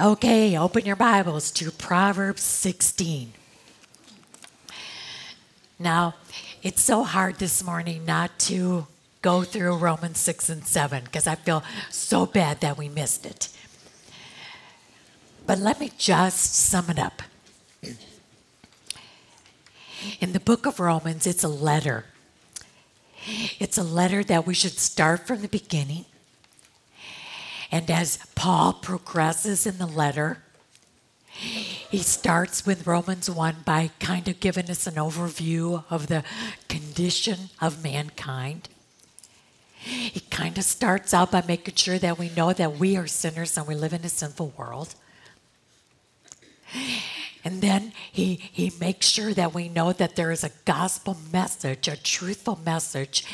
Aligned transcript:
Okay, 0.00 0.56
open 0.56 0.86
your 0.86 0.96
Bibles 0.96 1.50
to 1.50 1.70
Proverbs 1.70 2.40
16. 2.40 3.34
Now, 5.78 6.14
it's 6.62 6.82
so 6.82 7.04
hard 7.04 7.36
this 7.36 7.62
morning 7.62 8.06
not 8.06 8.38
to 8.40 8.86
go 9.20 9.42
through 9.42 9.76
Romans 9.76 10.18
6 10.18 10.48
and 10.48 10.66
7 10.66 11.04
because 11.04 11.26
I 11.26 11.34
feel 11.34 11.62
so 11.90 12.24
bad 12.24 12.60
that 12.60 12.78
we 12.78 12.88
missed 12.88 13.26
it. 13.26 13.50
But 15.46 15.58
let 15.58 15.78
me 15.78 15.92
just 15.98 16.54
sum 16.54 16.88
it 16.88 16.98
up. 16.98 17.20
In 20.20 20.32
the 20.32 20.40
book 20.40 20.64
of 20.64 20.80
Romans, 20.80 21.26
it's 21.26 21.44
a 21.44 21.48
letter. 21.48 22.06
It's 23.58 23.76
a 23.76 23.84
letter 23.84 24.24
that 24.24 24.46
we 24.46 24.54
should 24.54 24.78
start 24.78 25.26
from 25.26 25.42
the 25.42 25.48
beginning. 25.48 26.06
And 27.72 27.90
as 27.90 28.18
Paul 28.34 28.74
progresses 28.74 29.66
in 29.66 29.78
the 29.78 29.86
letter, 29.86 30.42
he 31.32 31.98
starts 31.98 32.66
with 32.66 32.86
Romans 32.86 33.30
1 33.30 33.56
by 33.64 33.90
kind 33.98 34.28
of 34.28 34.38
giving 34.38 34.70
us 34.70 34.86
an 34.86 34.94
overview 34.96 35.82
of 35.88 36.08
the 36.08 36.22
condition 36.68 37.48
of 37.62 37.82
mankind. 37.82 38.68
He 39.74 40.20
kind 40.20 40.58
of 40.58 40.64
starts 40.64 41.14
out 41.14 41.32
by 41.32 41.42
making 41.48 41.76
sure 41.76 41.98
that 41.98 42.18
we 42.18 42.28
know 42.28 42.52
that 42.52 42.78
we 42.78 42.96
are 42.98 43.06
sinners 43.06 43.56
and 43.56 43.66
we 43.66 43.74
live 43.74 43.94
in 43.94 44.04
a 44.04 44.10
sinful 44.10 44.52
world. 44.56 44.94
And 47.44 47.60
then 47.60 47.92
he, 48.12 48.34
he 48.34 48.72
makes 48.78 49.06
sure 49.06 49.34
that 49.34 49.52
we 49.52 49.68
know 49.68 49.92
that 49.92 50.14
there 50.14 50.30
is 50.30 50.44
a 50.44 50.52
gospel 50.64 51.16
message, 51.32 51.88
a 51.88 51.96
truthful 51.96 52.60
message 52.64 53.24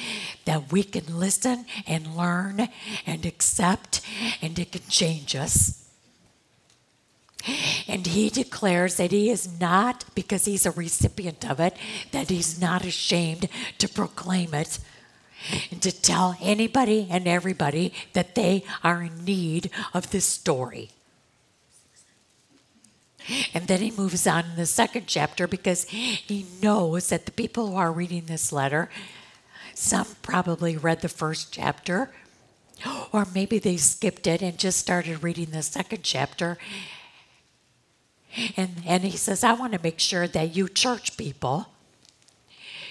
that 0.46 0.72
we 0.72 0.82
can 0.82 1.18
listen 1.18 1.66
and 1.86 2.16
learn 2.16 2.68
and 3.06 3.26
accept, 3.26 4.00
and 4.40 4.58
it 4.58 4.72
can 4.72 4.82
change 4.88 5.36
us. 5.36 5.84
And 7.86 8.06
he 8.06 8.30
declares 8.30 8.96
that 8.96 9.12
he 9.12 9.30
is 9.30 9.60
not, 9.60 10.04
because 10.14 10.46
he's 10.46 10.66
a 10.66 10.70
recipient 10.70 11.48
of 11.48 11.60
it, 11.60 11.76
that 12.12 12.30
he's 12.30 12.60
not 12.60 12.84
ashamed 12.84 13.48
to 13.78 13.88
proclaim 13.88 14.54
it 14.54 14.78
and 15.70 15.80
to 15.82 15.92
tell 15.92 16.36
anybody 16.40 17.06
and 17.10 17.28
everybody 17.28 17.92
that 18.12 18.34
they 18.34 18.64
are 18.82 19.02
in 19.02 19.24
need 19.24 19.70
of 19.94 20.10
this 20.10 20.24
story. 20.24 20.90
And 23.52 23.66
then 23.66 23.80
he 23.80 23.90
moves 23.90 24.26
on 24.26 24.44
in 24.46 24.56
the 24.56 24.66
second 24.66 25.06
chapter 25.06 25.46
because 25.46 25.84
he 25.84 26.46
knows 26.62 27.08
that 27.08 27.26
the 27.26 27.32
people 27.32 27.68
who 27.68 27.76
are 27.76 27.92
reading 27.92 28.26
this 28.26 28.52
letter, 28.52 28.88
some 29.74 30.06
probably 30.22 30.76
read 30.76 31.02
the 31.02 31.08
first 31.08 31.52
chapter, 31.52 32.10
or 33.12 33.26
maybe 33.34 33.58
they 33.58 33.76
skipped 33.76 34.26
it 34.26 34.42
and 34.42 34.58
just 34.58 34.78
started 34.78 35.22
reading 35.22 35.50
the 35.50 35.62
second 35.62 36.02
chapter. 36.02 36.58
And, 38.56 38.82
and 38.86 39.04
he 39.04 39.16
says, 39.16 39.42
I 39.42 39.52
want 39.52 39.72
to 39.72 39.80
make 39.82 39.98
sure 39.98 40.28
that 40.28 40.54
you 40.54 40.68
church 40.68 41.16
people, 41.16 41.68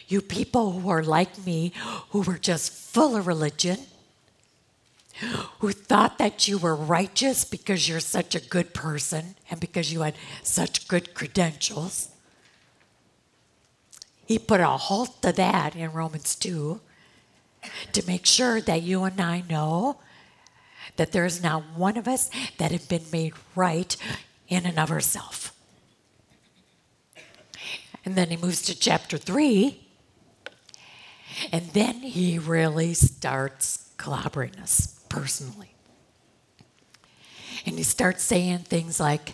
you 0.08 0.22
people 0.22 0.74
who 0.74 0.90
are 0.90 1.04
like 1.04 1.46
me, 1.46 1.74
who 2.10 2.22
were 2.22 2.38
just 2.38 2.72
full 2.72 3.16
of 3.16 3.28
religion, 3.28 3.78
who 5.60 5.72
thought 5.72 6.18
that 6.18 6.48
you 6.48 6.58
were 6.58 6.76
righteous 6.76 7.44
because 7.44 7.90
you're 7.90 8.00
such 8.00 8.36
a 8.36 8.40
good 8.40 8.74
person 8.74 9.36
and 9.50 9.60
because 9.60 9.92
you 9.92 10.02
had 10.02 10.16
such 10.44 10.88
good 10.88 11.14
credentials. 11.14 12.10
He 14.26 14.38
put 14.38 14.60
a 14.60 14.68
halt 14.68 15.22
to 15.22 15.32
that 15.32 15.76
in 15.76 15.92
Romans 15.92 16.36
2 16.36 16.80
to 17.94 18.08
make 18.08 18.26
sure 18.26 18.62
that 18.62 18.84
you 18.84 19.04
and 19.04 19.20
I 19.20 19.44
know 19.50 20.00
that 20.98 21.12
there 21.12 21.26
is 21.26 21.42
not 21.42 21.64
one 21.76 21.98
of 21.98 22.08
us 22.08 22.30
that 22.58 22.72
have 22.72 22.88
been 22.88 23.06
made 23.12 23.34
right 23.56 23.96
in 24.48 24.66
and 24.66 24.80
of 24.80 24.92
ourselves. 24.92 25.52
And 28.06 28.16
then 28.16 28.30
he 28.30 28.38
moves 28.38 28.62
to 28.64 28.78
chapter 28.78 29.18
3, 29.18 29.82
and 31.52 31.66
then 31.72 31.96
he 31.96 32.40
really 32.40 32.94
starts 32.94 33.90
clobbering 33.98 34.62
us 34.62 34.97
personally. 35.10 35.74
And 37.66 37.78
he 37.78 37.84
starts 37.84 38.24
saying 38.24 38.60
things 38.60 39.00
like, 39.00 39.34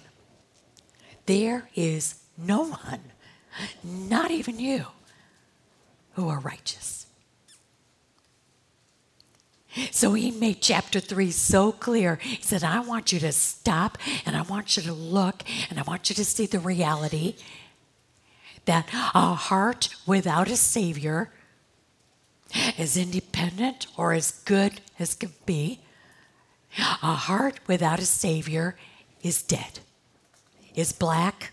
There 1.26 1.70
is 1.76 2.16
no 2.38 2.64
one, 2.64 3.00
not 3.84 4.32
even 4.32 4.60
you, 4.60 4.86
who 6.14 6.30
are 6.30 6.40
righteous. 6.40 7.06
So 9.92 10.14
he 10.14 10.30
made 10.32 10.62
chapter 10.62 11.00
three 11.00 11.32
so 11.32 11.72
clear. 11.72 12.18
He 12.22 12.42
said, 12.42 12.64
I 12.64 12.82
want 12.82 13.12
you 13.12 13.20
to 13.20 13.32
stop 13.32 13.98
and 14.26 14.36
I 14.36 14.44
want 14.44 14.78
you 14.78 14.84
to 14.84 14.94
look 14.94 15.44
and 15.70 15.80
I 15.80 15.84
want 15.84 16.10
you 16.10 16.16
to 16.16 16.26
see 16.26 16.46
the 16.46 16.60
reality 16.60 17.36
that 18.66 18.88
a 19.14 19.34
heart 19.34 19.90
without 20.06 20.50
a 20.50 20.56
Savior 20.56 21.32
as 22.78 22.98
independent 22.98 23.88
or 23.98 24.14
as 24.14 24.32
good 24.32 24.82
as 25.00 25.16
can 25.16 25.32
be. 25.46 25.80
A 26.78 27.14
heart 27.14 27.60
without 27.68 28.00
a 28.00 28.06
Savior 28.06 28.76
is 29.22 29.44
dead, 29.44 29.80
is 30.74 30.92
black, 30.92 31.52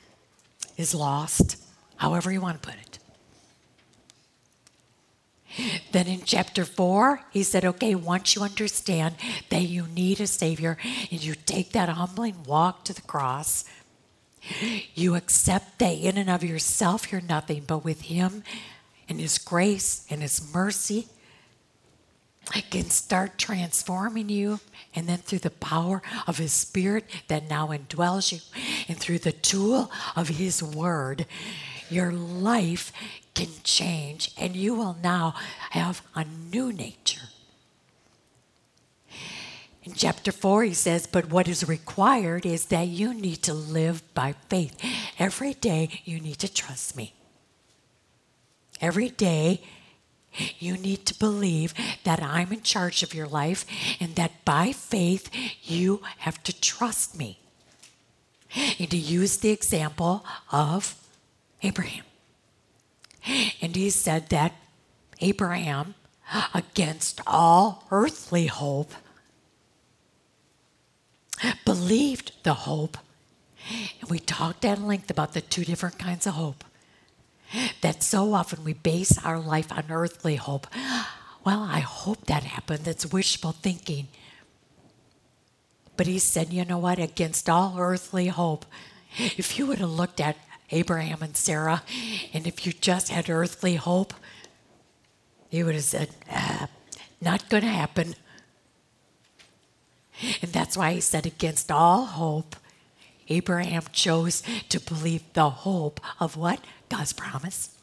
is 0.76 0.94
lost, 0.94 1.56
however 1.96 2.32
you 2.32 2.40
want 2.40 2.62
to 2.62 2.68
put 2.68 2.78
it. 2.80 2.98
Then 5.92 6.06
in 6.06 6.22
chapter 6.24 6.64
4, 6.64 7.22
he 7.32 7.42
said, 7.42 7.64
okay, 7.64 7.94
once 7.94 8.34
you 8.34 8.42
understand 8.42 9.16
that 9.50 9.62
you 9.62 9.86
need 9.88 10.20
a 10.20 10.26
Savior 10.26 10.78
and 11.10 11.22
you 11.22 11.34
take 11.34 11.72
that 11.72 11.88
humbling 11.88 12.44
walk 12.44 12.84
to 12.84 12.92
the 12.94 13.02
cross, 13.02 13.64
you 14.94 15.16
accept 15.16 15.80
that 15.80 15.92
in 15.92 16.16
and 16.16 16.30
of 16.30 16.44
yourself 16.44 17.12
you're 17.12 17.20
nothing, 17.20 17.64
but 17.66 17.84
with 17.84 18.02
Him 18.02 18.42
and 19.10 19.20
His 19.20 19.36
grace 19.36 20.06
and 20.08 20.22
His 20.22 20.54
mercy 20.54 21.08
I 22.52 22.62
can 22.62 22.90
start 22.90 23.38
transforming 23.38 24.28
you. 24.28 24.60
And 24.94 25.08
then 25.08 25.18
through 25.18 25.40
the 25.40 25.50
power 25.50 26.02
of 26.26 26.38
His 26.38 26.52
Spirit 26.52 27.04
that 27.28 27.48
now 27.48 27.68
indwells 27.68 28.32
you, 28.32 28.40
and 28.88 28.98
through 28.98 29.20
the 29.20 29.32
tool 29.32 29.90
of 30.16 30.28
His 30.28 30.62
Word, 30.62 31.26
your 31.88 32.12
life 32.12 32.92
can 33.34 33.48
change, 33.62 34.32
and 34.36 34.56
you 34.56 34.74
will 34.74 34.96
now 35.00 35.34
have 35.70 36.02
a 36.14 36.24
new 36.24 36.72
nature. 36.72 37.28
In 39.84 39.94
chapter 39.94 40.32
4, 40.32 40.64
he 40.64 40.74
says, 40.74 41.06
But 41.06 41.30
what 41.30 41.48
is 41.48 41.68
required 41.68 42.44
is 42.44 42.66
that 42.66 42.88
you 42.88 43.14
need 43.14 43.42
to 43.44 43.54
live 43.54 44.02
by 44.12 44.34
faith. 44.48 44.76
Every 45.18 45.54
day, 45.54 46.02
you 46.04 46.20
need 46.20 46.38
to 46.40 46.52
trust 46.52 46.96
me. 46.96 47.14
Every 48.80 49.10
day, 49.10 49.60
you 50.58 50.76
need 50.76 51.06
to 51.06 51.18
believe 51.18 51.74
that 52.04 52.22
I'm 52.22 52.52
in 52.52 52.62
charge 52.62 53.02
of 53.02 53.14
your 53.14 53.26
life 53.26 53.66
and 53.98 54.14
that 54.16 54.44
by 54.44 54.72
faith 54.72 55.28
you 55.62 56.02
have 56.18 56.42
to 56.44 56.58
trust 56.58 57.18
me. 57.18 57.40
And 58.78 58.90
to 58.90 58.96
use 58.96 59.38
the 59.38 59.50
example 59.50 60.24
of 60.50 60.96
Abraham. 61.62 62.04
And 63.60 63.76
he 63.76 63.90
said 63.90 64.28
that 64.30 64.54
Abraham, 65.20 65.94
against 66.54 67.20
all 67.26 67.84
earthly 67.90 68.46
hope, 68.46 68.92
believed 71.64 72.32
the 72.42 72.54
hope. 72.54 72.96
And 74.00 74.10
we 74.10 74.18
talked 74.18 74.64
at 74.64 74.80
length 74.80 75.10
about 75.10 75.34
the 75.34 75.40
two 75.40 75.64
different 75.64 75.98
kinds 75.98 76.26
of 76.26 76.34
hope 76.34 76.64
that 77.80 78.02
so 78.02 78.32
often 78.34 78.64
we 78.64 78.74
base 78.74 79.18
our 79.24 79.38
life 79.38 79.72
on 79.72 79.84
earthly 79.90 80.36
hope. 80.36 80.66
Well, 81.44 81.62
I 81.62 81.80
hope 81.80 82.26
that 82.26 82.44
happened. 82.44 82.84
That's 82.84 83.12
wishful 83.12 83.52
thinking. 83.52 84.08
But 85.96 86.06
he 86.06 86.18
said, 86.18 86.52
you 86.52 86.64
know 86.64 86.78
what? 86.78 86.98
Against 86.98 87.48
all 87.48 87.76
earthly 87.78 88.28
hope, 88.28 88.64
if 89.18 89.58
you 89.58 89.66
would 89.66 89.78
have 89.78 89.90
looked 89.90 90.20
at 90.20 90.36
Abraham 90.70 91.22
and 91.22 91.36
Sarah, 91.36 91.82
and 92.32 92.46
if 92.46 92.64
you 92.64 92.72
just 92.72 93.08
had 93.08 93.28
earthly 93.28 93.74
hope, 93.74 94.14
you 95.50 95.66
would 95.66 95.74
have 95.74 95.84
said, 95.84 96.10
ah, 96.30 96.68
not 97.20 97.48
going 97.48 97.64
to 97.64 97.68
happen. 97.68 98.14
And 100.42 100.52
that's 100.52 100.76
why 100.76 100.92
he 100.92 101.00
said, 101.00 101.26
against 101.26 101.72
all 101.72 102.04
hope, 102.04 102.54
Abraham 103.30 103.84
chose 103.92 104.42
to 104.68 104.80
believe 104.80 105.22
the 105.32 105.48
hope 105.48 106.00
of 106.18 106.36
what? 106.36 106.60
God's 106.88 107.12
promise. 107.12 107.76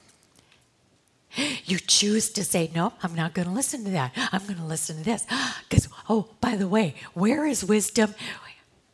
You 1.66 1.80
choose 1.80 2.30
to 2.32 2.44
say, 2.44 2.70
No, 2.74 2.94
I'm 3.02 3.16
not 3.16 3.34
going 3.34 3.48
to 3.48 3.54
listen 3.54 3.84
to 3.86 3.92
that. 3.92 4.12
I'm 4.32 4.44
going 4.44 4.58
to 4.58 4.66
listen 4.66 4.98
to 4.98 5.04
this. 5.04 5.26
Because, 5.70 5.90
oh, 6.10 6.30
by 6.40 6.56
the 6.56 6.68
way, 6.68 6.96
where 7.14 7.46
is 7.46 7.64
wisdom 7.64 8.16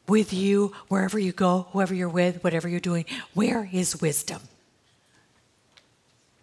with 0.07 0.33
you, 0.33 0.73
wherever 0.87 1.19
you 1.19 1.31
go, 1.31 1.67
whoever 1.71 1.93
you're 1.93 2.09
with, 2.09 2.43
whatever 2.43 2.67
you're 2.67 2.79
doing? 2.79 3.05
Where 3.33 3.69
is 3.71 4.01
wisdom? 4.01 4.41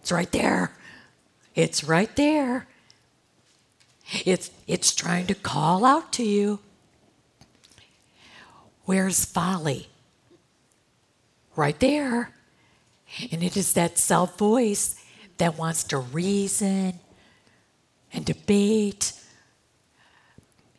It's 0.01 0.13
right 0.13 0.31
there. 0.31 0.73
It's 1.55 1.85
right 1.85 2.15
there. 2.17 2.67
It's, 4.25 4.51
it's 4.67 4.95
trying 4.95 5.27
to 5.27 5.35
call 5.35 5.85
out 5.85 6.13
to 6.15 6.25
you. 6.25 6.61
Where's 8.85 9.25
folly? 9.25 9.90
Right 11.57 11.79
there. 11.81 12.33
And 13.33 13.43
it 13.43 13.57
is 13.57 13.73
that 13.73 13.99
self 13.99 14.39
voice 14.39 15.03
that 15.39 15.59
wants 15.59 15.85
to 15.85 15.99
reason 15.99 17.01
and 18.13 18.25
debate. 18.25 19.13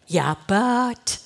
Yeah, 0.08 0.36
but. 0.48 1.20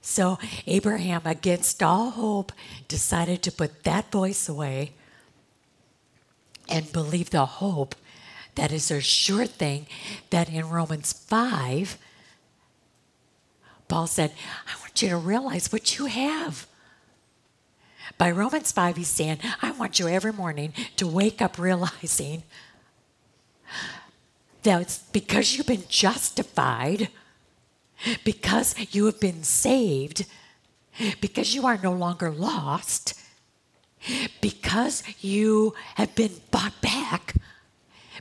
So 0.00 0.38
Abraham, 0.66 1.22
against 1.24 1.82
all 1.82 2.10
hope, 2.10 2.52
decided 2.86 3.42
to 3.42 3.52
put 3.52 3.82
that 3.82 4.12
voice 4.12 4.48
away 4.48 4.92
and 6.68 6.92
believe 6.92 7.30
the 7.30 7.44
hope 7.44 7.94
that 8.54 8.72
is 8.72 8.90
a 8.90 9.00
sure 9.00 9.46
thing 9.46 9.86
that 10.30 10.48
in 10.48 10.68
Romans 10.68 11.12
5, 11.12 11.98
Paul 13.88 14.06
said, 14.06 14.32
I 14.66 14.80
want 14.80 15.00
you 15.02 15.08
to 15.10 15.16
realize 15.16 15.72
what 15.72 15.98
you 15.98 16.06
have. 16.06 16.66
By 18.18 18.30
Romans 18.30 18.72
5, 18.72 18.96
he's 18.96 19.08
saying, 19.08 19.38
I 19.60 19.72
want 19.72 19.98
you 19.98 20.08
every 20.08 20.32
morning 20.32 20.72
to 20.96 21.06
wake 21.06 21.42
up 21.42 21.58
realizing 21.58 22.44
that 24.62 24.80
it's 24.80 24.98
because 24.98 25.56
you've 25.56 25.66
been 25.66 25.84
justified, 25.88 27.08
because 28.24 28.74
you 28.94 29.06
have 29.06 29.20
been 29.20 29.42
saved, 29.42 30.24
because 31.20 31.54
you 31.54 31.66
are 31.66 31.78
no 31.82 31.92
longer 31.92 32.30
lost, 32.30 33.14
because 34.40 35.02
you 35.20 35.74
have 35.96 36.14
been 36.14 36.32
bought 36.50 36.80
back, 36.80 37.34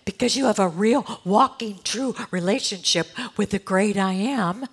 because 0.04 0.36
you 0.36 0.46
have 0.46 0.60
a 0.60 0.68
real 0.68 1.22
walking 1.24 1.80
true 1.84 2.14
relationship 2.32 3.08
with 3.38 3.52
the 3.52 3.60
great 3.60 3.98
I 3.98 4.14
am. 4.14 4.66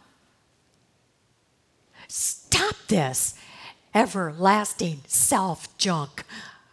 Stop 2.09 2.75
this 2.89 3.35
everlasting 3.95 5.01
self 5.07 5.77
junk 5.79 6.25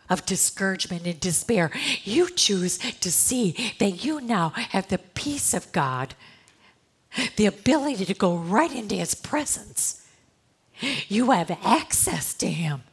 of 0.10 0.26
discouragement 0.26 1.06
and 1.06 1.20
despair. 1.20 1.72
You 2.04 2.30
choose 2.30 2.78
to 2.78 3.12
see 3.12 3.76
that 3.80 4.04
you 4.04 4.20
now 4.22 4.50
have 4.50 4.88
the 4.88 4.98
peace 4.98 5.54
of 5.54 5.72
God, 5.72 6.16
the 7.36 7.46
ability 7.46 8.06
to 8.06 8.14
go 8.14 8.36
right 8.36 8.74
into 8.74 8.96
His 8.96 9.16
presence. 9.16 10.06
You 11.08 11.32
have 11.32 11.52
access 11.64 12.34
to 12.36 12.48
Him. 12.48 12.84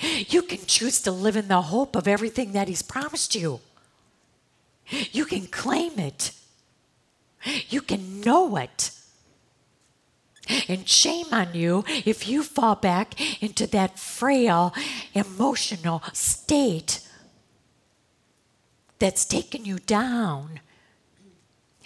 You 0.00 0.42
can 0.42 0.64
choose 0.66 1.00
to 1.02 1.10
live 1.10 1.36
in 1.36 1.48
the 1.48 1.62
hope 1.62 1.96
of 1.96 2.06
everything 2.06 2.52
that 2.52 2.68
He's 2.68 2.82
promised 2.82 3.34
you. 3.34 3.60
You 5.12 5.24
can 5.24 5.46
claim 5.46 5.98
it. 5.98 6.32
You 7.68 7.80
can 7.80 8.20
know 8.20 8.56
it. 8.56 8.90
And 10.68 10.88
shame 10.88 11.26
on 11.32 11.54
you 11.54 11.84
if 11.88 12.28
you 12.28 12.42
fall 12.42 12.74
back 12.74 13.42
into 13.42 13.66
that 13.68 13.98
frail 13.98 14.74
emotional 15.14 16.02
state 16.12 17.00
that's 18.98 19.24
taken 19.24 19.64
you 19.64 19.78
down. 19.78 20.60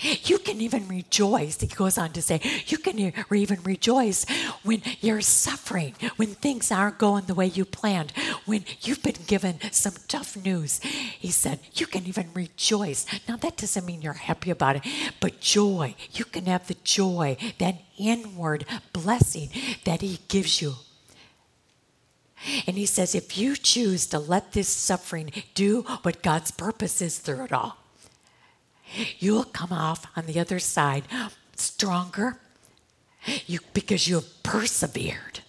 You 0.02 0.38
can 0.38 0.60
even 0.60 0.88
rejoice, 0.88 1.60
he 1.60 1.66
goes 1.66 1.96
on 1.96 2.12
to 2.12 2.22
say, 2.22 2.40
you 2.66 2.78
can 2.78 2.99
even 3.31 3.62
rejoice 3.62 4.26
when 4.62 4.82
you're 5.00 5.20
suffering, 5.20 5.94
when 6.16 6.28
things 6.28 6.72
aren't 6.72 6.99
going 6.99 7.26
the 7.26 7.34
way 7.34 7.46
you 7.46 7.64
planned, 7.64 8.12
when 8.44 8.64
you've 8.81 9.02
been 9.02 9.16
given 9.26 9.58
some 9.70 9.94
tough 10.08 10.37
news. 10.37 10.81
He 10.81 11.31
said, 11.31 11.60
you 11.75 11.87
can 11.87 12.06
even 12.06 12.31
rejoice. 12.34 13.06
Now, 13.28 13.37
that 13.37 13.56
doesn't 13.56 13.87
mean 13.87 14.02
you're 14.02 14.12
happy 14.12 14.50
about 14.50 14.76
it, 14.76 14.87
but 15.20 15.40
joy. 15.40 15.94
You 16.12 16.25
can 16.25 16.46
have 16.46 16.66
the 16.66 16.76
joy, 16.82 17.37
that 17.58 17.82
inward 17.98 18.64
blessing 18.93 19.50
that 19.84 20.00
he 20.00 20.19
gives 20.28 20.60
you. 20.60 20.75
And 22.66 22.76
he 22.76 22.87
says, 22.87 23.14
if 23.14 23.38
you 23.38 23.55
choose 23.55 24.06
to 24.06 24.19
let 24.19 24.52
this 24.52 24.69
suffering 24.69 25.31
do 25.55 25.82
what 26.02 26.22
God's 26.22 26.50
purpose 26.50 27.00
is 27.00 27.19
through 27.19 27.44
it 27.44 27.52
all, 27.52 27.78
you'll 29.18 29.44
come 29.44 29.72
off 29.72 30.06
on 30.16 30.26
the 30.26 30.38
other 30.40 30.58
side 30.58 31.04
stronger 31.56 32.38
you, 33.46 33.60
because 33.72 34.08
you 34.08 34.16
have 34.16 34.42
persevered. 34.42 35.40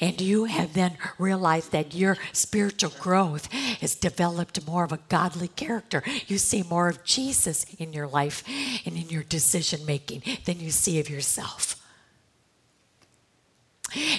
And 0.00 0.20
you 0.20 0.44
have 0.44 0.74
then 0.74 0.98
realized 1.18 1.72
that 1.72 1.94
your 1.94 2.18
spiritual 2.32 2.92
growth 3.00 3.50
has 3.80 3.94
developed 3.94 4.66
more 4.66 4.84
of 4.84 4.92
a 4.92 5.00
godly 5.08 5.48
character. 5.48 6.02
You 6.26 6.36
see 6.36 6.62
more 6.62 6.88
of 6.88 7.02
Jesus 7.02 7.64
in 7.78 7.94
your 7.94 8.06
life 8.06 8.44
and 8.84 8.94
in 8.94 9.08
your 9.08 9.22
decision 9.22 9.86
making 9.86 10.22
than 10.44 10.60
you 10.60 10.70
see 10.70 11.00
of 11.00 11.08
yourself. 11.08 11.80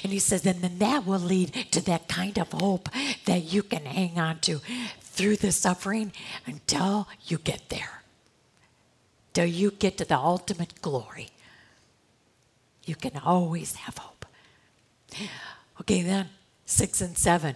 And 0.04 0.12
he 0.12 0.20
says, 0.20 0.46
and 0.46 0.62
then 0.62 0.80
that 0.80 1.06
will 1.06 1.20
lead 1.20 1.54
to 1.72 1.82
that 1.82 2.08
kind 2.08 2.40
of 2.40 2.52
hope 2.52 2.90
that 3.26 3.44
you 3.44 3.62
can 3.62 3.86
hang 3.86 4.18
on 4.18 4.40
to 4.40 4.62
through 5.16 5.38
the 5.38 5.52
suffering 5.52 6.12
until 6.46 7.08
you 7.26 7.38
get 7.38 7.70
there, 7.70 8.04
till 9.34 9.46
you 9.46 9.72
get 9.72 9.98
to 9.98 10.06
the 10.06 10.18
ultimate 10.18 10.82
glory. 10.82 11.30
You 12.84 12.96
can 12.96 13.18
always 13.24 13.76
have 13.76 13.98
hope. 13.98 14.26
Okay, 15.82 16.02
then, 16.02 16.30
six 16.66 17.02
and 17.02 17.18
seven. 17.18 17.56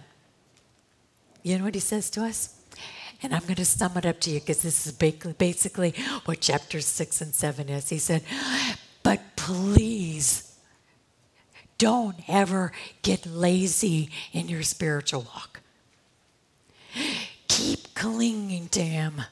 You 1.42 1.58
know 1.58 1.64
what 1.64 1.74
he 1.74 1.80
says 1.80 2.10
to 2.10 2.24
us? 2.24 2.56
And 3.22 3.34
I'm 3.34 3.42
going 3.42 3.56
to 3.56 3.64
sum 3.64 3.96
it 3.96 4.06
up 4.06 4.20
to 4.20 4.30
you 4.30 4.40
because 4.40 4.62
this 4.62 4.86
is 4.86 4.92
basically 4.92 5.94
what 6.24 6.40
chapters 6.40 6.86
six 6.86 7.20
and 7.20 7.34
seven 7.34 7.68
is. 7.68 7.90
He 7.90 7.98
said, 7.98 8.22
But 9.02 9.20
please 9.36 10.56
don't 11.76 12.16
ever 12.28 12.72
get 13.02 13.26
lazy 13.26 14.10
in 14.32 14.48
your 14.48 14.62
spiritual 14.62 15.22
walk 15.22 15.60
keep 17.50 17.94
clinging 17.94 18.68
to 18.68 18.80
him 18.80 19.22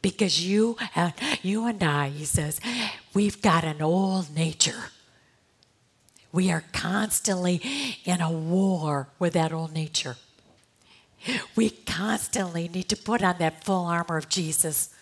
because 0.00 0.44
you 0.44 0.76
and 0.94 1.12
you 1.42 1.66
and 1.66 1.82
I, 1.82 2.08
he 2.08 2.24
says, 2.24 2.58
we've 3.12 3.42
got 3.42 3.64
an 3.64 3.82
old 3.82 4.34
nature. 4.34 4.90
We 6.32 6.50
are 6.50 6.64
constantly 6.72 7.60
in 8.04 8.20
a 8.22 8.30
war 8.30 9.08
with 9.18 9.34
that 9.34 9.52
old 9.52 9.74
nature. 9.74 10.16
We 11.54 11.70
constantly 11.70 12.68
need 12.68 12.88
to 12.88 12.96
put 12.96 13.22
on 13.22 13.36
that 13.38 13.64
full 13.64 13.84
armor 13.84 14.16
of 14.16 14.28
Jesus 14.30 14.94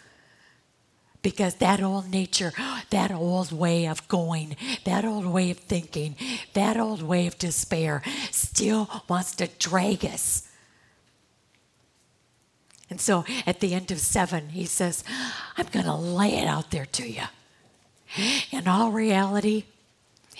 because 1.23 1.56
that 1.56 1.81
old 1.81 2.11
nature, 2.11 2.52
that 2.91 3.12
old 3.12 3.52
way 3.52 3.87
of 3.87 4.06
going, 4.08 4.56
that 4.85 5.05
old 5.05 5.26
way 5.26 5.51
of 5.51 5.58
thinking, 5.58 6.17
that 6.55 6.77
old 6.77 7.03
way 7.03 7.27
of 7.27 7.39
despair 7.39 8.03
still 8.31 8.91
wants 9.08 9.34
to 9.36 9.46
drag 9.58 10.05
us 10.05 10.48
and 12.94 13.01
so 13.01 13.24
at 13.44 13.58
the 13.58 13.74
end 13.74 13.91
of 13.91 13.98
seven, 13.98 14.51
he 14.51 14.67
says, 14.67 15.03
I'm 15.56 15.67
going 15.67 15.84
to 15.84 15.96
lay 15.96 16.36
it 16.36 16.46
out 16.46 16.70
there 16.70 16.86
to 16.86 17.10
you. 17.10 17.24
In 18.53 18.69
all 18.69 18.93
reality, 18.93 19.65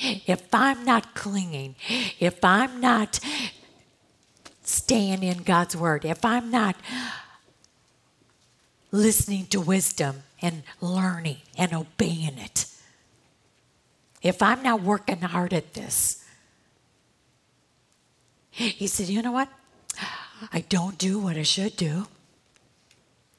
if 0.01 0.55
I'm 0.55 0.85
not 0.85 1.17
clinging, 1.17 1.75
if 2.21 2.45
I'm 2.45 2.81
not 2.81 3.19
staying 4.63 5.25
in 5.25 5.43
God's 5.43 5.77
word, 5.77 6.05
if 6.05 6.25
I'm 6.25 6.53
not 6.53 6.77
listening 8.93 9.47
to 9.47 9.61
wisdom 9.61 10.23
and 10.41 10.63
learning 10.81 11.39
and 11.59 11.75
obeying 11.75 12.39
it, 12.39 12.67
if 14.23 14.41
I'm 14.41 14.63
not 14.63 14.81
working 14.81 15.23
hard 15.23 15.53
at 15.53 15.75
this, 15.75 16.25
he 18.53 18.87
said, 18.87 19.09
You 19.09 19.23
know 19.23 19.33
what? 19.33 19.49
I 20.53 20.61
don't 20.61 20.97
do 20.99 21.19
what 21.19 21.37
I 21.37 21.43
should 21.43 21.75
do 21.75 22.07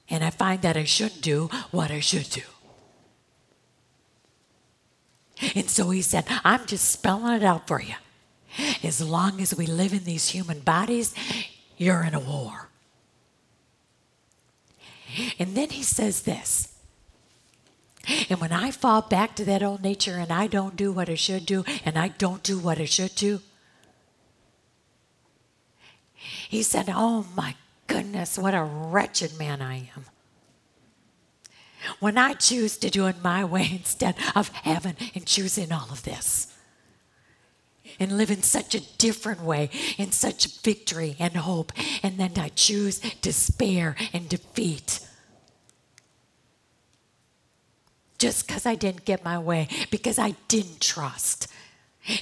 and 0.10 0.24
I 0.24 0.30
find 0.30 0.62
that 0.62 0.78
I 0.78 0.84
shouldn't 0.84 1.22
do 1.22 1.50
what 1.72 1.92
I 1.92 2.00
should 2.00 2.30
do. 2.30 2.42
And 5.56 5.70
so 5.70 5.90
he 5.90 6.02
said, 6.02 6.26
I'm 6.44 6.66
just 6.66 6.90
spelling 6.90 7.34
it 7.34 7.44
out 7.44 7.68
for 7.68 7.82
you. 7.82 7.96
As 8.84 9.02
long 9.02 9.42
as 9.42 9.56
we 9.56 9.66
live 9.66 9.92
in 9.92 10.06
these 10.06 10.30
human 10.30 10.60
bodies, 10.60 11.14
you're 11.78 12.04
in 12.04 12.14
a 12.14 12.20
war. 12.20 12.70
And 15.38 15.56
then 15.56 15.70
he 15.70 15.84
says 15.84 16.22
this. 16.22 16.74
And 18.30 18.40
when 18.40 18.52
I 18.52 18.72
fall 18.72 19.02
back 19.02 19.36
to 19.36 19.46
that 19.46 19.64
old 19.64 19.82
nature 19.82 20.18
and 20.18 20.32
I 20.32 20.48
don't 20.48 20.76
do 20.76 20.92
what 20.92 21.10
I 21.10 21.16
should 21.16 21.46
do 21.46 21.66
and 21.84 21.98
I 21.98 22.10
don't 22.10 22.44
do 22.44 22.60
what 22.60 22.80
I 22.80 22.86
should 22.86 23.16
do, 23.16 23.42
he 26.50 26.64
said, 26.64 26.86
Oh 26.88 27.26
my 27.36 27.56
goodness, 27.88 28.38
what 28.38 28.54
a 28.54 28.64
wretched 28.64 29.38
man 29.38 29.62
I 29.62 29.90
am. 29.96 30.06
When 32.00 32.18
I 32.18 32.34
choose 32.34 32.78
to 32.78 32.90
do 32.90 33.06
it 33.08 33.24
my 33.24 33.44
way 33.46 33.70
instead 33.72 34.16
of 34.36 34.50
having 34.50 34.96
and 35.14 35.26
choosing 35.26 35.72
all 35.72 35.88
of 35.92 36.04
this. 36.04 36.52
And 38.00 38.18
live 38.18 38.32
in 38.32 38.44
such 38.44 38.76
a 38.76 38.98
different 38.98 39.42
way, 39.42 39.70
in 39.98 40.12
such 40.12 40.62
victory 40.62 41.16
and 41.20 41.38
hope, 41.38 41.72
and 42.04 42.18
then 42.18 42.34
I 42.38 42.50
choose 42.50 43.00
despair 43.22 43.96
and 44.12 44.28
defeat. 44.28 45.00
just 48.18 48.48
because 48.48 48.66
I 48.66 48.76
didn't 48.76 49.06
get 49.06 49.24
my 49.24 49.38
way, 49.38 49.68
because 49.92 50.18
I 50.20 50.32
didn't 50.48 50.82
trust. 50.82 51.48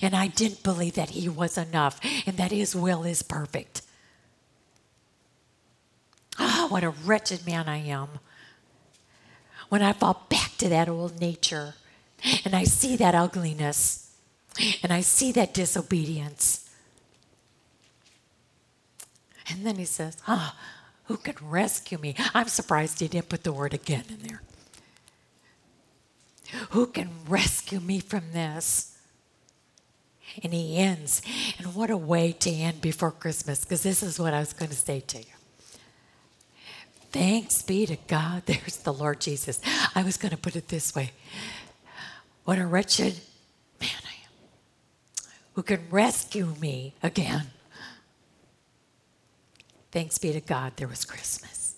And 0.01 0.15
I 0.15 0.27
didn't 0.27 0.63
believe 0.63 0.95
that 0.95 1.11
He 1.11 1.29
was 1.29 1.57
enough 1.57 1.99
and 2.25 2.37
that 2.37 2.51
His 2.51 2.75
will 2.75 3.03
is 3.03 3.21
perfect. 3.21 3.81
Ah, 6.39 6.63
oh, 6.63 6.67
what 6.67 6.83
a 6.83 6.89
wretched 6.89 7.45
man 7.45 7.67
I 7.67 7.77
am. 7.77 8.09
When 9.69 9.81
I 9.81 9.93
fall 9.93 10.25
back 10.29 10.57
to 10.57 10.69
that 10.69 10.89
old 10.89 11.19
nature 11.19 11.75
and 12.45 12.55
I 12.55 12.63
see 12.63 12.95
that 12.97 13.15
ugliness 13.15 14.11
and 14.81 14.93
I 14.93 15.01
see 15.01 15.31
that 15.33 15.53
disobedience. 15.53 16.69
And 19.49 19.65
then 19.65 19.75
he 19.75 19.85
says, 19.85 20.17
Ah, 20.27 20.55
oh, 20.55 20.59
who 21.05 21.17
can 21.17 21.35
rescue 21.41 21.97
me? 21.97 22.15
I'm 22.33 22.47
surprised 22.47 22.99
he 22.99 23.07
didn't 23.07 23.29
put 23.29 23.43
the 23.43 23.53
word 23.53 23.73
again 23.73 24.05
in 24.09 24.27
there. 24.27 24.41
Who 26.69 26.87
can 26.87 27.09
rescue 27.27 27.79
me 27.79 27.99
from 27.99 28.31
this? 28.31 28.97
And 30.43 30.53
he 30.53 30.77
ends. 30.77 31.21
And 31.57 31.75
what 31.75 31.89
a 31.89 31.97
way 31.97 32.31
to 32.31 32.49
end 32.49 32.81
before 32.81 33.11
Christmas, 33.11 33.61
because 33.61 33.83
this 33.83 34.01
is 34.01 34.19
what 34.19 34.33
I 34.33 34.39
was 34.39 34.53
going 34.53 34.69
to 34.69 34.77
say 34.77 34.99
to 35.01 35.19
you. 35.19 35.25
Thanks 37.13 37.61
be 37.61 37.85
to 37.85 37.95
God. 38.07 38.43
There's 38.45 38.77
the 38.77 38.91
Lord 38.91 39.21
Jesus. 39.21 39.61
I 39.95 40.03
was 40.03 40.17
going 40.17 40.31
to 40.31 40.37
put 40.37 40.57
it 40.57 40.67
this 40.67 40.93
way 40.93 41.11
What 42.43 42.59
a 42.59 42.65
wretched 42.65 43.21
man 43.79 43.91
I 44.03 44.15
am 44.25 45.29
who 45.53 45.63
can 45.63 45.81
rescue 45.89 46.55
me 46.59 46.95
again. 47.01 47.47
Thanks 49.91 50.17
be 50.17 50.33
to 50.33 50.41
God, 50.41 50.73
there 50.75 50.87
was 50.87 51.05
Christmas. 51.05 51.75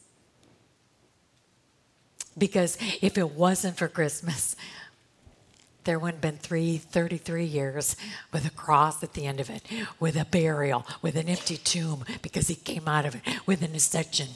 Because 2.38 2.78
if 3.02 3.18
it 3.18 3.32
wasn't 3.32 3.78
for 3.78 3.90
Christmas, 3.90 4.56
there 5.84 6.00
wouldn't 6.00 6.24
have 6.24 6.34
been 6.34 6.40
three, 6.40 6.78
33 6.78 7.44
years 7.44 7.98
with 8.32 8.46
a 8.46 8.50
cross 8.52 9.04
at 9.04 9.14
the 9.14 9.26
end 9.26 9.42
of 9.42 9.50
it, 9.50 9.64
with 10.00 10.16
a 10.16 10.26
burial, 10.26 10.86
with 11.02 11.16
an 11.16 11.28
empty 11.28 11.58
tomb 11.58 12.06
because 12.22 12.48
he 12.48 12.56
came 12.56 12.88
out 12.88 13.06
of 13.06 13.16
it, 13.16 13.22
with 13.46 13.62
an 13.62 13.76
ascension, 13.76 14.30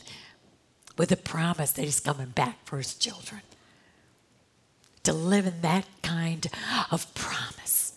with 1.00 1.14
a 1.14 1.18
promise 1.18 1.72
that 1.72 1.86
he's 1.86 2.02
coming 2.02 2.28
back 2.32 2.58
for 2.66 2.78
his 2.78 2.94
children. 2.94 3.40
To 5.04 5.14
live 5.14 5.48
in 5.48 5.62
that 5.62 5.86
kind 6.04 6.46
of 6.92 7.12
promise. 7.16 7.94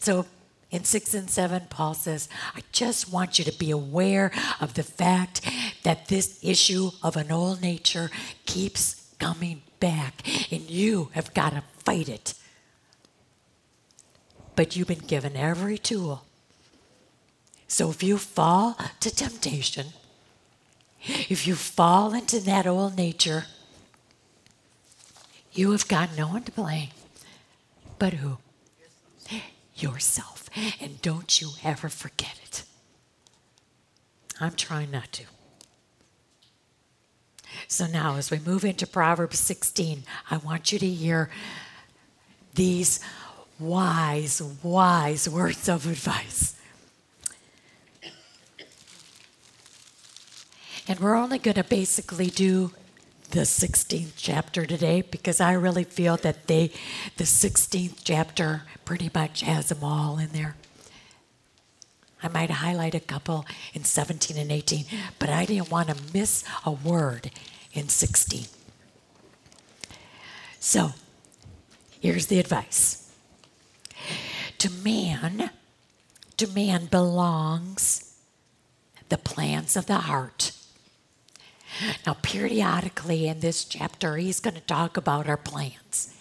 So 0.00 0.26
in 0.72 0.82
6 0.82 1.14
and 1.14 1.30
7, 1.30 1.68
Paul 1.70 1.94
says, 1.94 2.28
I 2.56 2.62
just 2.72 3.12
want 3.12 3.38
you 3.38 3.44
to 3.44 3.56
be 3.56 3.70
aware 3.70 4.32
of 4.60 4.74
the 4.74 4.82
fact 4.82 5.40
that 5.84 6.08
this 6.08 6.40
issue 6.42 6.90
of 7.00 7.16
an 7.16 7.30
old 7.30 7.62
nature 7.62 8.10
keeps 8.44 9.12
coming 9.20 9.62
back, 9.78 10.22
and 10.52 10.68
you 10.68 11.10
have 11.12 11.32
got 11.32 11.50
to 11.50 11.62
fight 11.84 12.08
it. 12.08 12.34
But 14.56 14.74
you've 14.74 14.88
been 14.88 14.98
given 14.98 15.36
every 15.36 15.78
tool. 15.78 16.24
So 17.68 17.90
if 17.90 18.02
you 18.02 18.18
fall 18.18 18.76
to 19.00 19.14
temptation, 19.14 19.86
if 21.28 21.46
you 21.46 21.54
fall 21.54 22.14
into 22.14 22.40
that 22.40 22.66
old 22.66 22.96
nature, 22.96 23.44
you 25.52 25.72
have 25.72 25.88
got 25.88 26.16
no 26.16 26.28
one 26.28 26.42
to 26.44 26.52
blame. 26.52 26.90
But 27.98 28.14
who? 28.14 28.38
Yourself. 29.74 30.48
And 30.80 31.00
don't 31.02 31.40
you 31.40 31.50
ever 31.64 31.88
forget 31.88 32.38
it. 32.44 32.64
I'm 34.40 34.54
trying 34.54 34.90
not 34.90 35.12
to. 35.12 35.24
So 37.68 37.86
now, 37.86 38.16
as 38.16 38.30
we 38.30 38.38
move 38.38 38.64
into 38.64 38.86
Proverbs 38.86 39.38
16, 39.38 40.04
I 40.30 40.36
want 40.36 40.72
you 40.72 40.78
to 40.78 40.86
hear 40.86 41.30
these 42.54 43.00
wise, 43.58 44.42
wise 44.62 45.28
words 45.28 45.68
of 45.68 45.86
advice. 45.86 46.55
And 50.88 51.00
we're 51.00 51.16
only 51.16 51.38
going 51.38 51.56
to 51.56 51.64
basically 51.64 52.26
do 52.26 52.72
the 53.30 53.40
16th 53.40 54.12
chapter 54.16 54.66
today 54.66 55.02
because 55.02 55.40
I 55.40 55.52
really 55.52 55.82
feel 55.82 56.16
that 56.18 56.46
they, 56.46 56.70
the 57.16 57.24
16th 57.24 58.00
chapter 58.04 58.62
pretty 58.84 59.10
much 59.12 59.40
has 59.40 59.68
them 59.68 59.82
all 59.82 60.18
in 60.18 60.28
there. 60.28 60.54
I 62.22 62.28
might 62.28 62.50
highlight 62.50 62.94
a 62.94 63.00
couple 63.00 63.44
in 63.74 63.84
17 63.84 64.36
and 64.36 64.52
18, 64.52 64.84
but 65.18 65.28
I 65.28 65.44
didn't 65.44 65.70
want 65.70 65.88
to 65.88 65.96
miss 66.14 66.44
a 66.64 66.70
word 66.70 67.30
in 67.72 67.88
16. 67.88 68.46
So, 70.60 70.92
here's 72.00 72.26
the 72.26 72.38
advice. 72.38 73.12
To 74.58 74.70
man, 74.70 75.50
to 76.36 76.46
man 76.48 76.86
belongs 76.86 78.16
the 79.08 79.18
plans 79.18 79.76
of 79.76 79.86
the 79.86 79.98
heart 79.98 80.52
now, 82.06 82.16
periodically 82.22 83.26
in 83.26 83.40
this 83.40 83.64
chapter, 83.64 84.16
he's 84.16 84.40
going 84.40 84.54
to 84.54 84.60
talk 84.60 84.96
about 84.96 85.28
our 85.28 85.36
plans. 85.36 86.14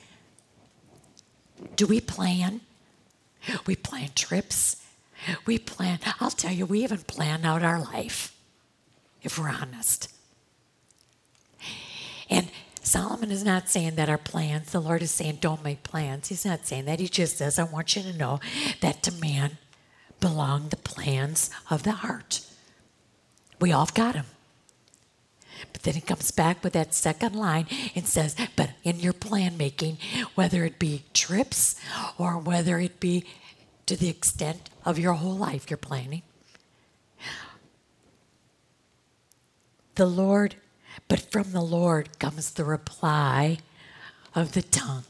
Do 1.76 1.88
we 1.88 2.02
plan? 2.02 2.62
We 3.66 3.76
plan 3.76 4.10
trips. 4.16 4.84
We 5.46 5.58
plan, 5.58 6.00
I'll 6.20 6.30
tell 6.30 6.52
you, 6.52 6.66
we 6.66 6.84
even 6.84 7.00
plan 7.00 7.46
out 7.46 7.64
our 7.64 7.80
life, 7.80 8.36
if 9.24 9.40
we're 9.40 9.50
honest. 9.50 10.12
And 12.30 12.50
Solomon 12.82 13.32
is 13.32 13.44
not 13.44 13.70
saying 13.70 13.96
that 13.96 14.10
our 14.10 14.18
plans, 14.18 14.72
the 14.72 14.80
Lord 14.80 15.02
is 15.02 15.12
saying, 15.12 15.40
don't 15.42 15.64
make 15.64 15.84
plans. 15.84 16.28
He's 16.28 16.46
not 16.46 16.68
saying 16.68 16.86
that. 16.86 17.00
He 17.00 17.08
just 17.08 17.38
says, 17.38 17.58
I 17.58 17.64
want 17.64 17.96
you 17.96 18.04
to 18.04 18.14
know 18.14 18.40
that 18.82 19.02
to 19.04 19.12
man 19.12 19.58
belong 20.20 20.70
the 20.70 20.78
plans 20.78 21.50
of 21.70 21.84
the 21.84 21.92
heart. 21.92 22.42
We 23.60 23.72
all 23.72 23.86
have 23.86 23.94
got 23.94 24.14
them. 24.14 24.26
But 25.72 25.84
then 25.84 25.94
he 25.94 26.02
comes 26.02 26.32
back 26.32 26.64
with 26.64 26.74
that 26.74 26.94
second 26.94 27.36
line 27.36 27.68
and 27.96 28.08
says, 28.08 28.36
But 28.56 28.72
in 28.84 29.00
your 29.00 29.14
plan 29.14 29.58
making, 29.58 29.98
whether 30.36 30.66
it 30.66 30.80
be 30.80 31.04
trips 31.14 31.76
or 32.18 32.38
whether 32.38 32.80
it 32.80 33.00
be 33.00 33.26
to 33.86 33.96
the 33.96 34.10
extent 34.10 34.70
of 34.84 35.00
your 35.00 35.14
whole 35.14 35.36
life 35.36 35.70
you're 35.70 35.78
planning, 35.78 36.24
the 39.96 40.06
Lord, 40.06 40.56
but 41.08 41.20
from 41.32 41.52
the 41.52 41.62
Lord 41.62 42.20
comes 42.20 42.52
the 42.52 42.66
reply 42.66 43.60
of 44.34 44.52
the 44.52 44.62
tongue. 44.62 45.06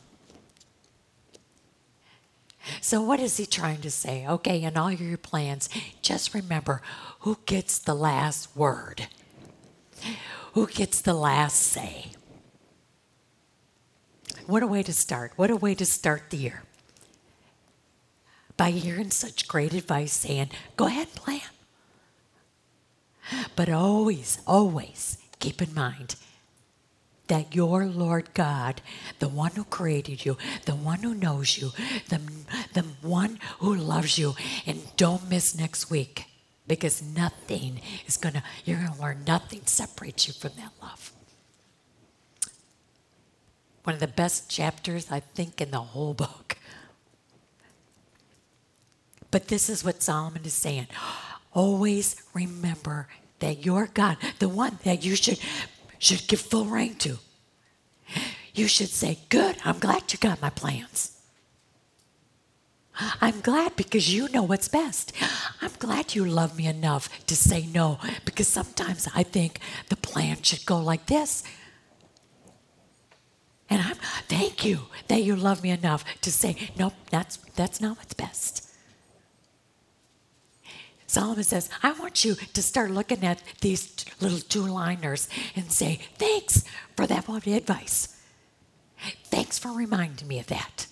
So, 2.81 3.01
what 3.01 3.19
is 3.19 3.37
he 3.37 3.45
trying 3.45 3.81
to 3.81 3.91
say? 3.91 4.25
Okay, 4.27 4.63
in 4.63 4.75
all 4.75 4.91
your 4.91 5.17
plans, 5.17 5.69
just 6.01 6.33
remember 6.33 6.81
who 7.19 7.37
gets 7.45 7.77
the 7.77 7.93
last 7.93 8.55
word 8.55 9.07
who 10.53 10.67
gets 10.67 11.01
the 11.01 11.13
last 11.13 11.57
say? 11.57 12.11
What 14.47 14.63
a 14.63 14.67
way 14.67 14.83
to 14.83 14.93
start. 14.93 15.33
What 15.35 15.49
a 15.49 15.55
way 15.55 15.75
to 15.75 15.85
start 15.85 16.29
the 16.29 16.37
year. 16.37 16.63
By 18.57 18.71
hearing 18.71 19.11
such 19.11 19.47
great 19.47 19.73
advice 19.73 20.13
saying, 20.13 20.49
go 20.77 20.85
ahead 20.85 21.07
and 21.07 21.15
plan. 21.15 21.41
But 23.55 23.69
always, 23.69 24.39
always 24.45 25.17
keep 25.39 25.61
in 25.61 25.73
mind 25.73 26.15
that 27.27 27.55
your 27.55 27.85
Lord 27.85 28.33
God, 28.33 28.81
the 29.19 29.27
one 29.27 29.51
who 29.51 29.63
created 29.63 30.25
you, 30.25 30.37
the 30.65 30.75
one 30.75 30.99
who 30.99 31.15
knows 31.15 31.57
you, 31.57 31.71
the, 32.09 32.21
the 32.73 32.83
one 33.01 33.39
who 33.59 33.73
loves 33.73 34.17
you, 34.17 34.35
and 34.67 34.83
don't 34.95 35.27
miss 35.29 35.55
next 35.55 35.89
week 35.89 36.27
because 36.67 37.01
nothing 37.01 37.81
is 38.07 38.17
going 38.17 38.33
to, 38.33 38.43
you're 38.63 38.77
going 38.77 38.93
to 38.93 39.01
learn 39.01 39.23
nothing 39.25 39.61
separates 39.65 40.27
you 40.27 40.33
from 40.33 40.51
that 40.57 40.71
love. 40.81 41.11
One 43.83 43.93
of 43.93 43.99
the 43.99 44.07
best 44.07 44.49
chapters, 44.49 45.11
I 45.11 45.19
think, 45.19 45.61
in 45.61 45.71
the 45.71 45.79
whole 45.79 46.15
book. 46.15 46.57
But 49.29 49.47
this 49.47 49.69
is 49.69 49.83
what 49.83 50.01
Solomon 50.01 50.43
is 50.43 50.53
saying. 50.53 50.87
Always 51.53 52.15
remember 52.33 53.07
that 53.39 53.65
your 53.65 53.87
God, 53.93 54.17
the 54.39 54.49
one 54.49 54.79
that 54.83 55.03
you 55.03 55.15
should, 55.15 55.39
should 55.99 56.27
give 56.27 56.39
full 56.39 56.65
rein 56.65 56.95
to, 56.95 57.19
you 58.55 58.67
should 58.67 58.89
say, 58.89 59.19
Good, 59.29 59.57
I'm 59.63 59.79
glad 59.79 60.11
you 60.11 60.19
got 60.19 60.41
my 60.41 60.49
plans. 60.49 61.14
I'm 63.21 63.41
glad 63.41 63.75
because 63.75 64.13
you 64.13 64.29
know 64.29 64.43
what's 64.43 64.67
best. 64.67 65.11
I'm 65.61 65.71
glad 65.79 66.15
you 66.15 66.25
love 66.25 66.57
me 66.57 66.67
enough 66.67 67.09
to 67.27 67.35
say 67.35 67.65
no 67.65 67.99
because 68.23 68.47
sometimes 68.47 69.07
I 69.15 69.23
think 69.23 69.59
the 69.89 69.97
plan 69.97 70.41
should 70.41 70.65
go 70.65 70.79
like 70.79 71.07
this. 71.07 71.43
And 73.69 73.81
I'm 73.81 73.95
thank 74.27 74.63
you 74.63 74.81
that 75.07 75.23
you 75.23 75.35
love 75.35 75.63
me 75.63 75.71
enough 75.71 76.05
to 76.21 76.31
say, 76.31 76.55
nope, 76.77 76.93
that's 77.09 77.37
that's 77.55 77.81
not 77.81 77.97
what's 77.97 78.13
best. 78.13 78.65
Solomon 81.07 81.43
says, 81.43 81.69
I 81.81 81.93
want 81.93 82.25
you 82.25 82.35
to 82.35 82.61
start 82.61 82.91
looking 82.91 83.23
at 83.23 83.41
these 83.61 83.87
t- 83.87 84.11
little 84.19 84.39
two 84.39 84.63
liners 84.63 85.29
and 85.55 85.71
say, 85.71 85.99
Thanks 86.17 86.63
for 86.95 87.07
that 87.07 87.29
advice. 87.47 88.15
Thanks 89.25 89.57
for 89.57 89.71
reminding 89.71 90.27
me 90.27 90.39
of 90.39 90.47
that. 90.47 90.87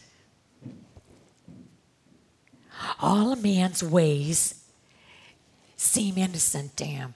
All 2.99 3.31
a 3.31 3.35
man's 3.35 3.83
ways 3.83 4.63
seem 5.75 6.17
innocent 6.17 6.77
to 6.77 6.85
him. 6.85 7.13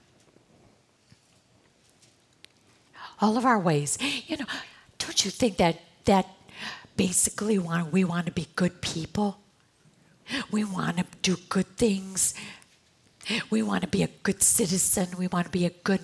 All 3.20 3.36
of 3.36 3.44
our 3.44 3.58
ways. 3.58 3.98
You 4.26 4.36
know, 4.36 4.46
don't 4.98 5.24
you 5.24 5.30
think 5.30 5.56
that 5.56 5.80
that 6.04 6.26
basically 6.96 7.58
want, 7.58 7.92
we 7.92 8.04
want 8.04 8.26
to 8.26 8.32
be 8.32 8.46
good 8.56 8.80
people? 8.80 9.38
We 10.50 10.64
want 10.64 10.98
to 10.98 11.06
do 11.22 11.36
good 11.48 11.66
things. 11.76 12.34
We 13.50 13.62
want 13.62 13.82
to 13.82 13.88
be 13.88 14.02
a 14.02 14.08
good 14.22 14.42
citizen. 14.42 15.08
We 15.18 15.26
want 15.26 15.46
to 15.46 15.50
be 15.50 15.66
a 15.66 15.70
good 15.70 16.00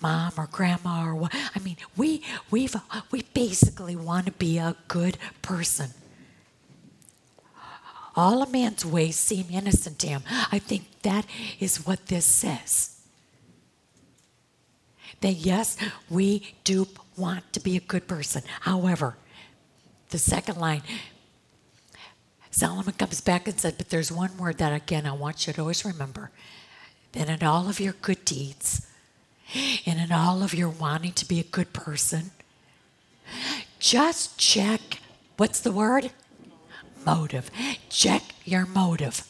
mom 0.00 0.32
or 0.36 0.48
grandma 0.50 1.06
or 1.06 1.14
what. 1.14 1.34
I 1.54 1.58
mean, 1.60 1.76
we 1.96 2.22
we've 2.50 2.74
we 3.10 3.22
basically 3.34 3.96
want 3.96 4.26
to 4.26 4.32
be 4.32 4.58
a 4.58 4.76
good 4.88 5.18
person. 5.42 5.90
All 8.16 8.42
a 8.42 8.48
man's 8.48 8.84
ways 8.84 9.16
seem 9.16 9.46
innocent 9.50 9.98
to 10.00 10.08
him. 10.08 10.22
I 10.52 10.58
think 10.58 10.84
that 11.02 11.26
is 11.58 11.86
what 11.86 12.06
this 12.06 12.24
says. 12.24 13.00
That 15.20 15.32
yes, 15.32 15.76
we 16.08 16.54
do 16.64 16.86
want 17.16 17.52
to 17.52 17.60
be 17.60 17.76
a 17.76 17.80
good 17.80 18.06
person. 18.06 18.42
However, 18.60 19.16
the 20.10 20.18
second 20.18 20.58
line, 20.58 20.82
Solomon 22.50 22.94
comes 22.94 23.20
back 23.20 23.48
and 23.48 23.58
said, 23.58 23.76
But 23.76 23.90
there's 23.90 24.12
one 24.12 24.36
word 24.38 24.58
that, 24.58 24.72
again, 24.72 25.06
I 25.06 25.12
want 25.12 25.46
you 25.46 25.52
to 25.52 25.60
always 25.60 25.84
remember 25.84 26.30
that 27.12 27.28
in 27.28 27.42
all 27.42 27.68
of 27.68 27.80
your 27.80 27.94
good 28.00 28.24
deeds 28.24 28.86
and 29.86 29.98
in 29.98 30.12
all 30.12 30.42
of 30.42 30.54
your 30.54 30.68
wanting 30.68 31.12
to 31.12 31.26
be 31.26 31.40
a 31.40 31.44
good 31.44 31.72
person, 31.72 32.30
just 33.78 34.38
check 34.38 35.00
what's 35.36 35.60
the 35.60 35.72
word? 35.72 36.12
Motive. 37.04 37.50
Check 37.88 38.22
your 38.44 38.66
motive. 38.66 39.26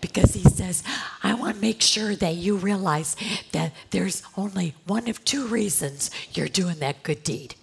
Because 0.00 0.34
he 0.34 0.42
says, 0.42 0.82
I 1.22 1.34
want 1.34 1.54
to 1.56 1.60
make 1.60 1.80
sure 1.80 2.14
that 2.16 2.34
you 2.34 2.56
realize 2.56 3.16
that 3.52 3.72
there's 3.90 4.22
only 4.36 4.74
one 4.86 5.08
of 5.08 5.24
two 5.24 5.46
reasons 5.46 6.10
you're 6.32 6.48
doing 6.48 6.78
that 6.80 7.02
good 7.02 7.22
deed. 7.22 7.54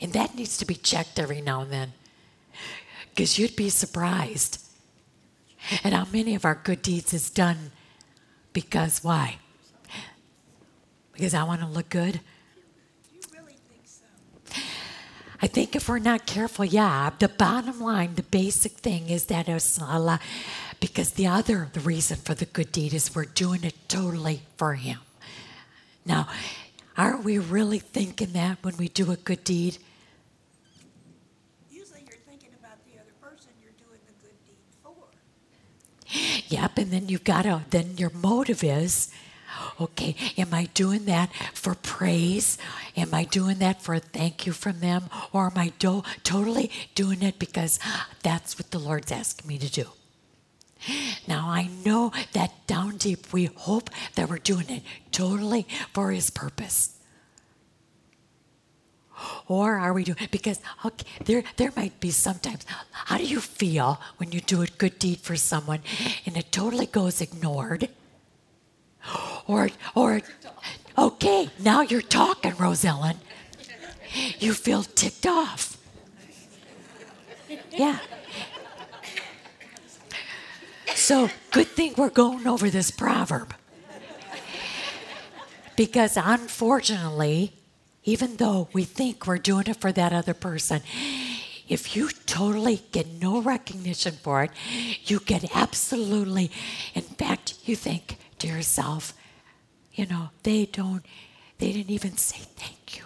And 0.00 0.12
that 0.14 0.34
needs 0.34 0.56
to 0.58 0.66
be 0.66 0.74
checked 0.74 1.18
every 1.18 1.40
now 1.40 1.60
and 1.60 1.70
then 1.70 1.92
because 3.14 3.38
you'd 3.38 3.56
be 3.56 3.68
surprised 3.68 4.58
at 5.84 5.92
how 5.92 6.06
many 6.12 6.34
of 6.34 6.44
our 6.44 6.54
good 6.54 6.82
deeds 6.82 7.12
is 7.12 7.30
done 7.30 7.70
because 8.52 9.04
why? 9.04 9.36
Because 11.12 11.34
I 11.34 11.44
want 11.44 11.60
to 11.60 11.66
look 11.66 11.88
good. 11.88 12.20
I 15.44 15.48
think 15.48 15.74
if 15.74 15.88
we're 15.88 15.98
not 15.98 16.24
careful, 16.24 16.64
yeah, 16.64 17.10
the 17.18 17.28
bottom 17.28 17.80
line, 17.80 18.14
the 18.14 18.22
basic 18.22 18.72
thing 18.74 19.08
is 19.08 19.24
that 19.24 19.48
it's 19.48 19.76
a 19.76 19.98
lot, 19.98 20.20
because 20.78 21.10
the 21.10 21.26
other, 21.26 21.68
the 21.72 21.80
reason 21.80 22.16
for 22.16 22.32
the 22.34 22.44
good 22.44 22.70
deed 22.70 22.94
is 22.94 23.12
we're 23.12 23.24
doing 23.24 23.64
it 23.64 23.74
totally 23.88 24.42
for 24.56 24.74
Him. 24.74 24.98
Now, 26.06 26.28
aren't 26.96 27.24
we 27.24 27.38
really 27.38 27.80
thinking 27.80 28.32
that 28.34 28.58
when 28.62 28.76
we 28.76 28.86
do 28.86 29.10
a 29.10 29.16
good 29.16 29.42
deed? 29.42 29.78
Usually 31.72 32.04
you're 32.08 32.18
thinking 32.28 32.50
about 32.60 32.78
the 32.86 33.00
other 33.00 33.12
person 33.20 33.50
you're 33.60 33.72
doing 33.84 33.98
the 34.06 34.14
good 34.22 34.38
deed 34.46 34.60
for. 34.84 34.94
Yep, 36.54 36.78
and 36.78 36.92
then 36.92 37.08
you've 37.08 37.24
got 37.24 37.42
to, 37.42 37.62
then 37.70 37.96
your 37.96 38.10
motive 38.10 38.62
is, 38.62 39.10
okay, 39.80 40.14
am 40.36 40.52
I 40.52 40.66
doing 40.74 41.04
that 41.06 41.30
for 41.54 41.74
praise? 41.74 42.58
Am 42.96 43.12
I 43.14 43.24
doing 43.24 43.58
that 43.58 43.82
for 43.82 43.94
a 43.94 44.00
thank 44.00 44.46
you 44.46 44.52
from 44.52 44.80
them? 44.80 45.04
Or 45.32 45.46
am 45.46 45.58
I 45.58 45.72
do- 45.78 46.04
totally 46.24 46.70
doing 46.94 47.22
it 47.22 47.38
because 47.38 47.78
that's 48.22 48.58
what 48.58 48.70
the 48.70 48.78
Lord's 48.78 49.12
asking 49.12 49.48
me 49.48 49.58
to 49.58 49.70
do? 49.70 49.86
Now, 51.28 51.48
I 51.48 51.68
know 51.84 52.12
that 52.32 52.66
down 52.66 52.96
deep, 52.96 53.32
we 53.32 53.46
hope 53.46 53.90
that 54.14 54.28
we're 54.28 54.38
doing 54.38 54.68
it 54.68 54.82
totally 55.12 55.66
for 55.92 56.10
His 56.10 56.30
purpose. 56.30 56.98
Or 59.46 59.76
are 59.78 59.92
we 59.92 60.04
doing 60.04 60.18
it 60.20 60.30
because 60.30 60.60
okay, 60.84 61.06
there 61.24 61.44
there 61.56 61.72
might 61.76 62.00
be 62.00 62.10
sometimes 62.10 62.66
how 62.90 63.18
do 63.18 63.24
you 63.24 63.40
feel 63.40 64.00
when 64.16 64.32
you 64.32 64.40
do 64.40 64.62
a 64.62 64.66
good 64.66 64.98
deed 64.98 65.20
for 65.20 65.36
someone 65.36 65.80
and 66.26 66.36
it 66.36 66.50
totally 66.50 66.86
goes 66.86 67.20
ignored? 67.20 67.88
Or 69.46 69.70
or 69.94 70.22
okay, 70.96 71.50
now 71.58 71.80
you're 71.82 72.02
talking, 72.02 72.52
Rosellen. 72.52 73.16
You 74.38 74.52
feel 74.52 74.82
ticked 74.82 75.26
off. 75.26 75.78
Yeah. 77.70 77.98
So 80.94 81.30
good 81.50 81.68
thing 81.68 81.94
we're 81.96 82.10
going 82.10 82.46
over 82.46 82.70
this 82.70 82.90
proverb. 82.90 83.54
Because 85.74 86.16
unfortunately, 86.16 87.52
even 88.04 88.36
though 88.36 88.68
we 88.72 88.84
think 88.84 89.26
we're 89.26 89.38
doing 89.38 89.66
it 89.66 89.80
for 89.80 89.90
that 89.92 90.12
other 90.12 90.34
person, 90.34 90.82
if 91.68 91.96
you 91.96 92.10
totally 92.26 92.82
get 92.92 93.06
no 93.20 93.40
recognition 93.40 94.12
for 94.22 94.44
it, 94.44 94.50
you 95.04 95.20
get 95.20 95.44
absolutely, 95.56 96.50
in 96.94 97.02
fact, 97.02 97.54
you 97.64 97.76
think 97.76 98.18
to 98.42 98.48
yourself, 98.48 99.14
you 99.94 100.06
know, 100.06 100.30
they 100.42 100.66
don't, 100.66 101.04
they 101.58 101.72
didn't 101.72 101.90
even 101.90 102.16
say 102.16 102.38
thank 102.56 102.98
you. 102.98 103.04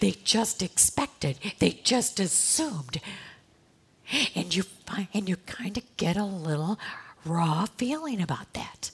They 0.00 0.12
just 0.24 0.62
expected, 0.62 1.38
they 1.58 1.80
just 1.84 2.20
assumed. 2.20 3.00
And 4.34 4.54
you 4.54 4.62
find, 4.62 5.08
and 5.12 5.28
you 5.28 5.36
kind 5.36 5.76
of 5.76 5.84
get 5.96 6.16
a 6.16 6.24
little 6.24 6.78
raw 7.24 7.66
feeling 7.76 8.22
about 8.22 8.52
that. 8.54 8.90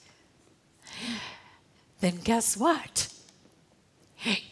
Then 2.00 2.16
guess 2.16 2.56
what? 2.56 3.08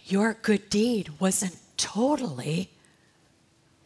your 0.06 0.34
good 0.34 0.68
deed 0.68 1.10
wasn't 1.18 1.56
totally 1.76 2.70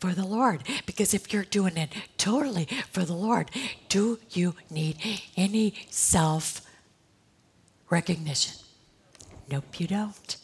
for 0.01 0.13
the 0.13 0.27
Lord. 0.27 0.63
Because 0.85 1.15
if 1.15 1.33
you're 1.33 1.45
doing 1.45 1.77
it 1.77 1.93
totally 2.19 2.69
for 2.91 3.05
the 3.05 3.15
Lord, 3.15 3.51
do 3.89 4.19
you 4.31 4.55
need 4.71 4.97
any 5.37 5.75
self 5.91 6.66
recognition? 7.91 8.55
Nope, 9.51 9.81
you 9.81 9.87
don't. 9.87 10.37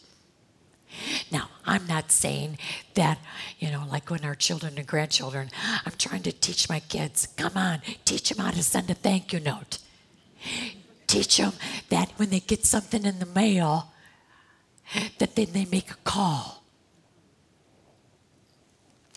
Now, 1.31 1.49
I'm 1.65 1.87
not 1.87 2.11
saying 2.11 2.59
that, 2.93 3.17
you 3.59 3.71
know, 3.71 3.83
like 3.89 4.09
when 4.09 4.23
our 4.23 4.35
children 4.35 4.77
and 4.77 4.85
grandchildren, 4.85 5.49
I'm 5.85 5.93
trying 5.97 6.23
to 6.23 6.31
teach 6.31 6.69
my 6.69 6.79
kids, 6.79 7.27
come 7.35 7.57
on, 7.57 7.81
teach 8.05 8.29
them 8.29 8.45
how 8.45 8.51
to 8.51 8.63
send 8.63 8.89
a 8.89 8.93
thank 8.93 9.33
you 9.33 9.39
note. 9.39 9.79
Teach 11.07 11.37
them 11.37 11.53
that 11.89 12.11
when 12.17 12.29
they 12.29 12.39
get 12.39 12.65
something 12.65 13.05
in 13.05 13.19
the 13.19 13.25
mail, 13.25 13.91
that 15.17 15.35
then 15.35 15.47
they 15.53 15.65
make 15.65 15.89
a 15.91 15.97
call. 16.03 16.63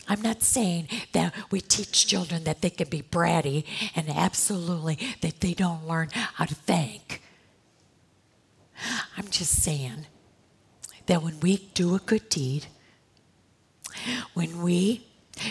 I'm 0.08 0.22
not 0.22 0.42
saying 0.42 0.88
that 1.12 1.34
we 1.50 1.60
teach 1.60 2.06
children 2.06 2.44
that 2.44 2.62
they 2.62 2.70
can 2.70 2.88
be 2.88 3.02
bratty 3.02 3.64
and 3.94 4.08
absolutely 4.08 4.98
that 5.20 5.40
they 5.40 5.52
don't 5.52 5.86
learn 5.86 6.10
how 6.12 6.44
to 6.44 6.54
thank. 6.54 7.22
I'm 9.16 9.28
just 9.28 9.62
saying 9.62 10.06
that 11.06 11.22
when 11.22 11.40
we 11.40 11.68
do 11.74 11.94
a 11.94 11.98
good 11.98 12.28
deed, 12.28 12.66
when 14.34 14.62
we 14.62 15.06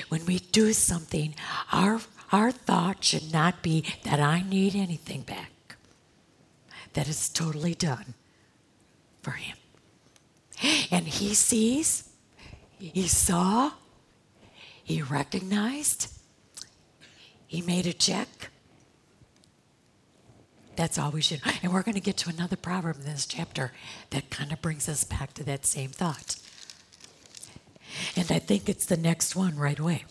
when 0.10 0.26
we 0.26 0.40
do 0.40 0.74
something, 0.74 1.36
our 1.72 2.00
our 2.32 2.52
thought 2.52 3.04
should 3.04 3.32
not 3.32 3.62
be 3.62 3.84
that 4.04 4.20
I 4.20 4.42
need 4.42 4.76
anything 4.76 5.22
back. 5.22 5.78
That 6.94 7.08
is 7.08 7.30
totally 7.30 7.76
done 7.76 8.14
for 9.22 9.32
him. 9.32 9.58
And 10.92 11.08
he 11.08 11.34
sees, 11.34 12.10
he 12.78 13.08
saw, 13.08 13.72
he 14.84 15.02
recognized, 15.02 16.12
he 17.48 17.62
made 17.62 17.86
a 17.86 17.94
check. 17.94 18.50
That's 20.76 20.98
all 20.98 21.12
we 21.12 21.22
should. 21.22 21.42
And 21.64 21.74
we're 21.74 21.84
going 21.84 21.96
to 21.96 22.02
get 22.02 22.18
to 22.18 22.30
another 22.30 22.56
proverb 22.56 22.98
in 22.98 23.06
this 23.06 23.26
chapter 23.26 23.72
that 24.10 24.30
kind 24.30 24.52
of 24.52 24.62
brings 24.62 24.90
us 24.90 25.04
back 25.04 25.34
to 25.36 25.44
that 25.46 25.66
same 25.66 25.90
thought. 25.90 26.36
And 28.16 28.32
I 28.32 28.40
think 28.40 28.68
it's 28.68 28.86
the 28.86 28.98
next 28.98 29.36
one 29.36 29.58
right 29.58 29.80
away. 29.80 30.06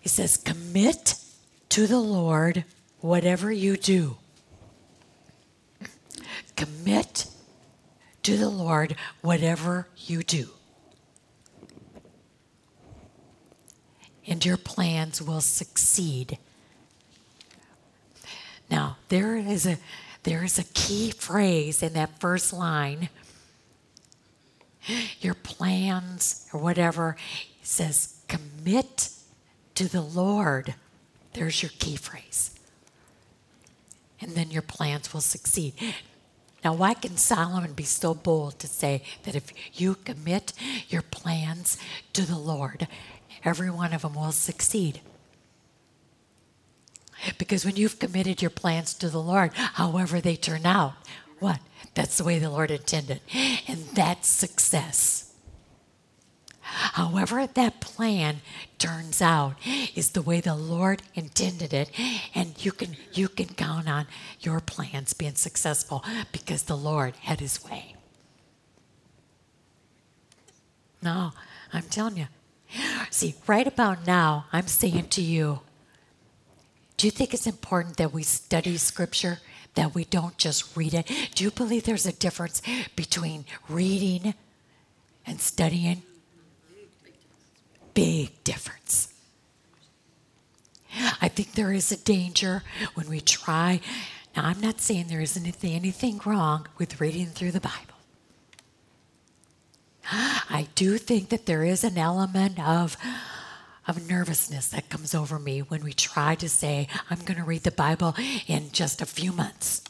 He 0.00 0.08
says, 0.08 0.36
Commit 0.36 1.16
to 1.70 1.86
the 1.86 1.98
Lord 1.98 2.64
whatever 3.00 3.50
you 3.50 3.76
do. 3.76 4.16
Commit 6.56 7.26
to 8.22 8.36
the 8.36 8.48
Lord 8.48 8.96
whatever 9.20 9.88
you 9.96 10.22
do. 10.22 10.48
And 14.26 14.44
your 14.44 14.56
plans 14.56 15.20
will 15.22 15.40
succeed 15.40 16.38
there 19.08 19.36
is 19.36 19.66
a 19.66 19.78
there 20.22 20.42
is 20.42 20.58
a 20.58 20.64
key 20.64 21.12
phrase 21.12 21.84
in 21.84 21.92
that 21.92 22.18
first 22.18 22.52
line. 22.52 23.08
Your 25.20 25.34
plans 25.34 26.48
or 26.52 26.60
whatever 26.60 27.16
says 27.62 28.20
commit 28.26 29.10
to 29.76 29.88
the 29.88 30.00
Lord. 30.00 30.74
There's 31.32 31.62
your 31.62 31.70
key 31.78 31.94
phrase. 31.94 32.58
And 34.20 34.32
then 34.32 34.50
your 34.50 34.62
plans 34.62 35.12
will 35.12 35.20
succeed. 35.20 35.74
Now, 36.64 36.74
why 36.74 36.94
can 36.94 37.16
Solomon 37.16 37.74
be 37.74 37.84
so 37.84 38.12
bold 38.12 38.58
to 38.58 38.66
say 38.66 39.02
that 39.22 39.36
if 39.36 39.52
you 39.80 39.94
commit 39.94 40.52
your 40.88 41.02
plans 41.02 41.78
to 42.14 42.22
the 42.22 42.38
Lord, 42.38 42.88
every 43.44 43.70
one 43.70 43.92
of 43.92 44.02
them 44.02 44.14
will 44.14 44.32
succeed? 44.32 45.00
Because 47.38 47.64
when 47.64 47.76
you've 47.76 47.98
committed 47.98 48.42
your 48.42 48.50
plans 48.50 48.94
to 48.94 49.08
the 49.08 49.20
Lord, 49.20 49.52
however 49.54 50.20
they 50.20 50.36
turn 50.36 50.66
out, 50.66 50.94
what? 51.38 51.60
That's 51.94 52.18
the 52.18 52.24
way 52.24 52.38
the 52.38 52.50
Lord 52.50 52.70
intended. 52.70 53.20
And 53.68 53.84
that's 53.94 54.28
success. 54.28 55.26
However, 56.60 57.46
that 57.46 57.80
plan 57.80 58.40
turns 58.78 59.22
out 59.22 59.54
is 59.94 60.10
the 60.10 60.20
way 60.20 60.40
the 60.40 60.54
Lord 60.54 61.02
intended 61.14 61.72
it, 61.72 61.90
and 62.34 62.62
you 62.64 62.72
can 62.72 62.96
you 63.12 63.28
can 63.28 63.46
count 63.46 63.88
on 63.88 64.06
your 64.40 64.60
plans 64.60 65.14
being 65.14 65.36
successful 65.36 66.04
because 66.32 66.64
the 66.64 66.76
Lord 66.76 67.14
had 67.22 67.40
His 67.40 67.64
way. 67.64 67.94
No, 71.00 71.32
I'm 71.72 71.84
telling 71.84 72.16
you. 72.16 72.26
See, 73.10 73.36
right 73.46 73.66
about 73.66 74.06
now, 74.06 74.46
I'm 74.52 74.66
saying 74.66 75.08
to 75.10 75.22
you, 75.22 75.60
do 76.96 77.06
you 77.06 77.10
think 77.10 77.34
it's 77.34 77.46
important 77.46 77.96
that 77.98 78.12
we 78.12 78.22
study 78.22 78.76
Scripture, 78.76 79.40
that 79.74 79.94
we 79.94 80.04
don't 80.04 80.38
just 80.38 80.76
read 80.76 80.94
it? 80.94 81.10
Do 81.34 81.44
you 81.44 81.50
believe 81.50 81.84
there's 81.84 82.06
a 82.06 82.12
difference 82.12 82.62
between 82.94 83.44
reading 83.68 84.34
and 85.26 85.40
studying? 85.40 86.02
Big 87.92 88.42
difference. 88.44 89.12
I 91.20 91.28
think 91.28 91.52
there 91.52 91.72
is 91.72 91.92
a 91.92 91.96
danger 91.96 92.62
when 92.94 93.08
we 93.08 93.20
try. 93.20 93.80
Now, 94.34 94.46
I'm 94.46 94.60
not 94.60 94.80
saying 94.80 95.08
there 95.08 95.20
isn't 95.20 95.42
anything, 95.42 95.74
anything 95.74 96.20
wrong 96.24 96.66
with 96.78 97.00
reading 97.00 97.26
through 97.26 97.52
the 97.52 97.60
Bible. 97.60 97.96
I 100.10 100.68
do 100.74 100.98
think 100.98 101.30
that 101.30 101.46
there 101.46 101.64
is 101.64 101.84
an 101.84 101.98
element 101.98 102.58
of 102.60 102.96
of 103.86 104.08
nervousness 104.08 104.68
that 104.68 104.88
comes 104.88 105.14
over 105.14 105.38
me 105.38 105.60
when 105.60 105.84
we 105.84 105.92
try 105.92 106.34
to 106.36 106.48
say, 106.48 106.88
I'm 107.10 107.20
going 107.20 107.38
to 107.38 107.44
read 107.44 107.62
the 107.62 107.70
Bible 107.70 108.14
in 108.46 108.70
just 108.72 109.00
a 109.00 109.06
few 109.06 109.32
months. 109.32 109.82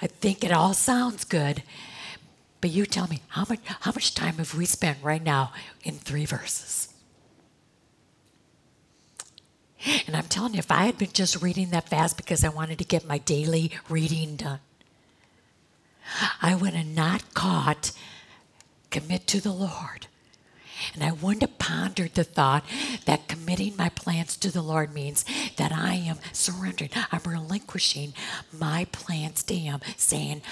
I 0.00 0.06
think 0.06 0.42
it 0.42 0.52
all 0.52 0.74
sounds 0.74 1.24
good, 1.24 1.62
but 2.60 2.70
you 2.70 2.86
tell 2.86 3.06
me, 3.06 3.20
how 3.28 3.44
much, 3.48 3.60
how 3.64 3.92
much 3.92 4.14
time 4.14 4.34
have 4.34 4.54
we 4.54 4.64
spent 4.64 4.98
right 5.02 5.22
now 5.22 5.52
in 5.84 5.94
three 5.94 6.24
verses? 6.24 6.92
And 10.06 10.16
I'm 10.16 10.24
telling 10.24 10.54
you, 10.54 10.60
if 10.60 10.70
I 10.70 10.84
had 10.84 10.98
been 10.98 11.12
just 11.12 11.42
reading 11.42 11.70
that 11.70 11.88
fast 11.88 12.16
because 12.16 12.44
I 12.44 12.48
wanted 12.48 12.78
to 12.78 12.84
get 12.84 13.06
my 13.06 13.18
daily 13.18 13.72
reading 13.88 14.36
done, 14.36 14.60
I 16.40 16.54
would 16.54 16.74
have 16.74 16.86
not 16.86 17.34
caught 17.34 17.92
commit 18.90 19.26
to 19.28 19.40
the 19.40 19.52
Lord. 19.52 20.06
And 20.94 21.02
I 21.02 21.12
wouldn't 21.12 21.42
have 21.42 21.58
pondered 21.58 22.14
the 22.14 22.24
thought 22.24 22.64
that 23.06 23.28
committing 23.28 23.76
my 23.76 23.88
plans 23.88 24.36
to 24.38 24.50
the 24.50 24.62
Lord 24.62 24.92
means 24.92 25.24
that 25.56 25.72
I 25.72 25.94
am 25.94 26.18
surrendering. 26.32 26.90
I'm 27.10 27.20
relinquishing 27.26 28.14
my 28.52 28.86
plans 28.92 29.42
to 29.44 29.54
Him, 29.54 29.80
saying, 29.96 30.42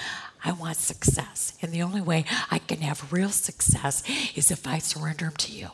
I 0.43 0.51
want 0.53 0.77
success. 0.77 1.57
And 1.61 1.71
the 1.71 1.83
only 1.83 2.01
way 2.01 2.25
I 2.49 2.59
can 2.59 2.79
have 2.81 3.11
real 3.13 3.29
success 3.29 4.03
is 4.35 4.51
if 4.51 4.65
I 4.65 4.79
surrender 4.79 5.25
them 5.25 5.35
to 5.37 5.51
you. 5.51 5.69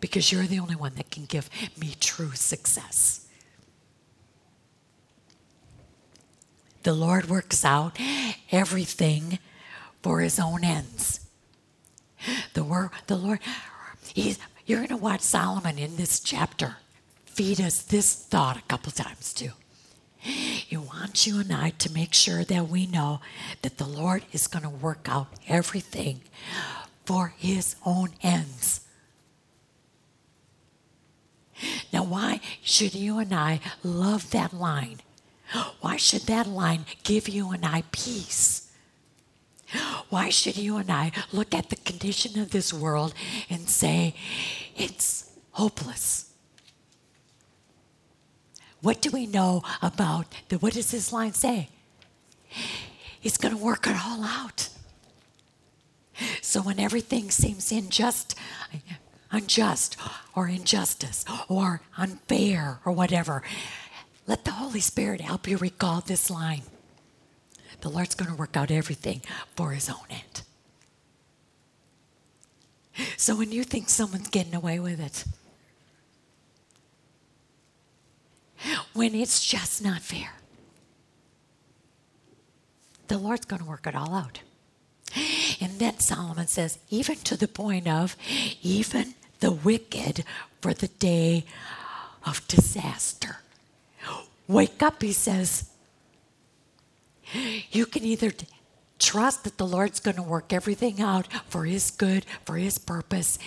Because 0.00 0.32
you're 0.32 0.46
the 0.46 0.60
only 0.60 0.76
one 0.76 0.94
that 0.94 1.10
can 1.10 1.26
give 1.26 1.50
me 1.78 1.94
true 2.00 2.32
success. 2.32 3.26
The 6.82 6.94
Lord 6.94 7.28
works 7.28 7.64
out 7.64 7.98
everything 8.50 9.38
for 10.02 10.20
his 10.20 10.38
own 10.40 10.64
ends. 10.64 11.19
The 12.54 12.64
word, 12.64 12.90
the 13.06 13.16
Lord, 13.16 13.40
he's, 14.14 14.38
you're 14.66 14.78
going 14.78 14.88
to 14.88 14.96
watch 14.96 15.20
Solomon 15.20 15.78
in 15.78 15.96
this 15.96 16.20
chapter 16.20 16.76
feed 17.40 17.60
us 17.60 17.80
this 17.82 18.14
thought 18.14 18.58
a 18.58 18.62
couple 18.62 18.92
times 18.92 19.32
too. 19.32 19.52
He 20.18 20.76
wants 20.76 21.26
you 21.26 21.40
and 21.40 21.50
I 21.50 21.70
to 21.70 21.92
make 21.92 22.12
sure 22.12 22.44
that 22.44 22.68
we 22.68 22.86
know 22.86 23.20
that 23.62 23.78
the 23.78 23.86
Lord 23.86 24.24
is 24.32 24.46
going 24.46 24.64
to 24.64 24.68
work 24.68 25.06
out 25.08 25.28
everything 25.48 26.20
for 27.06 27.32
his 27.38 27.76
own 27.86 28.10
ends. 28.22 28.82
Now, 31.92 32.04
why 32.04 32.40
should 32.62 32.94
you 32.94 33.18
and 33.18 33.34
I 33.34 33.60
love 33.82 34.30
that 34.30 34.52
line? 34.52 35.00
Why 35.80 35.96
should 35.96 36.22
that 36.22 36.46
line 36.46 36.84
give 37.02 37.28
you 37.28 37.50
and 37.52 37.64
I 37.64 37.84
peace? 37.90 38.69
Why 40.08 40.30
should 40.30 40.56
you 40.56 40.76
and 40.76 40.90
I 40.90 41.12
look 41.32 41.54
at 41.54 41.70
the 41.70 41.76
condition 41.76 42.40
of 42.40 42.50
this 42.50 42.72
world 42.72 43.14
and 43.48 43.68
say, 43.68 44.14
it's 44.76 45.30
hopeless? 45.52 46.32
What 48.80 49.00
do 49.00 49.10
we 49.10 49.26
know 49.26 49.62
about 49.82 50.26
the, 50.48 50.58
what 50.58 50.72
does 50.72 50.90
this 50.90 51.12
line 51.12 51.34
say? 51.34 51.68
He's 53.20 53.36
going 53.36 53.54
to 53.54 53.62
work 53.62 53.86
it 53.86 53.96
all 54.04 54.24
out. 54.24 54.70
So 56.40 56.62
when 56.62 56.80
everything 56.80 57.30
seems 57.30 57.70
unjust, 57.70 58.34
unjust 59.30 59.96
or 60.34 60.48
injustice 60.48 61.24
or 61.48 61.82
unfair 61.96 62.80
or 62.84 62.92
whatever, 62.92 63.42
let 64.26 64.44
the 64.44 64.52
Holy 64.52 64.80
Spirit 64.80 65.20
help 65.20 65.46
you 65.46 65.56
recall 65.56 66.00
this 66.00 66.30
line 66.30 66.62
the 67.80 67.88
Lord's 67.88 68.14
going 68.14 68.30
to 68.30 68.36
work 68.36 68.56
out 68.56 68.70
everything 68.70 69.22
for 69.56 69.70
his 69.70 69.88
own 69.88 70.06
end. 70.10 70.42
So 73.16 73.36
when 73.36 73.52
you 73.52 73.64
think 73.64 73.88
someone's 73.88 74.28
getting 74.28 74.54
away 74.54 74.78
with 74.78 75.00
it, 75.00 75.24
when 78.92 79.14
it's 79.14 79.44
just 79.46 79.82
not 79.82 80.00
fair, 80.00 80.32
the 83.08 83.18
Lord's 83.18 83.46
going 83.46 83.62
to 83.62 83.68
work 83.68 83.86
it 83.86 83.94
all 83.94 84.14
out. 84.14 84.40
And 85.60 85.78
then 85.78 85.98
Solomon 85.98 86.46
says, 86.46 86.78
even 86.90 87.16
to 87.16 87.36
the 87.36 87.48
point 87.48 87.88
of 87.88 88.16
even 88.62 89.14
the 89.40 89.50
wicked 89.50 90.24
for 90.60 90.72
the 90.74 90.88
day 90.88 91.44
of 92.24 92.46
disaster. 92.48 93.38
Wake 94.46 94.82
up, 94.82 95.02
he 95.02 95.12
says, 95.12 95.70
you 97.70 97.86
can 97.86 98.04
either 98.04 98.32
trust 98.98 99.44
that 99.44 99.58
the 99.58 99.66
Lord's 99.66 100.00
going 100.00 100.16
to 100.16 100.22
work 100.22 100.52
everything 100.52 101.00
out 101.00 101.26
for 101.48 101.64
His 101.64 101.90
good, 101.90 102.26
for 102.44 102.56
His 102.56 102.78
purpose. 102.78 103.38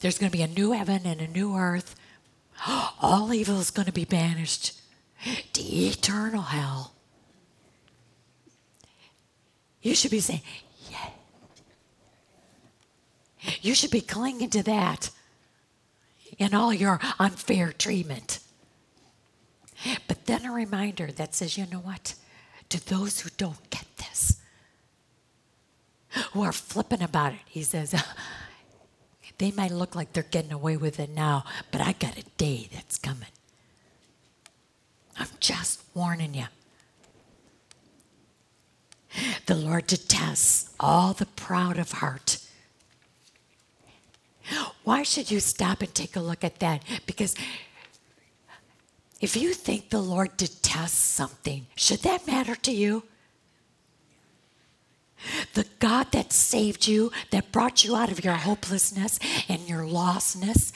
There's 0.00 0.18
going 0.18 0.30
to 0.30 0.36
be 0.36 0.42
a 0.42 0.48
new 0.48 0.72
heaven 0.72 1.02
and 1.04 1.20
a 1.20 1.26
new 1.26 1.56
earth. 1.56 1.96
All 3.00 3.32
evil 3.32 3.60
is 3.60 3.70
going 3.70 3.86
to 3.86 3.92
be 3.92 4.04
banished 4.04 4.80
to 5.52 5.62
eternal 5.62 6.42
hell. 6.42 6.92
You 9.82 9.94
should 9.94 10.10
be 10.10 10.20
saying, 10.20 10.42
yeah. 10.90 11.10
You 13.62 13.74
should 13.74 13.90
be 13.90 14.00
clinging 14.00 14.50
to 14.50 14.62
that 14.64 15.10
in 16.36 16.54
all 16.54 16.72
your 16.72 17.00
unfair 17.18 17.72
treatment. 17.72 18.40
But 20.06 20.26
then 20.26 20.44
a 20.44 20.52
reminder 20.52 21.06
that 21.06 21.34
says, 21.34 21.56
you 21.56 21.66
know 21.66 21.78
what? 21.78 22.14
To 22.70 22.84
those 22.86 23.20
who 23.20 23.30
don't 23.36 23.70
get 23.70 23.86
this, 23.96 24.40
who 26.32 26.42
are 26.42 26.52
flipping 26.52 27.02
about 27.02 27.32
it, 27.32 27.40
he 27.46 27.62
says, 27.62 27.94
they 29.38 29.50
might 29.52 29.70
look 29.70 29.94
like 29.94 30.12
they're 30.12 30.24
getting 30.24 30.52
away 30.52 30.76
with 30.76 30.98
it 30.98 31.10
now, 31.10 31.44
but 31.70 31.80
I 31.80 31.92
got 31.92 32.18
a 32.18 32.24
day 32.36 32.68
that's 32.72 32.98
coming. 32.98 33.28
I'm 35.18 35.28
just 35.40 35.82
warning 35.94 36.34
you. 36.34 36.46
The 39.46 39.54
Lord 39.54 39.86
detests 39.86 40.70
all 40.78 41.12
the 41.12 41.26
proud 41.26 41.78
of 41.78 41.92
heart. 41.92 42.38
Why 44.84 45.02
should 45.02 45.30
you 45.30 45.40
stop 45.40 45.82
and 45.82 45.94
take 45.94 46.16
a 46.16 46.20
look 46.20 46.44
at 46.44 46.60
that? 46.60 46.82
Because 47.06 47.34
if 49.20 49.36
you 49.36 49.52
think 49.52 49.90
the 49.90 50.00
Lord 50.00 50.36
detests 50.36 50.98
something, 50.98 51.66
should 51.74 52.00
that 52.00 52.26
matter 52.26 52.54
to 52.54 52.72
you? 52.72 53.02
The 55.54 55.66
God 55.80 56.12
that 56.12 56.32
saved 56.32 56.86
you, 56.86 57.10
that 57.30 57.50
brought 57.50 57.84
you 57.84 57.96
out 57.96 58.12
of 58.12 58.24
your 58.24 58.34
hopelessness 58.34 59.18
and 59.48 59.68
your 59.68 59.82
lostness, 59.82 60.72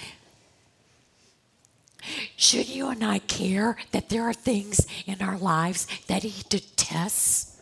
Should 2.37 2.69
you 2.69 2.89
and 2.89 3.05
I 3.05 3.21
care 3.21 3.77
that 3.93 4.09
there 4.09 4.25
are 4.25 4.33
things 4.35 4.87
in 5.07 5.23
our 5.23 5.39
lives 5.39 5.87
that 6.09 6.23
He 6.25 6.43
detests? 6.49 7.61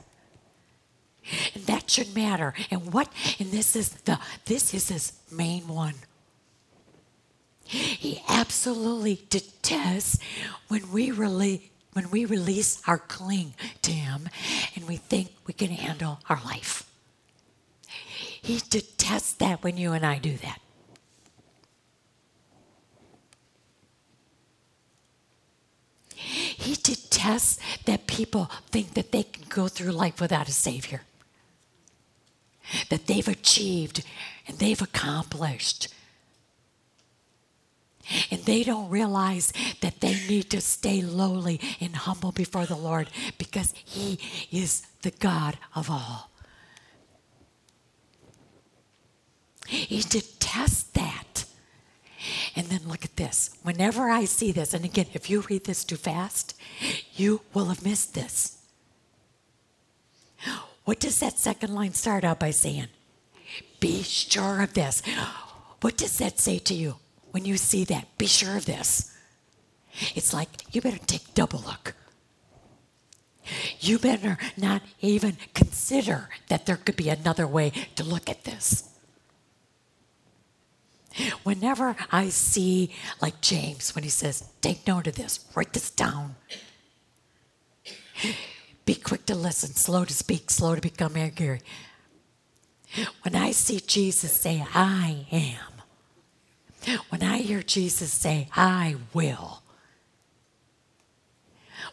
And 1.55 1.65
that 1.67 1.91
should 1.91 2.15
matter. 2.15 2.55
And 2.71 2.93
what 2.93 3.13
and 3.39 3.51
this 3.51 3.77
is 3.77 3.91
the 3.91 4.19
this 4.47 4.75
is 4.75 4.89
his 4.89 5.13
main 5.31 5.69
one. 5.69 5.95
He 7.71 8.21
absolutely 8.29 9.23
detests 9.31 10.19
when 10.67 10.91
we 10.91 11.13
really 11.13 11.71
when 11.93 12.11
we 12.11 12.25
release 12.25 12.83
our 12.87 12.99
cling 12.99 13.55
to 13.83 13.91
him 13.93 14.29
and 14.77 14.87
we 14.87 14.97
think 14.97 15.33
we 15.47 15.53
can 15.55 15.71
handle 15.71 16.21
our 16.29 16.41
life. 16.45 16.89
He 18.43 18.61
detests 18.71 19.33
that 19.35 19.63
when 19.63 19.77
you 19.77 19.93
and 19.93 20.05
I 20.05 20.19
do 20.19 20.37
that. 20.39 20.61
He 26.15 26.75
detests 26.75 27.59
that 27.87 28.07
people 28.07 28.51
think 28.71 28.95
that 28.95 29.13
they 29.13 29.25
can 29.25 29.45
go 29.49 29.69
through 29.69 29.93
life 29.93 30.21
without 30.21 30.49
a 30.49 30.53
Savior, 30.53 31.03
that 32.89 33.07
they've 33.07 33.29
achieved 33.29 34.05
and 34.47 34.59
they've 34.59 34.83
accomplished. 34.83 35.89
And 38.31 38.43
they 38.43 38.63
don't 38.63 38.91
realize 38.91 39.53
that 39.81 40.01
they 40.01 40.15
need 40.29 40.51
to 40.51 40.61
stay 40.61 41.01
lowly 41.01 41.61
and 41.81 41.95
humble 41.95 42.33
before 42.33 42.67
the 42.67 42.77
Lord 42.77 43.09
because 43.39 43.75
He 43.85 44.19
is 44.51 44.87
the 45.03 45.13
God 45.13 45.59
of 45.75 45.91
all. 45.91 46.31
He 49.67 50.01
detests 50.03 50.85
that. 50.95 51.45
And 52.57 52.67
then 52.67 52.81
look 52.87 53.05
at 53.05 53.17
this. 53.17 53.57
Whenever 53.63 54.11
I 54.11 54.25
see 54.25 54.53
this, 54.53 54.75
and 54.75 54.85
again, 54.85 55.07
if 55.15 55.31
you 55.31 55.43
read 55.49 55.65
this 55.65 55.85
too 55.85 55.97
fast, 55.97 56.55
you 57.15 57.41
will 57.55 57.67
have 57.67 57.85
missed 57.85 58.15
this. 58.15 58.59
What 60.85 60.99
does 60.99 61.21
that 61.21 61.39
second 61.39 61.75
line 61.75 61.95
start 61.95 62.25
out 62.25 62.41
by 62.41 62.51
saying? 62.51 62.89
Be 63.79 64.03
sure 64.03 64.63
of 64.63 64.75
this. 64.75 65.03
What 65.81 65.97
does 65.97 66.19
that 66.19 66.39
say 66.39 66.59
to 66.59 66.75
you 66.75 66.97
when 67.31 67.45
you 67.45 67.57
see 67.57 67.85
that? 67.85 68.07
Be 68.19 68.27
sure 68.27 68.57
of 68.57 68.67
this. 68.67 69.17
It's 70.15 70.33
like 70.33 70.49
you 70.73 70.81
better 70.81 70.99
take 70.99 71.35
double 71.35 71.61
look. 71.61 71.95
You 73.81 73.99
better 73.99 74.39
not 74.57 74.83
even 75.01 75.37
consider 75.55 76.29
that 76.49 76.67
there 76.67 76.77
could 76.77 76.97
be 76.97 77.09
another 77.09 77.47
way 77.47 77.73
to 77.97 78.05
look 78.05 78.29
at 78.29 78.45
this. 78.45 78.89
Whenever 81.43 81.97
I 82.13 82.29
see, 82.29 82.95
like 83.21 83.41
James, 83.41 83.95
when 83.95 84.05
he 84.05 84.11
says, 84.11 84.49
take 84.61 84.87
note 84.87 85.07
of 85.07 85.17
this, 85.17 85.45
write 85.55 85.73
this 85.73 85.91
down. 85.91 86.37
Be 88.85 88.95
quick 88.95 89.27
to 89.27 89.35
listen, 89.35 89.75
slow 89.75 90.05
to 90.05 90.13
speak, 90.13 90.51
slow 90.51 90.75
to 90.75 90.81
become 90.81 91.17
angry. 91.17 91.61
When 93.23 93.35
I 93.35 93.51
see 93.53 93.81
Jesus 93.81 94.33
say, 94.33 94.65
I 94.75 95.27
am, 95.33 96.97
when 97.09 97.20
hear 97.51 97.63
Jesus 97.65 98.13
say, 98.13 98.47
I 98.55 98.95
will, 99.13 99.63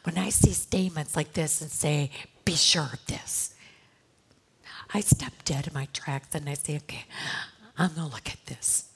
when 0.03 0.15
I 0.15 0.29
see 0.29 0.51
statements 0.51 1.15
like 1.15 1.33
this 1.33 1.61
and 1.61 1.71
say, 1.71 2.11
be 2.45 2.53
sure 2.53 2.89
of 2.93 3.03
this, 3.07 3.55
I 4.93 4.99
stop 4.99 5.33
dead 5.45 5.65
in 5.65 5.73
my 5.73 5.87
tracks 5.93 6.35
and 6.35 6.47
I 6.47 6.53
say, 6.53 6.75
okay, 6.77 7.05
I'm 7.75 7.95
going 7.95 8.07
to 8.07 8.13
look 8.13 8.29
at 8.29 8.45
this. 8.45 8.89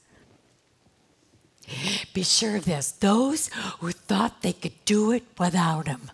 Be 2.13 2.21
sure 2.21 2.57
of 2.57 2.65
this 2.65 2.91
those 2.91 3.49
who 3.79 3.91
thought 3.91 4.43
they 4.43 4.53
could 4.53 4.85
do 4.85 5.11
it 5.11 5.23
without 5.39 5.87
him, 5.87 6.11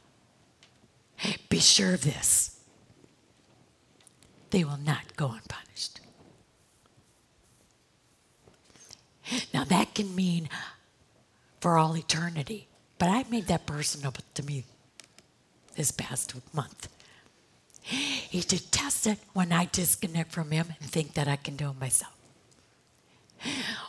be 1.50 1.60
sure 1.60 1.94
of 1.94 2.04
this. 2.04 2.62
They 4.52 4.64
will 4.64 4.80
not 4.80 5.18
go 5.18 5.26
unpunished. 5.26 6.00
Now, 9.54 9.64
that 9.66 9.94
can 9.96 10.16
mean 10.16 10.50
for 11.60 11.78
all 11.78 11.98
eternity, 11.98 12.68
but 12.98 13.10
I 13.10 13.26
made 13.30 13.48
that 13.48 13.66
person 13.66 14.02
personal 14.02 14.14
to 14.36 14.44
me 14.44 14.64
this 15.76 15.92
past 15.92 16.34
month. 16.54 16.88
He 17.82 18.42
detests 18.42 19.08
it 19.08 19.20
when 19.34 19.52
I 19.54 19.66
disconnect 19.72 20.32
from 20.32 20.52
him 20.52 20.74
and 20.80 20.90
think 20.90 21.14
that 21.14 21.28
I 21.28 21.38
can 21.38 21.56
do 21.56 21.70
it 21.70 21.80
myself. 21.80 22.14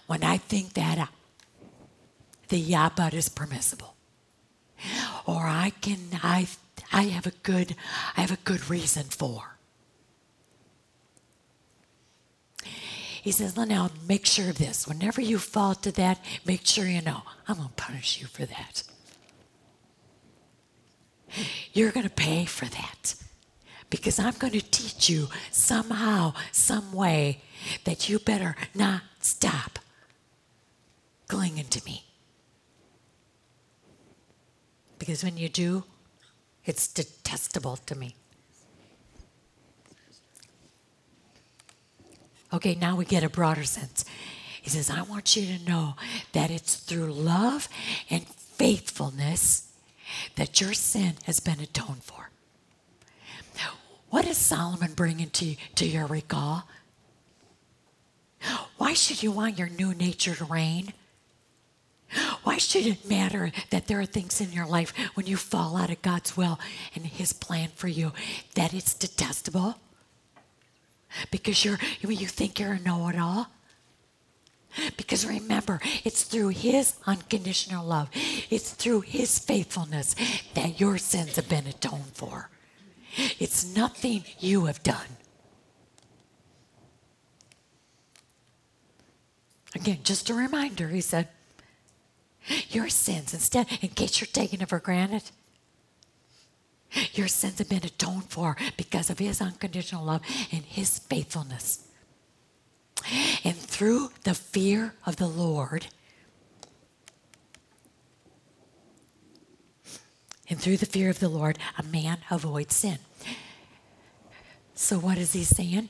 When 0.07 0.23
I 0.23 0.37
think 0.39 0.75
that 0.75 1.09
the 2.49 2.59
yeah 2.59 2.91
but 2.95 3.15
is 3.15 3.29
permissible. 3.29 3.95
Or 5.27 5.43
I 5.43 5.73
can 5.81 5.99
I 6.23 6.47
I 6.93 7.05
have 7.05 7.27
a 7.27 7.33
good 7.43 7.75
I 8.17 8.21
have 8.23 8.33
a 8.33 8.39
good 8.45 8.71
reason 8.71 9.05
for. 9.05 9.58
He 13.23 13.33
says, 13.33 13.57
now 13.57 13.91
make 14.07 14.27
sure 14.27 14.51
of 14.51 14.59
this. 14.59 14.87
Whenever 14.87 15.21
you 15.21 15.39
fall 15.39 15.75
to 15.77 15.93
that, 15.93 16.25
make 16.45 16.67
sure 16.67 16.87
you 16.87 17.03
know 17.03 17.23
I'm 17.47 17.57
going 17.57 17.69
to 17.69 17.75
punish 17.75 18.21
you 18.21 18.27
for 18.27 18.47
that. 18.47 18.83
You're 21.73 21.91
going 21.91 22.09
to 22.09 22.15
pay 22.15 22.45
for 22.45 22.67
that 22.67 23.15
because 23.91 24.19
I'm 24.19 24.35
going 24.35 24.53
to 24.53 24.63
teach 24.63 25.09
you 25.11 25.29
somehow, 25.51 26.35
some 26.53 26.93
way 26.93 27.43
that 27.85 28.09
you 28.09 28.19
better 28.19 28.57
not 28.75 29.03
stop 29.21 29.79
clinging 31.27 31.67
to 31.67 31.85
me. 31.85 32.05
Because 34.99 35.23
when 35.23 35.37
you 35.37 35.49
do, 35.49 35.85
it's 36.65 36.89
detestable 36.89 37.77
to 37.77 37.95
me. 37.95 38.15
Okay, 42.53 42.75
now 42.75 42.97
we 42.97 43.05
get 43.05 43.25
a 43.25 43.29
broader 43.29 43.65
sense. 43.65 44.05
He 44.63 44.71
says, 44.71 44.91
I 44.91 45.03
want 45.03 45.37
you 45.37 45.59
to 45.59 45.65
know 45.65 45.95
that 46.33 46.51
it's 46.51 46.77
through 46.77 47.13
love 47.13 47.69
and 48.11 48.27
faithfulness 48.27 49.71
that 50.37 50.61
your 50.61 50.73
sin 50.73 51.15
has 51.25 51.41
been 51.41 51.61
atoned 51.61 52.03
for. 52.05 52.31
What 54.11 54.27
is 54.27 54.39
Solomon 54.39 54.95
bringing 54.95 55.31
to, 55.31 55.57
to 55.75 55.87
your 55.87 56.07
recall? 56.07 56.67
Why 58.79 58.95
should 58.95 59.23
you 59.23 59.31
want 59.33 59.59
your 59.59 59.69
new 59.69 59.95
nature 59.95 60.35
to 60.35 60.45
reign? 60.45 60.93
Why 62.43 62.57
should 62.57 62.87
it 62.87 63.09
matter 63.09 63.53
that 63.71 63.87
there 63.87 64.01
are 64.01 64.07
things 64.07 64.41
in 64.41 64.53
your 64.53 64.67
life 64.67 64.95
when 65.15 65.27
you 65.27 65.37
fall 65.37 65.77
out 65.77 65.91
of 65.91 66.01
God's 66.01 66.37
will 66.37 66.59
and 66.95 67.05
His 67.05 67.35
plan 67.35 67.69
for 67.75 67.89
you 67.89 68.13
that 68.55 68.73
it's 68.73 68.95
detestable? 68.95 69.77
Because 71.31 71.65
you're 71.65 71.79
you 72.03 72.27
think 72.27 72.61
you're 72.61 72.75
a 72.75 72.81
know-it-all? 72.81 73.49
Because 74.97 75.27
remember, 75.27 75.81
it's 76.05 76.25
through 76.25 76.49
His 76.49 76.95
unconditional 77.07 77.85
love, 77.85 78.11
it's 78.51 78.71
through 78.73 79.01
His 79.01 79.39
faithfulness 79.39 80.15
that 80.55 80.81
your 80.81 80.99
sins 80.99 81.37
have 81.37 81.49
been 81.49 81.67
atoned 81.67 82.13
for. 82.15 82.51
It's 83.39 83.75
nothing 83.75 84.25
you 84.39 84.67
have 84.67 84.83
done. 84.83 85.17
Again, 89.75 89.99
just 90.03 90.31
a 90.31 90.35
reminder, 90.35 90.89
he 90.89 91.01
said, 91.01 91.29
your 92.71 92.89
sins, 92.89 93.35
instead, 93.35 93.67
in 93.83 93.91
case 93.91 94.21
you're 94.21 94.29
taking 94.33 94.61
it 94.61 94.69
for 94.69 94.79
granted, 94.79 95.31
your 97.13 97.29
sins 97.29 97.59
have 97.59 97.69
been 97.69 97.85
atoned 97.85 98.25
for 98.25 98.57
because 98.77 99.11
of 99.11 99.19
His 99.19 99.41
unconditional 99.41 100.05
love 100.05 100.23
and 100.53 100.65
His 100.65 100.99
faithfulness. 100.99 101.85
And 103.45 103.57
through 103.57 104.11
the 104.25 104.35
fear 104.35 104.95
of 105.07 105.17
the 105.17 105.29
Lord, 105.29 105.87
and 110.51 110.59
through 110.59 110.79
the 110.79 110.87
fear 110.87 111.11
of 111.11 111.21
the 111.21 111.29
Lord, 111.29 111.59
a 111.77 111.83
man 111.83 112.19
avoids 112.31 112.75
sin. 112.75 112.99
So, 114.75 114.97
what 114.97 115.19
is 115.19 115.33
he 115.33 115.43
saying? 115.43 115.89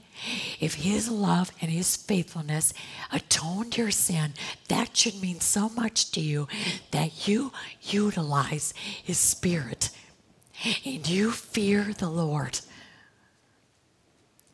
If 0.60 0.76
his 0.76 1.10
love 1.10 1.52
and 1.60 1.70
his 1.70 1.94
faithfulness 1.94 2.72
atoned 3.12 3.76
your 3.76 3.90
sin, 3.90 4.32
that 4.68 4.96
should 4.96 5.20
mean 5.20 5.40
so 5.40 5.68
much 5.68 6.10
to 6.12 6.20
you 6.20 6.48
that 6.90 7.28
you 7.28 7.52
utilize 7.82 8.72
his 9.02 9.18
spirit 9.18 9.90
and 10.84 11.08
you 11.08 11.30
fear 11.30 11.92
the 11.96 12.08
Lord 12.08 12.60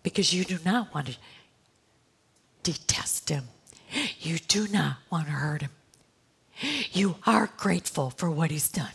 because 0.03 0.33
you 0.35 0.45
do 0.45 0.59
not 0.64 0.95
want 0.95 1.07
to 1.07 1.17
detest 2.62 3.29
him, 3.29 3.45
you 4.21 4.38
do 4.38 4.69
not 4.69 4.97
want 5.11 5.27
to 5.27 5.33
hurt 5.33 5.62
him. 5.62 5.71
You 6.93 7.17
are 7.27 7.51
grateful 7.57 8.11
for 8.11 8.31
what 8.31 8.51
he's 8.51 8.69
done. 8.69 8.93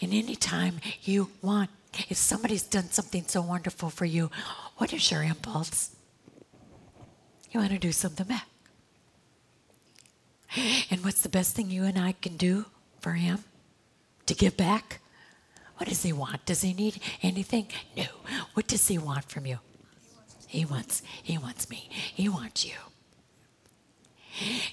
And 0.00 0.12
anytime 0.12 0.80
you 1.02 1.30
want 1.42 1.70
if 2.08 2.16
somebody's 2.16 2.62
done 2.62 2.90
something 2.90 3.24
so 3.26 3.40
wonderful 3.40 3.90
for 3.90 4.04
you, 4.04 4.30
what 4.78 4.92
is 4.92 5.10
your 5.10 5.22
impulse? 5.22 5.94
You 7.52 7.60
want 7.60 7.72
to 7.72 7.78
do 7.78 7.92
something 7.92 8.26
back. 8.26 8.48
And 10.90 11.04
what's 11.04 11.22
the 11.22 11.28
best 11.28 11.54
thing 11.54 11.70
you 11.70 11.84
and 11.84 11.98
I 11.98 12.12
can 12.12 12.36
do 12.36 12.66
for 13.00 13.12
him 13.12 13.44
to 14.26 14.34
give 14.34 14.56
back? 14.56 15.00
What 15.76 15.88
does 15.88 16.02
he 16.02 16.12
want? 16.12 16.44
Does 16.46 16.62
he 16.62 16.72
need 16.72 17.00
anything? 17.22 17.66
No. 17.96 18.04
What 18.54 18.66
does 18.66 18.86
he 18.86 18.98
want 18.98 19.24
from 19.24 19.46
you? 19.46 19.58
He 20.46 20.64
wants 20.64 21.02
he 21.22 21.36
wants 21.36 21.68
me. 21.68 21.88
He 21.90 22.28
wants 22.28 22.64
you. 22.64 22.74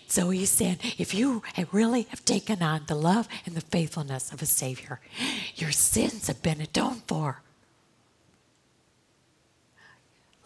So 0.07 0.29
he 0.31 0.45
said, 0.45 0.79
if 0.97 1.13
you 1.13 1.43
really 1.71 2.03
have 2.03 2.25
taken 2.25 2.63
on 2.63 2.83
the 2.87 2.95
love 2.95 3.27
and 3.45 3.55
the 3.55 3.61
faithfulness 3.61 4.31
of 4.31 4.41
a 4.41 4.45
Savior, 4.45 4.99
your 5.55 5.71
sins 5.71 6.27
have 6.27 6.41
been 6.41 6.61
atoned 6.61 7.03
for. 7.07 7.41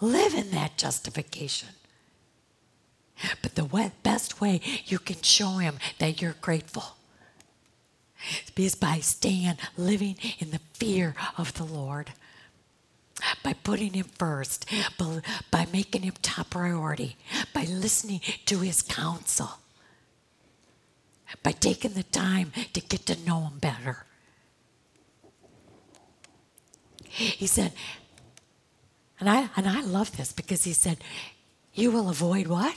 Live 0.01 0.33
in 0.33 0.51
that 0.51 0.77
justification. 0.77 1.69
But 3.41 3.55
the 3.55 3.91
best 4.03 4.41
way 4.41 4.59
you 4.85 4.99
can 4.99 5.21
show 5.21 5.57
him 5.57 5.79
that 5.99 6.21
you're 6.21 6.35
grateful 6.41 6.97
is 8.55 8.75
by 8.75 8.99
staying 8.99 9.57
living 9.77 10.17
in 10.39 10.51
the 10.51 10.59
fear 10.73 11.15
of 11.37 11.53
the 11.53 11.63
Lord. 11.63 12.11
By 13.43 13.53
putting 13.53 13.93
him 13.93 14.07
first, 14.17 14.65
by 15.49 15.67
making 15.71 16.01
him 16.01 16.15
top 16.21 16.49
priority, 16.49 17.15
by 17.53 17.63
listening 17.63 18.19
to 18.45 18.59
his 18.59 18.81
counsel, 18.81 19.51
by 21.41 21.53
taking 21.53 21.93
the 21.93 22.03
time 22.03 22.51
to 22.73 22.81
get 22.81 23.05
to 23.05 23.25
know 23.25 23.41
him 23.45 23.59
better. 23.59 24.05
He 27.07 27.47
said, 27.47 27.71
and 29.19 29.29
I 29.29 29.49
and 29.55 29.67
I 29.67 29.81
love 29.81 30.17
this 30.17 30.33
because 30.33 30.65
he 30.65 30.73
said, 30.73 30.97
You 31.73 31.91
will 31.91 32.09
avoid 32.09 32.47
what? 32.47 32.75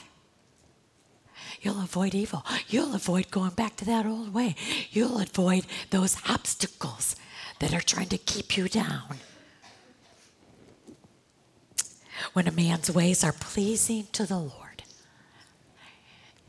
You'll 1.61 1.81
avoid 1.81 2.15
evil. 2.15 2.45
You'll 2.67 2.95
avoid 2.95 3.31
going 3.31 3.51
back 3.51 3.75
to 3.77 3.85
that 3.85 4.05
old 4.05 4.33
way. 4.33 4.55
You'll 4.91 5.19
avoid 5.19 5.65
those 5.89 6.17
obstacles 6.27 7.15
that 7.59 7.73
are 7.73 7.81
trying 7.81 8.07
to 8.09 8.17
keep 8.17 8.55
you 8.55 8.69
down. 8.69 9.17
When 12.33 12.47
a 12.47 12.51
man's 12.51 12.89
ways 12.91 13.23
are 13.23 13.33
pleasing 13.33 14.07
to 14.13 14.25
the 14.25 14.37
Lord. 14.37 14.83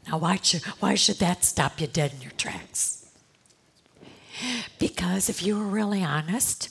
Now, 0.06 0.18
why 0.18 0.38
should, 0.42 0.62
why 0.80 0.94
should 0.94 1.18
that 1.18 1.44
stop 1.44 1.80
you 1.80 1.86
dead 1.86 2.12
in 2.14 2.22
your 2.22 2.32
tracks? 2.32 3.06
Because 4.78 5.28
if 5.28 5.42
you 5.42 5.56
were 5.58 5.66
really 5.66 6.02
honest, 6.02 6.70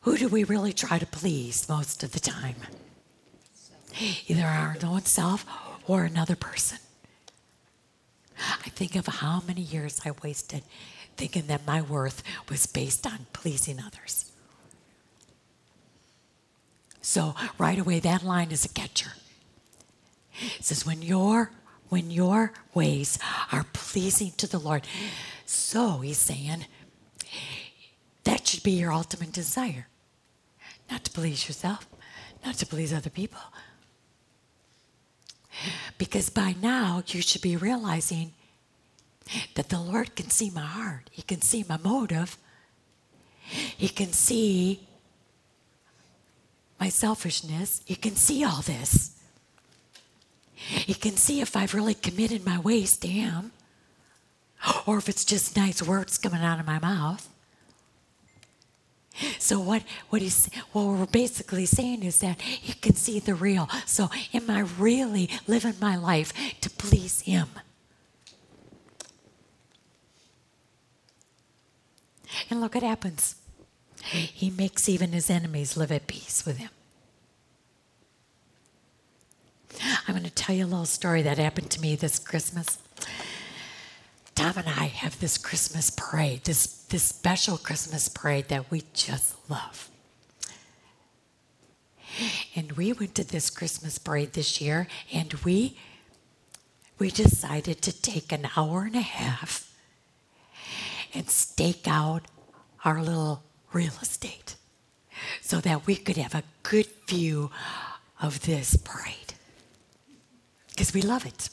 who 0.00 0.16
do 0.16 0.28
we 0.28 0.44
really 0.44 0.72
try 0.72 0.98
to 0.98 1.06
please 1.06 1.68
most 1.68 2.02
of 2.02 2.12
the 2.12 2.20
time? 2.20 2.56
Either 4.28 4.44
our 4.44 4.76
own 4.82 5.04
self 5.04 5.44
or 5.88 6.04
another 6.04 6.36
person. 6.36 6.78
I 8.38 8.68
think 8.68 8.94
of 8.94 9.06
how 9.06 9.42
many 9.46 9.62
years 9.62 10.00
I 10.04 10.12
wasted 10.22 10.62
thinking 11.16 11.48
that 11.48 11.66
my 11.66 11.82
worth 11.82 12.22
was 12.48 12.66
based 12.66 13.04
on 13.04 13.26
pleasing 13.32 13.80
others. 13.84 14.30
So 17.00 17.34
right 17.58 17.78
away, 17.78 17.98
that 18.00 18.22
line 18.22 18.52
is 18.52 18.64
a 18.64 18.68
catcher. 18.68 19.10
It 20.56 20.64
says, 20.64 20.86
when 20.86 21.02
your 21.02 21.50
when 21.88 22.10
your 22.10 22.52
ways 22.74 23.18
are 23.52 23.64
pleasing 23.72 24.32
to 24.36 24.46
the 24.46 24.58
Lord. 24.58 24.86
So 25.46 25.98
he's 25.98 26.18
saying 26.18 26.66
that 28.24 28.46
should 28.46 28.62
be 28.62 28.72
your 28.72 28.92
ultimate 28.92 29.32
desire. 29.32 29.88
Not 30.90 31.04
to 31.04 31.10
please 31.10 31.48
yourself, 31.48 31.86
not 32.44 32.56
to 32.56 32.66
please 32.66 32.92
other 32.92 33.10
people, 33.10 33.40
because 35.98 36.30
by 36.30 36.54
now 36.60 37.02
you 37.06 37.22
should 37.22 37.42
be 37.42 37.56
realizing 37.56 38.32
that 39.54 39.68
the 39.68 39.78
Lord 39.80 40.16
can 40.16 40.30
see 40.30 40.50
my 40.50 40.62
heart, 40.62 41.10
He 41.10 41.22
can 41.22 41.42
see 41.42 41.64
my 41.68 41.76
motive, 41.76 42.38
He 43.40 43.88
can 43.88 44.12
see 44.12 44.86
my 46.80 46.88
selfishness, 46.88 47.82
He 47.84 47.94
can 47.94 48.16
see 48.16 48.44
all 48.44 48.62
this. 48.62 49.14
He 50.54 50.94
can 50.94 51.16
see 51.16 51.40
if 51.40 51.56
I've 51.56 51.74
really 51.74 51.94
committed 51.94 52.44
my 52.44 52.58
ways 52.58 52.96
to 52.98 53.08
Him 53.08 53.52
or 54.86 54.98
if 54.98 55.08
it's 55.08 55.24
just 55.24 55.56
nice 55.56 55.82
words 55.82 56.18
coming 56.18 56.42
out 56.42 56.58
of 56.58 56.66
my 56.66 56.78
mouth. 56.78 57.28
So 59.38 59.60
what 59.60 59.82
what 60.10 60.22
he's 60.22 60.48
what 60.72 60.86
we're 60.86 61.06
basically 61.06 61.66
saying 61.66 62.02
is 62.02 62.20
that 62.20 62.40
he 62.40 62.74
can 62.74 62.94
see 62.94 63.18
the 63.18 63.34
real. 63.34 63.68
So 63.86 64.08
am 64.32 64.50
I 64.50 64.60
really 64.60 65.28
living 65.46 65.74
my 65.80 65.96
life 65.96 66.32
to 66.60 66.70
please 66.70 67.22
him? 67.22 67.48
And 72.50 72.60
look 72.60 72.74
what 72.74 72.84
happens. 72.84 73.36
He 74.02 74.50
makes 74.50 74.88
even 74.88 75.12
his 75.12 75.28
enemies 75.28 75.76
live 75.76 75.92
at 75.92 76.06
peace 76.06 76.46
with 76.46 76.58
him. 76.58 76.70
I'm 80.06 80.14
going 80.14 80.24
to 80.24 80.30
tell 80.30 80.54
you 80.56 80.64
a 80.64 80.66
little 80.66 80.86
story 80.86 81.22
that 81.22 81.38
happened 81.38 81.70
to 81.70 81.80
me 81.80 81.94
this 81.94 82.18
Christmas. 82.18 82.78
Tom 84.38 84.54
and 84.56 84.68
I 84.68 84.84
have 84.84 85.18
this 85.18 85.36
Christmas 85.36 85.90
parade, 85.90 86.44
this, 86.44 86.64
this 86.90 87.02
special 87.02 87.58
Christmas 87.58 88.08
parade 88.08 88.46
that 88.50 88.70
we 88.70 88.84
just 88.94 89.34
love. 89.50 89.90
And 92.54 92.70
we 92.70 92.92
went 92.92 93.16
to 93.16 93.24
this 93.24 93.50
Christmas 93.50 93.98
parade 93.98 94.34
this 94.34 94.60
year 94.60 94.86
and 95.12 95.34
we 95.44 95.76
we 97.00 97.10
decided 97.10 97.82
to 97.82 97.92
take 97.92 98.30
an 98.30 98.48
hour 98.56 98.84
and 98.84 98.94
a 98.94 99.00
half 99.00 99.74
and 101.12 101.28
stake 101.28 101.88
out 101.88 102.22
our 102.84 103.02
little 103.02 103.42
real 103.72 103.94
estate 104.00 104.54
so 105.40 105.58
that 105.62 105.84
we 105.84 105.96
could 105.96 106.16
have 106.16 106.36
a 106.36 106.44
good 106.62 106.86
view 107.08 107.50
of 108.22 108.42
this 108.42 108.76
parade. 108.76 109.34
Because 110.68 110.94
we 110.94 111.02
love 111.02 111.26
it. 111.26 111.50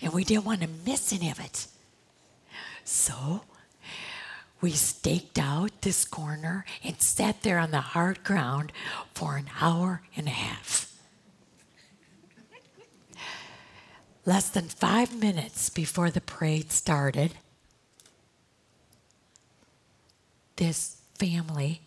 And 0.00 0.12
we 0.12 0.22
didn't 0.22 0.44
want 0.44 0.60
to 0.60 0.68
miss 0.86 1.12
any 1.12 1.28
of 1.28 1.40
it. 1.40 1.66
So 2.84 3.42
we 4.60 4.70
staked 4.72 5.38
out 5.38 5.82
this 5.82 6.04
corner 6.04 6.64
and 6.82 7.02
sat 7.02 7.42
there 7.42 7.58
on 7.58 7.70
the 7.70 7.80
hard 7.80 8.22
ground 8.24 8.72
for 9.14 9.36
an 9.36 9.50
hour 9.60 10.02
and 10.16 10.26
a 10.26 10.30
half. 10.30 10.92
Less 14.26 14.48
than 14.48 14.68
five 14.68 15.14
minutes 15.18 15.68
before 15.68 16.10
the 16.10 16.20
parade 16.20 16.72
started, 16.72 17.34
this 20.56 20.96
family 21.18 21.82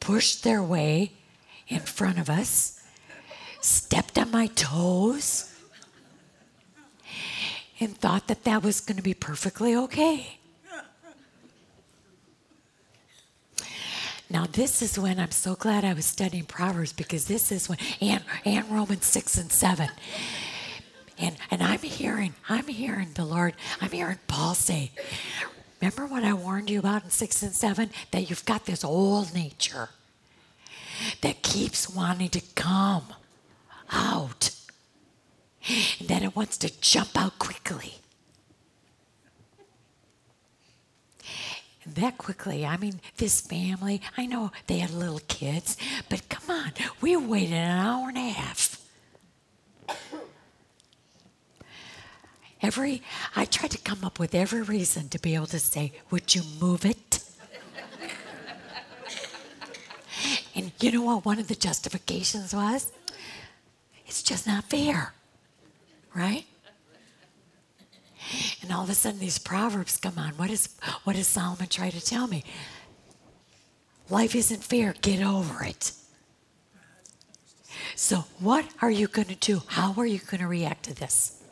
pushed 0.00 0.42
their 0.42 0.62
way 0.62 1.12
in 1.68 1.80
front 1.80 2.18
of 2.18 2.30
us, 2.30 2.80
stepped 3.60 4.18
on 4.18 4.30
my 4.30 4.46
toes, 4.48 5.49
and 7.80 7.96
thought 7.96 8.28
that 8.28 8.44
that 8.44 8.62
was 8.62 8.80
going 8.80 8.98
to 8.98 9.02
be 9.02 9.14
perfectly 9.14 9.74
okay. 9.74 10.38
Now, 14.32 14.46
this 14.46 14.80
is 14.80 14.96
when 14.96 15.18
I'm 15.18 15.32
so 15.32 15.56
glad 15.56 15.84
I 15.84 15.92
was 15.92 16.06
studying 16.06 16.44
Proverbs 16.44 16.92
because 16.92 17.24
this 17.24 17.50
is 17.50 17.68
when, 17.68 17.78
and, 18.00 18.22
and 18.44 18.70
Romans 18.70 19.04
6 19.06 19.38
and 19.38 19.50
7. 19.50 19.88
And, 21.18 21.36
and 21.50 21.62
I'm 21.62 21.80
hearing, 21.80 22.34
I'm 22.48 22.68
hearing 22.68 23.08
the 23.14 23.24
Lord, 23.24 23.54
I'm 23.80 23.90
hearing 23.90 24.18
Paul 24.28 24.54
say, 24.54 24.92
remember 25.80 26.06
what 26.06 26.22
I 26.22 26.32
warned 26.32 26.70
you 26.70 26.78
about 26.78 27.02
in 27.02 27.10
6 27.10 27.42
and 27.42 27.52
7? 27.52 27.90
That 28.12 28.30
you've 28.30 28.44
got 28.44 28.66
this 28.66 28.84
old 28.84 29.34
nature 29.34 29.88
that 31.22 31.42
keeps 31.42 31.90
wanting 31.90 32.28
to 32.28 32.40
come 32.54 33.06
out 33.90 34.50
and 35.68 36.08
that 36.08 36.22
it 36.22 36.34
wants 36.34 36.56
to 36.58 36.80
jump 36.80 37.10
out 37.16 37.38
quickly. 37.38 37.94
And 41.84 41.94
that 41.94 42.18
quickly, 42.18 42.66
I 42.66 42.76
mean, 42.76 43.00
this 43.16 43.40
family, 43.40 44.00
I 44.16 44.26
know 44.26 44.52
they 44.66 44.78
had 44.78 44.90
little 44.90 45.20
kids, 45.28 45.76
but 46.08 46.28
come 46.28 46.54
on, 46.54 46.72
we 47.00 47.16
waited 47.16 47.54
an 47.54 47.78
hour 47.78 48.08
and 48.08 48.18
a 48.18 48.30
half. 48.30 48.76
Every, 52.62 53.02
I 53.34 53.46
tried 53.46 53.70
to 53.70 53.78
come 53.78 54.04
up 54.04 54.18
with 54.18 54.34
every 54.34 54.60
reason 54.60 55.08
to 55.10 55.18
be 55.18 55.34
able 55.34 55.46
to 55.46 55.58
say, 55.58 55.92
Would 56.10 56.34
you 56.34 56.42
move 56.60 56.84
it? 56.84 57.24
and 60.54 60.70
you 60.80 60.92
know 60.92 61.02
what 61.02 61.24
one 61.24 61.38
of 61.38 61.48
the 61.48 61.54
justifications 61.54 62.54
was? 62.54 62.92
It's 64.06 64.22
just 64.22 64.46
not 64.46 64.64
fair 64.64 65.14
right? 66.14 66.44
And 68.62 68.72
all 68.72 68.84
of 68.84 68.90
a 68.90 68.94
sudden, 68.94 69.20
these 69.20 69.38
proverbs 69.38 69.96
come 69.96 70.18
on. 70.18 70.32
What 70.32 70.50
is 70.50 70.76
what 71.04 71.16
does 71.16 71.26
Solomon 71.26 71.68
try 71.68 71.90
to 71.90 72.00
tell 72.00 72.26
me? 72.26 72.44
Life 74.08 74.34
isn't 74.34 74.62
fair. 74.62 74.94
Get 75.00 75.22
over 75.22 75.64
it. 75.64 75.92
So, 77.94 78.24
what 78.38 78.66
are 78.82 78.90
you 78.90 79.08
going 79.08 79.28
to 79.28 79.36
do? 79.36 79.62
How 79.66 79.94
are 79.96 80.06
you 80.06 80.18
going 80.18 80.40
to 80.40 80.46
react 80.46 80.84
to 80.84 80.94
this? 80.94 81.42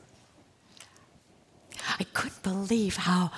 I 1.99 2.05
couldn't 2.13 2.43
believe 2.43 2.97
how, 2.97 3.31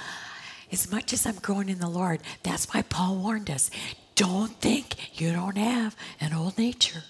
as 0.73 0.91
much 0.91 1.13
as 1.13 1.27
I'm 1.27 1.37
growing 1.37 1.69
in 1.69 1.79
the 1.79 1.89
Lord, 1.89 2.21
that's 2.43 2.73
why 2.73 2.83
Paul 2.83 3.17
warned 3.17 3.51
us 3.51 3.71
don't 4.15 4.53
think 4.61 5.21
you 5.21 5.33
don't 5.33 5.57
have 5.57 5.97
an 6.21 6.35
old 6.35 6.59
nature. 6.59 7.05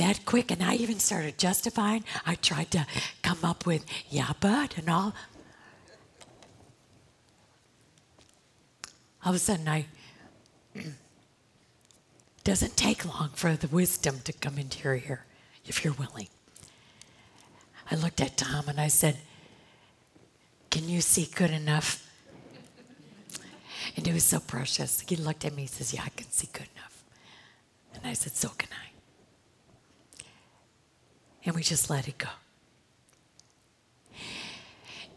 That 0.00 0.24
quick, 0.24 0.50
and 0.50 0.62
I 0.62 0.76
even 0.76 0.98
started 0.98 1.36
justifying. 1.36 2.04
I 2.24 2.34
tried 2.36 2.70
to 2.70 2.86
come 3.20 3.40
up 3.44 3.66
with, 3.66 3.84
yeah, 4.08 4.32
but, 4.40 4.78
and 4.78 4.88
all. 4.88 5.14
All 9.22 9.32
of 9.32 9.34
a 9.36 9.38
sudden, 9.38 9.68
I 9.68 9.84
doesn't 12.44 12.78
take 12.78 13.04
long 13.04 13.28
for 13.34 13.54
the 13.56 13.68
wisdom 13.68 14.20
to 14.24 14.32
come 14.32 14.56
into 14.56 14.82
your 14.84 14.94
ear 14.94 15.26
if 15.66 15.84
you're 15.84 15.92
willing. 15.92 16.28
I 17.90 17.96
looked 17.96 18.22
at 18.22 18.38
Tom 18.38 18.70
and 18.70 18.80
I 18.80 18.88
said, 18.88 19.18
Can 20.70 20.88
you 20.88 21.02
see 21.02 21.28
good 21.34 21.50
enough? 21.50 22.08
And 23.98 24.08
it 24.08 24.14
was 24.14 24.24
so 24.24 24.40
precious. 24.40 25.04
He 25.06 25.16
looked 25.16 25.44
at 25.44 25.54
me 25.54 25.64
and 25.64 25.70
says, 25.70 25.92
Yeah, 25.92 26.04
I 26.06 26.08
can 26.08 26.30
see 26.30 26.48
good 26.50 26.68
enough. 26.74 27.04
And 27.94 28.06
I 28.06 28.14
said, 28.14 28.32
So 28.32 28.48
can 28.48 28.70
I. 28.72 28.89
And 31.44 31.54
we 31.54 31.62
just 31.62 31.88
let 31.88 32.06
it 32.08 32.18
go. 32.18 32.28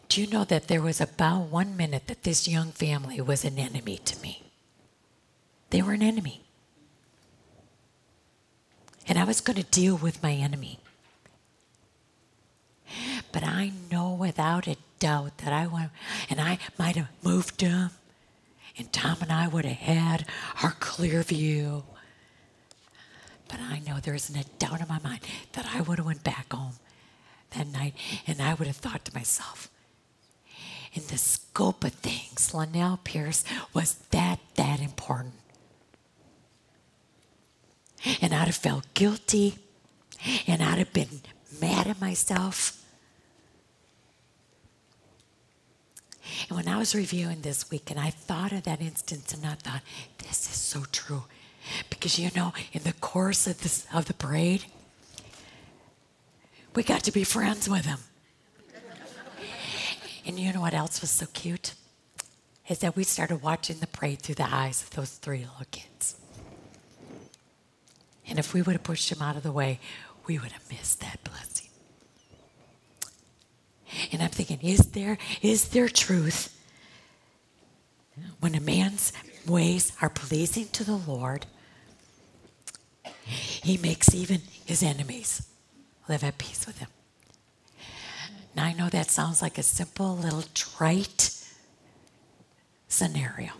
Do 0.08 0.20
you 0.20 0.26
know 0.26 0.44
that 0.44 0.68
there 0.68 0.80
was 0.80 1.00
about 1.00 1.50
one 1.50 1.76
minute 1.76 2.06
that 2.06 2.22
this 2.22 2.46
young 2.46 2.70
family 2.70 3.20
was 3.20 3.44
an 3.44 3.58
enemy 3.58 3.98
to 4.04 4.20
me? 4.20 4.42
They 5.70 5.82
were 5.82 5.92
an 5.92 6.02
enemy. 6.02 6.42
And 9.08 9.18
I 9.18 9.24
was 9.24 9.40
going 9.40 9.56
to 9.56 9.64
deal 9.64 9.96
with 9.96 10.22
my 10.22 10.32
enemy. 10.32 10.78
But 13.32 13.42
I 13.42 13.72
know 13.90 14.14
without 14.14 14.68
a 14.68 14.76
doubt 15.00 15.38
that 15.38 15.52
I 15.52 15.66
went, 15.66 15.90
and 16.30 16.40
I 16.40 16.58
might 16.78 16.96
have 16.96 17.08
moved 17.22 17.60
him, 17.60 17.90
and 18.78 18.92
Tom 18.92 19.18
and 19.20 19.32
I 19.32 19.48
would 19.48 19.64
have 19.64 19.76
had 19.76 20.26
our 20.62 20.76
clear 20.78 21.22
view. 21.22 21.82
But 23.48 23.60
I 23.60 23.80
know 23.80 24.00
there 24.00 24.14
isn't 24.14 24.36
a 24.36 24.48
doubt 24.58 24.80
in 24.80 24.88
my 24.88 24.98
mind 25.00 25.20
that 25.52 25.66
I 25.74 25.80
would 25.80 25.98
have 25.98 26.06
went 26.06 26.24
back 26.24 26.52
home 26.52 26.74
that 27.50 27.66
night, 27.68 27.94
and 28.26 28.40
I 28.40 28.54
would 28.54 28.66
have 28.66 28.76
thought 28.76 29.04
to 29.04 29.14
myself, 29.14 29.70
in 30.92 31.02
the 31.08 31.18
scope 31.18 31.84
of 31.84 31.92
things, 31.92 32.54
Linnell 32.54 33.00
Pierce 33.02 33.44
was 33.72 33.94
that 34.10 34.38
that 34.54 34.80
important. 34.80 35.34
And 38.20 38.34
I'd 38.34 38.46
have 38.46 38.54
felt 38.54 38.92
guilty, 38.94 39.56
and 40.46 40.62
I'd 40.62 40.78
have 40.78 40.92
been 40.92 41.20
mad 41.60 41.86
at 41.86 42.00
myself. 42.00 42.80
And 46.48 46.56
when 46.56 46.68
I 46.68 46.78
was 46.78 46.94
reviewing 46.94 47.40
this 47.40 47.70
week, 47.70 47.90
and 47.90 47.98
I 47.98 48.10
thought 48.10 48.52
of 48.52 48.64
that 48.64 48.80
instance, 48.80 49.32
and 49.34 49.44
I 49.44 49.54
thought, 49.54 49.82
this 50.18 50.48
is 50.50 50.58
so 50.58 50.84
true. 50.92 51.24
Because 51.90 52.18
you 52.18 52.30
know, 52.34 52.52
in 52.72 52.82
the 52.82 52.92
course 52.94 53.46
of, 53.46 53.60
this, 53.62 53.86
of 53.92 54.06
the 54.06 54.14
parade, 54.14 54.64
we 56.74 56.82
got 56.82 57.02
to 57.04 57.12
be 57.12 57.24
friends 57.24 57.68
with 57.68 57.84
him. 57.84 57.98
and 60.26 60.38
you 60.38 60.52
know 60.52 60.60
what 60.60 60.74
else 60.74 61.00
was 61.00 61.10
so 61.10 61.26
cute? 61.32 61.74
Is 62.68 62.78
that 62.78 62.96
we 62.96 63.04
started 63.04 63.42
watching 63.42 63.78
the 63.78 63.86
parade 63.86 64.22
through 64.22 64.36
the 64.36 64.52
eyes 64.52 64.82
of 64.82 64.90
those 64.90 65.10
three 65.10 65.40
little 65.40 65.66
kids. 65.70 66.16
And 68.26 68.38
if 68.38 68.54
we 68.54 68.62
would 68.62 68.72
have 68.72 68.82
pushed 68.82 69.12
him 69.12 69.20
out 69.20 69.36
of 69.36 69.42
the 69.42 69.52
way, 69.52 69.80
we 70.26 70.38
would 70.38 70.52
have 70.52 70.70
missed 70.70 71.00
that 71.00 71.22
blessing. 71.24 71.68
And 74.12 74.22
I'm 74.22 74.30
thinking, 74.30 74.60
is 74.62 74.78
there 74.92 75.18
is 75.42 75.68
there 75.68 75.88
truth 75.88 76.50
when 78.40 78.54
a 78.54 78.60
man's 78.60 79.12
ways 79.46 79.92
are 80.00 80.08
pleasing 80.08 80.68
to 80.68 80.84
the 80.84 80.96
Lord? 80.96 81.46
He 83.64 83.78
makes 83.78 84.14
even 84.14 84.42
his 84.66 84.82
enemies 84.82 85.48
live 86.06 86.22
at 86.22 86.36
peace 86.36 86.66
with 86.66 86.80
him. 86.80 86.90
Now 88.54 88.64
I 88.64 88.74
know 88.74 88.90
that 88.90 89.10
sounds 89.10 89.40
like 89.40 89.56
a 89.56 89.62
simple 89.62 90.14
little 90.14 90.44
trite 90.52 91.30
scenario. 92.88 93.52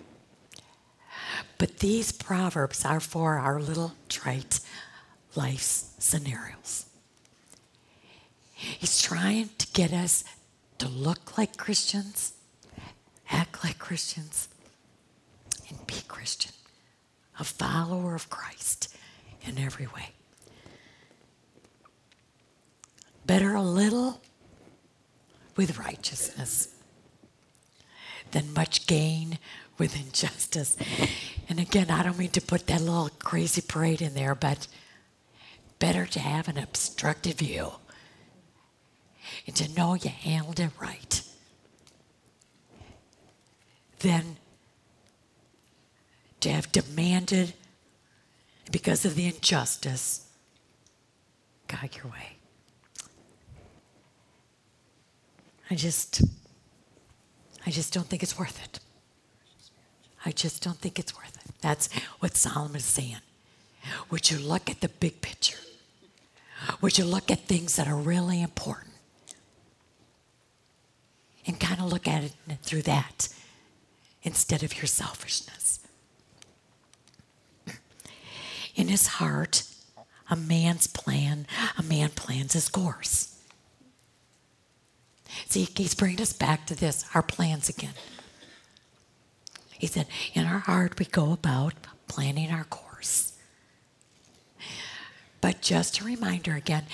But 1.57 1.79
these 1.79 2.13
proverbs 2.13 2.85
are 2.85 3.01
for 3.01 3.39
our 3.39 3.59
little 3.59 3.95
trite 4.11 4.61
life 5.35 5.63
scenarios. 5.63 6.85
He's 8.53 9.01
trying 9.01 9.49
to 9.57 9.67
get 9.69 9.91
us 9.91 10.23
to 10.81 10.87
look 10.87 11.39
like 11.39 11.57
Christians, 11.57 12.35
act 13.31 13.65
like 13.65 13.79
Christians, 13.79 14.49
and 15.71 15.87
be 15.87 16.03
Christian, 16.07 16.53
a 17.41 17.45
follower 17.45 18.15
of 18.15 18.29
Christ 18.29 18.95
in 19.47 19.59
every 19.59 19.87
way. 19.87 20.11
Better 23.27 23.55
a 23.55 23.63
little 23.63 24.21
with 25.57 25.79
righteousness 25.79 26.75
than 28.33 28.53
much 28.53 28.87
gain 28.87 29.39
with 29.79 29.97
injustice. 29.97 30.77
And 31.49 31.59
again, 31.61 31.91
I 31.91 32.03
don't 32.03 32.19
mean 32.19 32.31
to 32.31 32.41
put 32.41 32.67
that 32.67 32.81
little 32.81 33.11
crazy 33.19 33.63
parade 33.63 34.03
in 34.03 34.15
there, 34.15 34.35
but 34.35 34.67
better 35.79 36.07
to 36.07 36.21
have 36.21 36.49
an 36.49 36.59
obstructed 36.59 37.39
view 37.39 37.73
and 39.47 39.55
to 39.57 39.73
know 39.75 39.95
you 39.95 40.11
handled 40.11 40.61
it 40.61 40.71
right 40.81 41.23
than 44.01 44.37
to 46.41 46.51
have 46.51 46.71
demanded 46.73 47.55
because 48.71 49.05
of 49.05 49.15
the 49.15 49.27
injustice 49.27 50.27
God 51.69 51.91
your 51.97 52.13
way. 52.13 52.37
I 55.71 55.75
just 55.75 56.23
I 57.67 57.71
just 57.71 57.93
don't 57.93 58.07
think 58.07 58.23
it's 58.23 58.39
worth 58.39 58.63
it. 58.63 58.81
I 60.25 60.33
just 60.33 60.63
don't 60.63 60.79
think 60.79 60.99
it's 60.99 61.17
worth 61.17 61.37
it. 61.45 61.55
That's 61.61 61.93
what 62.21 62.37
Solomon 62.37 62.77
is 62.77 62.85
saying. 62.85 63.17
Would 64.11 64.31
you 64.31 64.39
look 64.39 64.71
at 64.71 64.81
the 64.81 64.89
big 64.89 65.21
picture? 65.21 65.59
Would 66.81 66.99
you 66.99 67.05
look 67.05 67.31
at 67.31 67.41
things 67.41 67.77
that 67.77 67.89
are 67.89 67.97
really 67.97 68.41
important? 68.43 68.93
And 71.47 71.61
kind 71.61 71.81
of 71.81 71.93
look 71.93 72.09
at 72.09 72.25
it 72.25 72.33
through 72.63 72.83
that 72.83 73.29
instead 74.23 74.63
of 74.63 74.77
your 74.77 74.87
selfishness. 74.87 75.81
In 78.75 78.89
his 78.89 79.07
heart, 79.07 79.65
a 80.31 80.37
man's 80.37 80.87
plan, 80.87 81.47
a 81.79 81.83
man 81.83 82.11
plans 82.11 82.55
his 82.55 82.69
course. 82.69 83.39
See, 85.47 85.69
he's 85.77 85.95
bringing 85.95 86.21
us 86.21 86.33
back 86.33 86.67
to 86.67 86.75
this, 86.75 87.05
our 87.15 87.23
plans 87.23 87.69
again. 87.69 87.95
He 89.79 89.87
said, 89.87 90.07
in 90.33 90.47
our 90.47 90.61
heart, 90.61 90.99
we 90.99 91.05
go 91.05 91.33
about 91.33 91.75
planning 92.09 92.51
our 92.51 92.65
course. 92.65 93.33
But 95.41 95.61
just 95.61 96.01
a 96.01 96.05
reminder 96.05 96.55
again, 96.55 96.85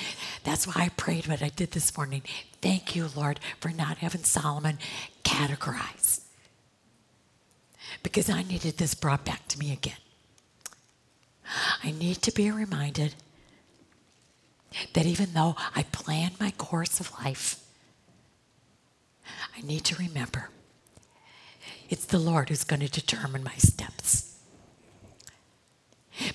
that's 0.42 0.66
why 0.66 0.74
I 0.76 0.88
prayed 0.88 1.28
what 1.28 1.42
I 1.42 1.50
did 1.50 1.70
this 1.70 1.96
morning. 1.96 2.22
Thank 2.60 2.96
you, 2.96 3.08
Lord, 3.14 3.38
for 3.60 3.68
not 3.68 3.98
having 3.98 4.24
Solomon 4.24 4.78
categorize. 5.22 6.22
Because 8.02 8.28
I 8.28 8.42
needed 8.42 8.78
this 8.78 8.94
brought 8.94 9.24
back 9.24 9.46
to 9.48 9.58
me 9.58 9.72
again. 9.72 9.98
I 11.82 11.90
need 11.92 12.22
to 12.22 12.32
be 12.32 12.50
reminded 12.50 13.14
that 14.92 15.06
even 15.06 15.32
though 15.32 15.56
I 15.74 15.84
plan 15.84 16.32
my 16.38 16.52
course 16.52 17.00
of 17.00 17.12
life, 17.24 17.60
I 19.56 19.62
need 19.62 19.84
to 19.84 19.96
remember 19.96 20.50
it's 21.88 22.06
the 22.06 22.18
Lord 22.18 22.48
who's 22.48 22.64
going 22.64 22.80
to 22.80 22.88
determine 22.88 23.42
my 23.42 23.56
steps. 23.56 24.36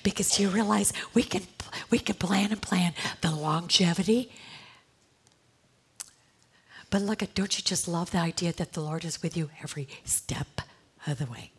Because 0.03 0.39
you 0.39 0.49
realize 0.49 0.91
we 1.13 1.23
can 1.23 1.43
we 1.89 1.99
can 1.99 2.15
plan 2.15 2.51
and 2.51 2.61
plan 2.61 2.93
the 3.21 3.31
longevity. 3.31 4.31
But 6.89 7.01
look 7.01 7.23
at 7.23 7.35
don't 7.35 7.57
you 7.57 7.63
just 7.63 7.87
love 7.87 8.11
the 8.11 8.17
idea 8.17 8.51
that 8.53 8.73
the 8.73 8.81
Lord 8.81 9.05
is 9.05 9.21
with 9.21 9.37
you 9.37 9.49
every 9.63 9.87
step 10.03 10.61
of 11.07 11.19
the 11.19 11.25
way? 11.25 11.51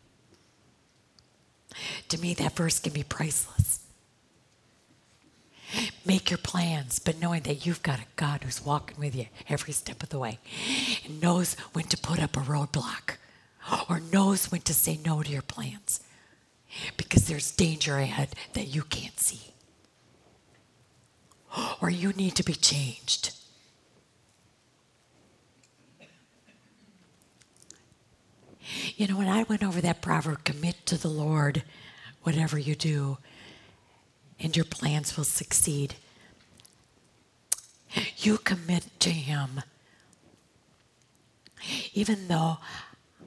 To 2.09 2.17
me, 2.19 2.33
that 2.35 2.55
verse 2.55 2.79
can 2.79 2.93
be 2.93 3.03
priceless. 3.03 3.81
Make 6.05 6.29
your 6.29 6.37
plans, 6.37 6.99
but 6.99 7.19
knowing 7.19 7.43
that 7.43 7.65
you've 7.65 7.83
got 7.83 7.99
a 7.99 8.05
God 8.15 8.43
who's 8.43 8.65
walking 8.65 8.97
with 8.99 9.13
you 9.13 9.25
every 9.49 9.73
step 9.73 10.01
of 10.01 10.09
the 10.09 10.19
way 10.19 10.39
and 11.05 11.21
knows 11.21 11.55
when 11.73 11.85
to 11.85 11.97
put 11.97 12.21
up 12.21 12.37
a 12.37 12.41
roadblock 12.41 13.17
or 13.89 13.99
knows 13.99 14.49
when 14.51 14.61
to 14.61 14.73
say 14.73 14.97
no 15.03 15.21
to 15.21 15.29
your 15.29 15.41
plans 15.41 16.01
because 16.95 17.27
there's 17.27 17.51
danger 17.51 17.97
ahead 17.97 18.29
that 18.53 18.67
you 18.67 18.83
can't 18.83 19.19
see 19.19 19.53
or 21.81 21.89
you 21.89 22.13
need 22.13 22.35
to 22.35 22.43
be 22.43 22.53
changed. 22.53 23.33
You 28.95 29.07
know, 29.07 29.17
when 29.17 29.27
I 29.27 29.43
went 29.43 29.63
over 29.63 29.81
that 29.81 30.01
proverb, 30.01 30.43
commit 30.43 30.85
to 30.87 30.97
the 30.97 31.07
Lord 31.07 31.63
whatever 32.23 32.57
you 32.57 32.75
do, 32.75 33.17
and 34.39 34.55
your 34.55 34.65
plans 34.65 35.15
will 35.15 35.23
succeed. 35.23 35.95
You 38.17 38.37
commit 38.37 38.87
to 38.99 39.09
Him. 39.09 39.61
Even 41.93 42.27
though 42.27 42.57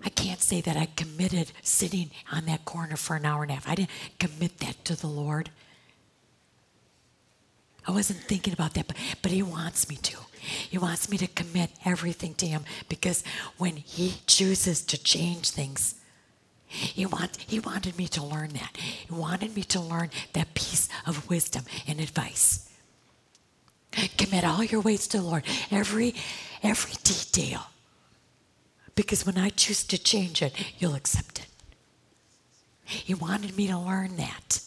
I 0.05 0.09
can't 0.11 0.41
say 0.41 0.61
that 0.61 0.77
I 0.77 0.87
committed 0.97 1.53
sitting 1.63 2.11
on 2.33 2.47
that 2.47 2.65
corner 2.65 2.97
for 2.97 3.17
an 3.17 3.27
hour 3.27 3.43
and 3.43 3.51
a 3.51 3.55
half, 3.55 3.69
I 3.69 3.75
didn't 3.75 3.91
commit 4.19 4.59
that 4.59 4.85
to 4.87 4.95
the 4.95 5.09
Lord. 5.09 5.51
I 7.87 7.93
wasn't 7.93 8.21
thinking 8.21 8.53
about 8.53 8.75
that, 8.75 8.87
but, 8.87 8.97
but 9.23 9.33
He 9.33 9.43
wants 9.43 9.89
me 9.89 9.97
to. 9.97 10.19
He 10.41 10.79
wants 10.79 11.11
me 11.11 11.19
to 11.19 11.27
commit 11.27 11.71
everything 11.85 12.35
to 12.35 12.47
Him 12.47 12.65
because 12.89 13.23
when 13.59 13.77
He 13.77 14.15
chooses 14.27 14.83
to 14.85 15.03
change 15.03 15.51
things, 15.51 15.95
he, 16.71 17.05
want, 17.05 17.37
he 17.37 17.59
wanted 17.59 17.99
me 17.99 18.07
to 18.09 18.25
learn 18.25 18.51
that. 18.51 18.77
He 18.77 19.13
wanted 19.13 19.57
me 19.57 19.65
to 19.65 19.81
learn 19.81 20.11
that 20.35 20.55
piece 20.55 20.89
of 21.05 21.29
wisdom 21.29 21.65
and 21.89 22.01
advice. 22.01 22.71
Commit 24.17 24.45
all 24.45 24.63
your 24.63 24.81
ways 24.81 25.09
to 25.09 25.17
the 25.19 25.25
Lord, 25.25 25.43
every, 25.73 26.15
every 26.63 26.93
detail. 27.03 27.63
Because 28.95 29.27
when 29.27 29.37
I 29.37 29.49
choose 29.49 29.83
to 29.85 29.99
change 29.99 30.43
it, 30.43 30.55
you'll 30.79 30.95
accept 30.95 31.41
it. 31.41 31.47
He 32.85 33.15
wanted 33.15 33.57
me 33.57 33.67
to 33.67 33.77
learn 33.77 34.17
that, 34.17 34.61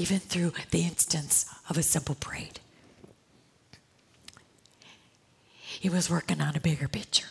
even 0.00 0.18
through 0.18 0.52
the 0.70 0.82
instance 0.82 1.44
of 1.68 1.76
a 1.76 1.82
simple 1.82 2.16
braid. 2.18 2.58
He 5.80 5.90
was 5.90 6.08
working 6.08 6.40
on 6.40 6.56
a 6.56 6.60
bigger 6.60 6.88
picture. 6.88 7.28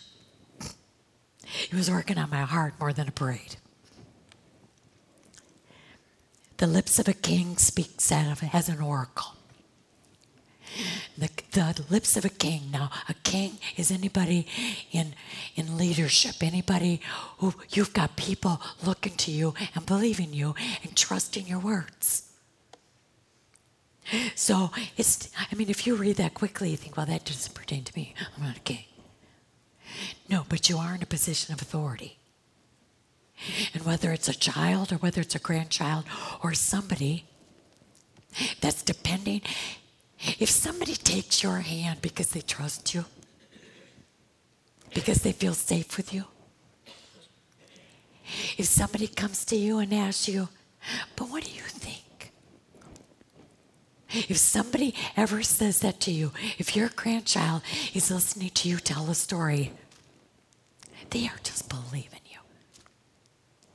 He 1.44 1.76
was 1.76 1.90
working 1.90 2.18
on 2.18 2.30
my 2.30 2.42
heart 2.42 2.76
more 2.80 2.94
than 2.94 3.08
a 3.08 3.12
braid. 3.12 3.58
The 6.58 6.68
lips 6.68 7.00
of 7.00 7.08
a 7.08 7.14
king 7.14 7.58
speaks 7.58 8.12
as 8.12 8.70
an 8.70 8.82
oracle. 8.82 9.34
The, 11.18 11.30
the 11.52 11.84
lips 11.90 12.16
of 12.16 12.26
a 12.26 12.30
king. 12.30 12.70
Now, 12.72 12.92
a 13.08 13.14
king 13.16 13.58
is 13.78 13.90
anybody 13.92 14.46
in 14.92 15.16
in 15.56 15.78
leadership, 15.78 16.36
anybody 16.42 17.02
who 17.40 17.56
you've 17.72 17.94
got 17.94 18.16
people 18.16 18.62
looking 18.86 19.14
to 19.14 19.32
you 19.32 19.56
and 19.74 19.86
believing 19.86 20.34
you 20.34 20.54
and 20.84 20.96
trusting 20.96 21.48
your 21.48 21.60
words. 21.60 22.29
So 24.36 24.72
it's. 24.98 25.30
I 25.52 25.56
mean, 25.56 25.70
if 25.70 25.86
you 25.86 25.96
read 25.96 26.18
that 26.18 26.34
quickly, 26.34 26.72
you 26.72 26.78
think, 26.78 26.98
well, 26.98 27.06
that 27.06 27.26
doesn't 27.26 27.54
pertain 27.54 27.84
to 27.84 27.96
me. 27.96 28.14
I'm 28.38 28.44
not 28.44 28.58
a 28.58 28.62
king. 28.62 28.86
No, 30.30 30.46
but 30.50 30.70
you 30.70 30.78
are 30.78 30.96
in 30.96 31.02
a 31.02 31.08
position 31.08 31.54
of 31.54 31.62
authority. 31.62 32.18
And 33.74 33.86
whether 33.86 34.12
it's 34.12 34.28
a 34.28 34.34
child 34.34 34.92
or 34.92 34.98
whether 34.98 35.22
it's 35.22 35.36
a 35.36 35.40
grandchild 35.40 36.06
or 36.44 36.54
somebody 36.54 37.26
that's 38.62 38.84
depending, 38.84 39.42
if 40.40 40.50
somebody 40.50 40.94
takes 40.94 41.42
your 41.42 41.60
hand 41.60 42.02
because 42.02 42.30
they 42.32 42.42
trust 42.42 42.94
you, 42.94 43.06
because 44.94 45.22
they 45.22 45.32
feel 45.32 45.54
safe 45.54 45.96
with 45.98 46.14
you, 46.14 46.26
if 48.58 48.66
somebody 48.66 49.08
comes 49.08 49.46
to 49.46 49.56
you 49.56 49.80
and 49.80 49.94
asks 49.94 50.28
you, 50.28 50.50
but 51.16 51.30
what 51.30 51.44
do 51.44 51.52
you 51.52 51.62
think? 51.62 52.04
If 54.12 54.38
somebody 54.38 54.96
ever 55.16 55.44
says 55.44 55.80
that 55.80 56.00
to 56.02 56.12
you, 56.12 56.32
if 56.58 56.76
your 56.76 56.90
grandchild 56.90 57.62
is 57.94 58.10
listening 58.10 58.50
to 58.50 58.70
you 58.70 58.78
tell 58.78 59.10
a 59.10 59.16
story, 59.16 59.72
they 61.12 61.28
are 61.28 61.40
just 61.44 61.70
believing 61.70 62.22
you. 62.30 62.40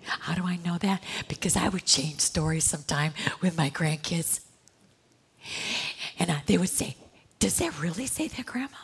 How 0.03 0.35
do 0.35 0.45
I 0.45 0.57
know 0.57 0.77
that? 0.79 1.03
Because 1.29 1.57
I 1.57 1.69
would 1.69 1.85
change 1.85 2.21
stories 2.21 2.65
sometime 2.65 3.13
with 3.41 3.57
my 3.57 3.71
grandkids. 3.71 4.41
And 6.19 6.31
I, 6.31 6.43
they 6.47 6.59
would 6.59 6.69
say, 6.69 6.97
Does 7.39 7.59
that 7.59 7.81
really 7.81 8.07
say 8.07 8.29
that, 8.29 8.47
Grandma? 8.47 8.77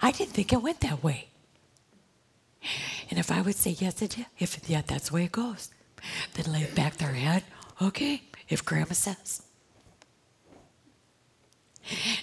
I 0.00 0.12
didn't 0.12 0.32
think 0.32 0.52
it 0.52 0.62
went 0.62 0.80
that 0.80 1.02
way. 1.02 1.28
And 3.10 3.18
if 3.18 3.30
I 3.30 3.40
would 3.40 3.56
say, 3.56 3.76
Yes, 3.78 4.02
it 4.02 4.10
did, 4.10 4.26
if 4.38 4.68
yeah, 4.68 4.82
that's 4.86 5.08
the 5.08 5.14
way 5.14 5.24
it 5.24 5.32
goes, 5.32 5.70
then 6.34 6.52
lay 6.52 6.66
back 6.74 6.96
their 6.96 7.12
head, 7.14 7.44
Okay, 7.80 8.22
if 8.48 8.64
Grandma 8.64 8.92
says. 8.92 9.42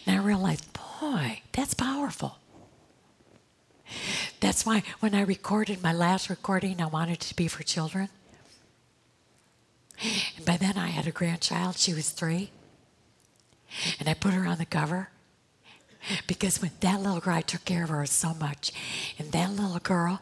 And 0.06 0.20
I 0.20 0.24
realized, 0.24 0.66
boy, 0.74 1.42
that's 1.52 1.74
powerful. 1.74 2.38
That's 4.40 4.66
why 4.66 4.84
when 5.00 5.16
I 5.16 5.22
recorded 5.22 5.82
my 5.82 5.94
last 5.94 6.30
recording, 6.30 6.82
I 6.82 6.86
wanted 6.86 7.14
it 7.14 7.20
to 7.22 7.36
be 7.36 7.48
for 7.48 7.64
children. 7.64 8.10
And 10.38 10.46
by 10.46 10.58
then 10.58 10.78
I 10.78 10.88
had 10.88 11.08
a 11.08 11.12
grandchild, 11.12 11.78
she 11.78 11.94
was 11.94 12.10
three. 12.10 12.52
And 14.00 14.08
I 14.08 14.14
put 14.14 14.34
her 14.34 14.46
on 14.46 14.58
the 14.58 14.66
cover 14.66 15.10
because 16.28 16.62
when 16.62 16.72
that 16.82 17.02
little 17.02 17.20
girl, 17.20 17.36
I 17.36 17.42
took 17.42 17.66
care 17.66 17.84
of 17.84 17.90
her 17.90 18.06
so 18.06 18.34
much. 18.34 18.72
And 19.18 19.32
that 19.32 19.52
little 19.52 19.80
girl, 19.80 20.22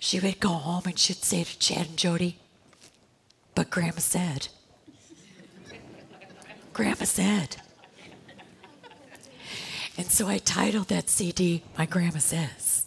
she 0.00 0.20
would 0.20 0.40
go 0.40 0.50
home 0.50 0.82
and 0.86 0.98
she'd 0.98 1.24
say 1.24 1.44
to 1.44 1.58
Chad 1.58 1.88
and 1.88 1.96
Jody, 1.96 2.38
but 3.54 3.70
Grandma 3.70 3.98
said. 4.00 4.48
Grandma 6.78 7.06
said. 7.06 7.56
And 9.96 10.06
so 10.06 10.28
I 10.28 10.38
titled 10.38 10.86
that 10.90 11.10
CD, 11.10 11.64
My 11.76 11.86
Grandma 11.86 12.20
Says, 12.20 12.86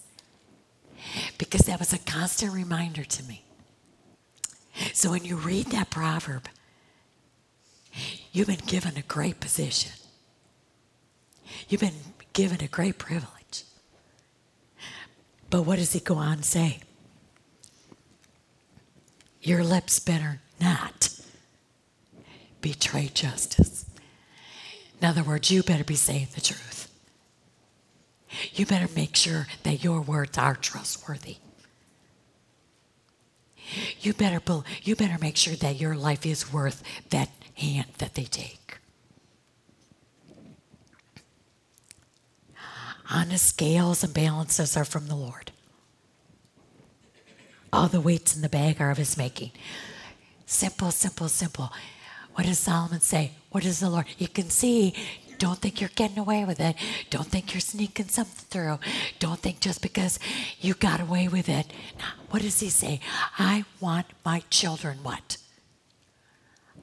because 1.37 1.63
that 1.63 1.77
was 1.77 1.91
a 1.91 1.97
constant 1.97 2.53
reminder 2.53 3.03
to 3.03 3.23
me. 3.23 3.43
So 4.93 5.11
when 5.11 5.25
you 5.25 5.35
read 5.35 5.65
that 5.71 5.89
proverb, 5.89 6.47
you've 8.31 8.47
been 8.47 8.65
given 8.65 8.95
a 8.95 9.01
great 9.01 9.41
position. 9.41 9.91
You've 11.67 11.81
been 11.81 12.15
given 12.31 12.63
a 12.63 12.69
great 12.69 12.97
privilege. 12.97 13.65
But 15.49 15.63
what 15.63 15.79
does 15.79 15.91
he 15.91 15.99
go 15.99 16.15
on 16.15 16.37
to 16.37 16.43
say? 16.43 16.79
Your 19.41 19.65
lips 19.65 19.99
better 19.99 20.39
not 20.61 21.10
betray 22.61 23.09
justice. 23.13 23.85
In 24.99 25.07
other 25.07 25.23
words, 25.23 25.49
you 25.49 25.63
better 25.63 25.83
be 25.83 25.95
saying 25.95 26.27
the 26.35 26.41
truth 26.41 26.81
you 28.53 28.65
better 28.65 28.87
make 28.95 29.15
sure 29.15 29.47
that 29.63 29.83
your 29.83 30.01
words 30.01 30.37
are 30.37 30.55
trustworthy. 30.55 31.37
You 34.01 34.13
better, 34.13 34.41
you 34.83 34.95
better 34.95 35.17
make 35.19 35.37
sure 35.37 35.55
that 35.55 35.79
your 35.79 35.95
life 35.95 36.25
is 36.25 36.51
worth 36.51 36.83
that 37.09 37.29
hand 37.55 37.87
that 37.99 38.15
they 38.15 38.23
take. 38.23 38.77
Honest 43.09 43.47
scales 43.47 44.03
and 44.03 44.13
balances 44.13 44.75
are 44.75 44.85
from 44.85 45.07
the 45.07 45.15
Lord. 45.15 45.51
All 47.73 47.87
the 47.87 48.01
weights 48.01 48.35
in 48.35 48.41
the 48.41 48.49
bag 48.49 48.81
are 48.81 48.91
of 48.91 48.97
his 48.97 49.17
making. 49.17 49.51
Simple, 50.45 50.91
simple, 50.91 51.29
simple. 51.29 51.71
What 52.35 52.45
does 52.45 52.59
Solomon 52.59 53.01
say? 53.01 53.31
What 53.51 53.63
does 53.63 53.79
the 53.79 53.89
Lord? 53.89 54.05
You 54.17 54.27
can 54.27 54.49
see 54.49 54.93
don't 55.41 55.57
think 55.57 55.81
you're 55.81 55.89
getting 55.95 56.19
away 56.19 56.45
with 56.45 56.59
it. 56.59 56.75
Don't 57.09 57.25
think 57.25 57.51
you're 57.51 57.61
sneaking 57.61 58.09
something 58.09 58.45
through. 58.51 58.77
Don't 59.17 59.39
think 59.39 59.59
just 59.59 59.81
because 59.81 60.19
you 60.59 60.75
got 60.75 61.01
away 61.01 61.27
with 61.27 61.49
it. 61.49 61.65
Now, 61.97 62.11
what 62.29 62.43
does 62.43 62.59
he 62.59 62.69
say? 62.69 62.99
I 63.39 63.65
want 63.79 64.05
my 64.23 64.43
children 64.51 64.99
what? 65.01 65.37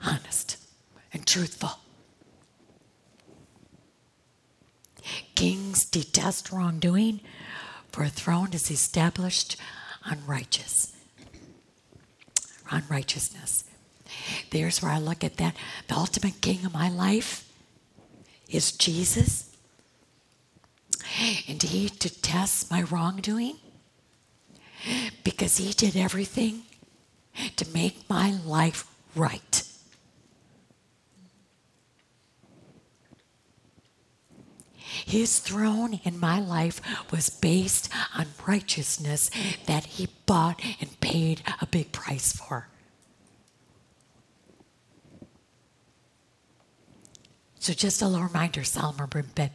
Honest 0.04 0.56
and 1.12 1.24
truthful. 1.24 1.78
Kings 5.36 5.84
detest 5.84 6.50
wrongdoing, 6.50 7.20
for 7.92 8.02
a 8.02 8.08
throne 8.08 8.52
is 8.52 8.72
established 8.72 9.56
on 10.04 10.18
righteous, 10.26 10.96
on 12.72 12.82
righteousness. 12.90 13.67
There's 14.50 14.82
where 14.82 14.92
I 14.92 14.98
look 14.98 15.24
at 15.24 15.36
that. 15.36 15.56
The 15.88 15.94
ultimate 15.96 16.40
king 16.40 16.64
of 16.64 16.72
my 16.72 16.88
life 16.88 17.50
is 18.48 18.72
Jesus. 18.72 19.54
And 21.48 21.62
he 21.62 21.88
detests 21.88 22.70
my 22.70 22.82
wrongdoing 22.82 23.56
because 25.24 25.56
he 25.56 25.72
did 25.72 25.96
everything 25.96 26.62
to 27.56 27.68
make 27.72 28.08
my 28.08 28.32
life 28.44 28.86
right. 29.14 29.62
His 35.06 35.38
throne 35.38 36.00
in 36.04 36.18
my 36.18 36.40
life 36.40 36.80
was 37.10 37.30
based 37.30 37.88
on 38.16 38.26
righteousness 38.46 39.30
that 39.66 39.86
he 39.86 40.08
bought 40.26 40.60
and 40.80 41.00
paid 41.00 41.42
a 41.60 41.66
big 41.66 41.92
price 41.92 42.32
for. 42.32 42.68
So 47.60 47.72
just 47.74 48.00
a 48.00 48.06
little 48.06 48.26
reminder, 48.26 48.64
Solomon 48.64 49.08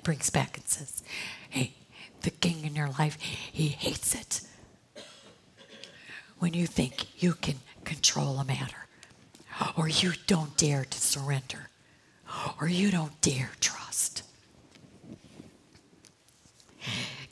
brings 0.04 0.30
back 0.30 0.58
and 0.58 0.68
says, 0.68 1.04
hey, 1.50 1.74
the 2.22 2.30
king 2.30 2.64
in 2.64 2.76
your 2.76 2.90
life, 3.00 3.18
he 3.20 3.70
hates 3.70 4.14
it 4.14 4.42
when 6.40 6.54
you 6.54 6.68
think 6.68 7.22
you 7.22 7.34
can 7.34 7.56
control 7.86 8.38
a 8.38 8.44
matter, 8.46 8.88
or 9.78 9.88
you 9.88 10.12
don't 10.28 10.56
dare 10.58 10.84
to 10.84 10.98
surrender, 11.00 11.70
or 12.60 12.68
you 12.68 12.92
don't 12.92 13.20
dare 13.22 13.52
trust. 13.62 14.24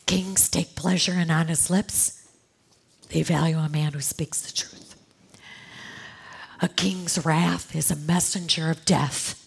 Kings 0.06 0.50
take 0.50 0.76
pleasure 0.76 1.14
in 1.14 1.30
honest 1.30 1.70
lips. 1.70 2.28
They 3.10 3.24
value 3.24 3.58
a 3.58 3.70
man 3.70 3.94
who 3.94 4.02
speaks 4.02 4.42
the 4.42 4.54
truth. 4.54 4.96
A 6.62 6.70
king's 6.70 7.26
wrath 7.26 7.76
is 7.76 7.92
a 7.92 7.96
messenger 7.96 8.70
of 8.70 8.86
death, 8.86 9.41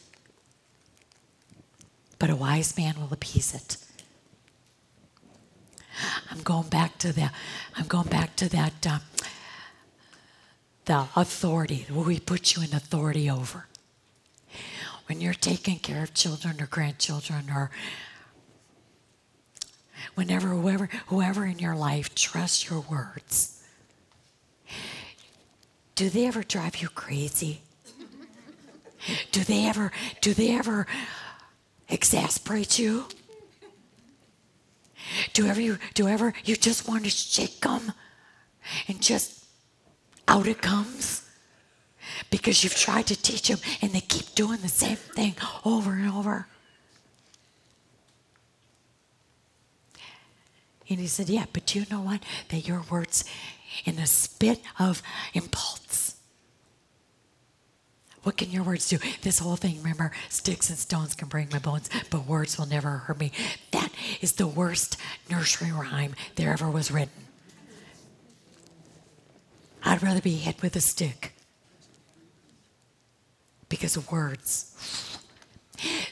but 2.19 2.31
a 2.31 2.37
wise 2.37 2.77
man 2.77 2.95
will 3.01 3.13
appease 3.13 3.55
it. 3.55 3.77
I'm 6.31 6.43
going 6.43 6.69
back 6.69 6.99
to 6.99 7.13
the, 7.13 7.31
I'm 7.77 7.87
going 7.87 8.09
back 8.09 8.37
to 8.37 8.49
that, 8.51 8.87
uh, 8.87 8.99
the 10.87 11.07
authority, 11.17 11.87
Will 11.91 12.05
we 12.05 12.21
put 12.21 12.57
you 12.57 12.63
in 12.63 12.75
authority 12.75 13.31
over. 13.31 13.67
When 15.07 15.21
you're 15.21 15.35
taking 15.35 15.79
care 15.79 16.03
of 16.03 16.15
children 16.15 16.61
or 16.61 16.67
grandchildren 16.67 17.51
or 17.55 17.71
whenever 20.15 20.49
whoever 20.49 20.89
whoever 21.07 21.45
in 21.45 21.59
your 21.59 21.75
life 21.75 22.15
trusts 22.15 22.69
your 22.69 22.81
words 22.81 23.63
do 25.95 26.09
they 26.09 26.27
ever 26.27 26.43
drive 26.43 26.77
you 26.77 26.89
crazy 26.89 27.63
do 29.33 29.43
they 29.45 29.67
ever 29.67 29.91
do 30.21 30.35
they 30.35 30.51
ever 30.55 30.87
exasperate 31.89 32.79
you 32.79 33.07
do 35.33 35.47
ever 35.47 35.61
you 35.61 35.79
do 35.95 36.09
ever 36.09 36.33
you 36.45 36.57
just 36.57 36.89
want 36.89 37.05
to 37.05 37.11
shake 37.11 37.61
them 37.61 37.93
and 38.89 39.01
just 39.01 39.45
out 40.27 40.47
it 40.47 40.63
comes 40.63 41.29
because 42.31 42.65
you've 42.65 42.75
tried 42.75 43.07
to 43.07 43.21
teach 43.21 43.49
them 43.49 43.59
and 43.83 43.93
they 43.93 44.01
keep 44.01 44.35
doing 44.35 44.61
the 44.61 44.69
same 44.69 44.97
thing 44.97 45.35
over 45.65 45.93
and 45.93 46.11
over 46.11 46.47
And 50.89 51.01
he 51.01 51.07
said, 51.07 51.29
Yeah, 51.29 51.47
but 51.53 51.75
you 51.75 51.85
know 51.91 52.01
what? 52.01 52.23
That 52.49 52.67
your 52.69 52.83
words 52.91 53.25
in 53.85 53.99
a 53.99 54.07
spit 54.07 54.61
of 54.79 55.03
impulse. 55.33 56.14
What 58.25 58.37
can 58.39 58.51
your 58.51 58.63
words 58.65 58.89
do? 58.89 58.99
This 59.23 59.39
whole 59.39 59.57
thing, 59.57 59.79
remember, 59.79 60.11
sticks 60.29 60.71
and 60.71 60.79
stones 60.79 61.15
can 61.15 61.29
break 61.29 61.53
my 61.53 61.59
bones, 61.59 61.89
but 62.11 62.27
words 62.27 62.59
will 62.59 62.67
never 62.67 62.91
hurt 62.91 63.21
me. 63.21 63.33
That 63.71 63.91
is 64.21 64.33
the 64.33 64.47
worst 64.47 64.97
nursery 65.31 65.71
rhyme 65.71 66.15
there 66.35 66.53
ever 66.53 66.71
was 66.71 66.91
written. 66.91 67.13
I'd 69.85 70.03
rather 70.03 70.23
be 70.23 70.37
hit 70.37 70.63
with 70.63 70.75
a 70.75 70.81
stick 70.81 71.33
because 73.69 73.97
of 73.97 74.11
words. 74.11 75.19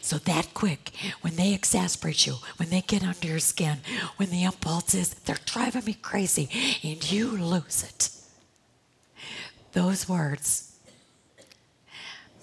So 0.03 0.19
that 0.19 0.53
quick, 0.53 0.91
when 1.23 1.37
they 1.37 1.55
exasperate 1.55 2.27
you, 2.27 2.35
when 2.59 2.69
they 2.69 2.83
get 2.83 3.03
under 3.03 3.27
your 3.27 3.39
skin, 3.39 3.79
when 4.17 4.29
the 4.29 4.45
impulse 4.45 4.95
is 4.95 5.15
they're 5.15 5.39
driving 5.47 5.87
me 5.87 5.95
crazy, 5.95 6.51
and 6.83 7.11
you 7.11 7.31
lose 7.31 7.83
it. 7.83 8.11
Those 9.73 10.07
words, 10.07 10.72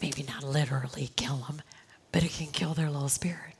maybe 0.02 0.24
not 0.24 0.43
literally 0.43 1.10
kill 1.16 1.38
them, 1.47 1.62
but 2.12 2.24
it 2.24 2.32
can 2.32 2.47
kill 2.47 2.74
their 2.74 2.89
little 2.89 3.10
spirit. 3.10 3.56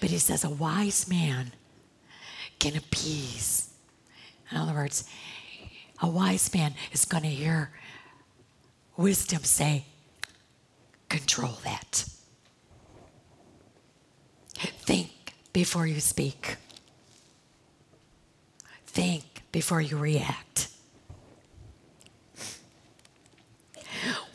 But 0.00 0.10
he 0.10 0.18
says 0.18 0.44
a 0.44 0.50
wise 0.50 1.08
man 1.08 1.52
can 2.58 2.76
appease. 2.76 3.70
In 4.50 4.56
other 4.56 4.72
words, 4.72 5.08
a 6.00 6.08
wise 6.08 6.52
man 6.54 6.74
is 6.92 7.04
going 7.04 7.24
to 7.24 7.28
hear 7.28 7.70
wisdom 8.96 9.44
say, 9.44 9.84
control 11.08 11.58
that. 11.64 12.04
Think 14.54 15.10
before 15.52 15.86
you 15.86 16.00
speak. 16.00 16.56
Think 18.86 19.24
before 19.52 19.80
you 19.80 19.96
react. 19.96 20.67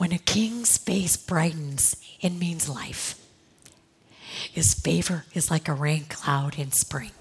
When 0.04 0.12
a 0.12 0.18
king's 0.18 0.78
face 0.78 1.16
brightens, 1.16 1.96
it 2.20 2.32
means 2.32 2.68
life. 2.68 3.18
His 4.52 4.74
favor 4.74 5.24
is 5.34 5.50
like 5.50 5.70
a 5.70 5.74
rain 5.74 6.08
cloud 6.10 6.60
in 6.60 6.74
spring. 6.74 7.12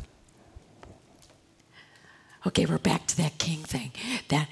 Okay, 2.45 2.67
we're 2.67 2.79
back 2.79 3.07
to 3.07 3.17
that 3.19 3.39
king 3.39 3.61
thing. 3.61 3.93
That 4.31 4.49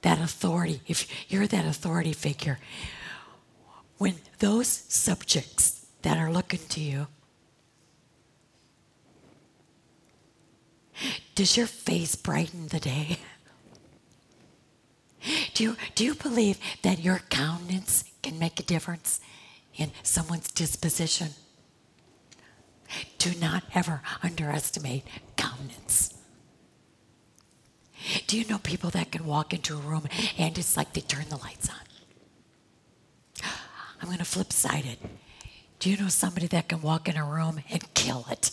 that 0.00 0.18
authority. 0.18 0.80
If 0.86 1.06
you're 1.30 1.46
that 1.46 1.66
authority 1.66 2.14
figure, 2.14 2.58
when 3.98 4.14
those 4.38 4.68
subjects 4.88 5.84
that 6.00 6.16
are 6.16 6.32
looking 6.32 6.66
to 6.70 6.80
you, 6.80 7.06
does 11.34 11.58
your 11.58 11.66
face 11.66 12.14
brighten 12.14 12.68
the 12.68 12.80
day? 12.80 13.18
Do 15.54 15.64
you, 15.64 15.76
do 15.94 16.04
you 16.04 16.14
believe 16.14 16.58
that 16.82 16.98
your 16.98 17.20
countenance 17.30 18.04
can 18.22 18.38
make 18.38 18.58
a 18.58 18.62
difference 18.62 19.20
in 19.76 19.90
someone's 20.02 20.50
disposition? 20.50 21.30
Do 23.18 23.32
not 23.40 23.64
ever 23.74 24.02
underestimate 24.22 25.04
countenance. 25.36 26.14
Do 28.26 28.38
you 28.38 28.46
know 28.46 28.58
people 28.58 28.90
that 28.90 29.12
can 29.12 29.24
walk 29.24 29.52
into 29.54 29.74
a 29.74 29.80
room 29.80 30.08
and 30.36 30.58
it's 30.58 30.76
like 30.76 30.92
they 30.92 31.00
turn 31.00 31.26
the 31.28 31.36
lights 31.36 31.68
on? 31.68 31.76
I'm 34.00 34.08
going 34.08 34.18
to 34.18 34.24
flip 34.24 34.52
side 34.52 34.84
it. 34.84 34.98
Do 35.78 35.88
you 35.90 35.96
know 35.96 36.08
somebody 36.08 36.48
that 36.48 36.68
can 36.68 36.82
walk 36.82 37.08
in 37.08 37.16
a 37.16 37.24
room 37.24 37.60
and 37.70 37.94
kill 37.94 38.26
it? 38.30 38.50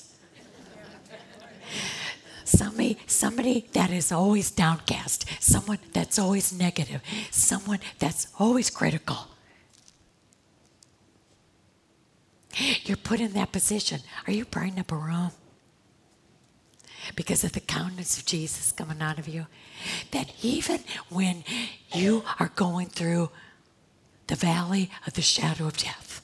Somebody, 2.49 2.97
somebody 3.07 3.67
that 3.73 3.91
is 3.91 4.11
always 4.11 4.51
downcast, 4.51 5.25
someone 5.39 5.79
that's 5.93 6.19
always 6.19 6.51
negative, 6.51 7.01
someone 7.31 7.79
that's 7.99 8.27
always 8.39 8.69
critical. 8.69 9.27
You're 12.83 12.97
put 12.97 13.19
in 13.19 13.33
that 13.33 13.51
position. 13.51 14.01
Are 14.27 14.33
you 14.33 14.45
brightening 14.45 14.79
up 14.79 14.91
a 14.91 14.95
room? 14.95 15.31
Because 17.15 17.43
of 17.43 17.53
the 17.53 17.59
countenance 17.59 18.17
of 18.17 18.25
Jesus 18.25 18.71
coming 18.71 19.01
out 19.01 19.19
of 19.19 19.27
you. 19.27 19.47
That 20.11 20.31
even 20.43 20.81
when 21.09 21.43
you 21.93 22.23
are 22.39 22.51
going 22.55 22.87
through 22.87 23.29
the 24.29 24.35
valley 24.35 24.91
of 25.07 25.13
the 25.13 25.21
shadow 25.21 25.65
of 25.67 25.77
death. 25.77 26.21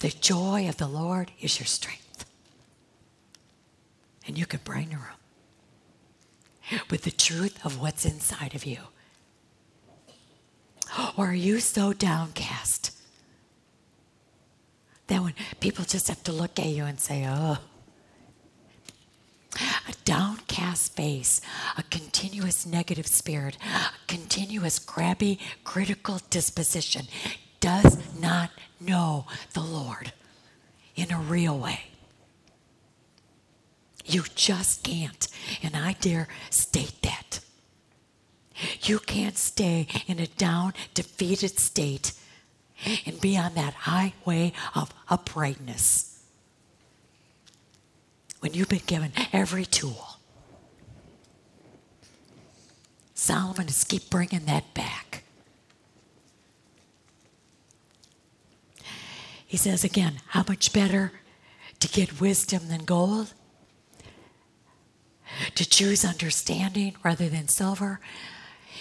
The 0.00 0.10
joy 0.10 0.68
of 0.68 0.76
the 0.76 0.88
Lord 0.88 1.30
is 1.40 1.58
your 1.58 1.66
strength. 1.66 2.09
And 4.30 4.38
you 4.38 4.46
could 4.46 4.60
a 4.64 4.72
room 4.72 5.18
with 6.88 7.02
the 7.02 7.10
truth 7.10 7.58
of 7.66 7.80
what's 7.80 8.04
inside 8.04 8.54
of 8.54 8.64
you. 8.64 8.78
Or 11.16 11.30
are 11.30 11.34
you 11.34 11.58
so 11.58 11.92
downcast 11.92 12.96
that 15.08 15.20
when 15.20 15.34
people 15.58 15.84
just 15.84 16.06
have 16.06 16.22
to 16.22 16.30
look 16.32 16.60
at 16.60 16.66
you 16.66 16.84
and 16.84 17.00
say, 17.00 17.26
oh, 17.28 17.58
a 19.56 19.92
downcast 20.04 20.94
face, 20.94 21.40
a 21.76 21.82
continuous 21.82 22.64
negative 22.64 23.08
spirit, 23.08 23.58
a 23.64 24.06
continuous 24.06 24.78
crabby, 24.78 25.40
critical 25.64 26.20
disposition 26.30 27.06
does 27.58 27.98
not 28.16 28.50
know 28.80 29.26
the 29.54 29.60
Lord 29.60 30.12
in 30.94 31.10
a 31.10 31.18
real 31.18 31.58
way. 31.58 31.89
You 34.10 34.24
just 34.34 34.82
can't. 34.82 35.28
And 35.62 35.76
I 35.76 35.94
dare 36.00 36.28
state 36.50 37.00
that. 37.02 37.40
You 38.82 38.98
can't 38.98 39.38
stay 39.38 39.86
in 40.06 40.18
a 40.18 40.26
down, 40.26 40.74
defeated 40.94 41.58
state 41.58 42.12
and 43.06 43.20
be 43.20 43.36
on 43.36 43.54
that 43.54 43.74
highway 43.74 44.52
of 44.74 44.92
uprightness 45.08 46.18
when 48.40 48.54
you've 48.54 48.68
been 48.68 48.82
given 48.86 49.12
every 49.32 49.64
tool. 49.64 50.18
Solomon 53.14 53.68
is 53.68 53.84
keep 53.84 54.08
bringing 54.10 54.46
that 54.46 54.72
back. 54.74 55.24
He 59.46 59.56
says 59.56 59.84
again, 59.84 60.20
how 60.28 60.44
much 60.48 60.72
better 60.72 61.12
to 61.80 61.88
get 61.88 62.20
wisdom 62.20 62.68
than 62.68 62.84
gold? 62.84 63.34
To 65.54 65.68
choose 65.68 66.04
understanding 66.04 66.96
rather 67.02 67.28
than 67.28 67.48
silver? 67.48 68.00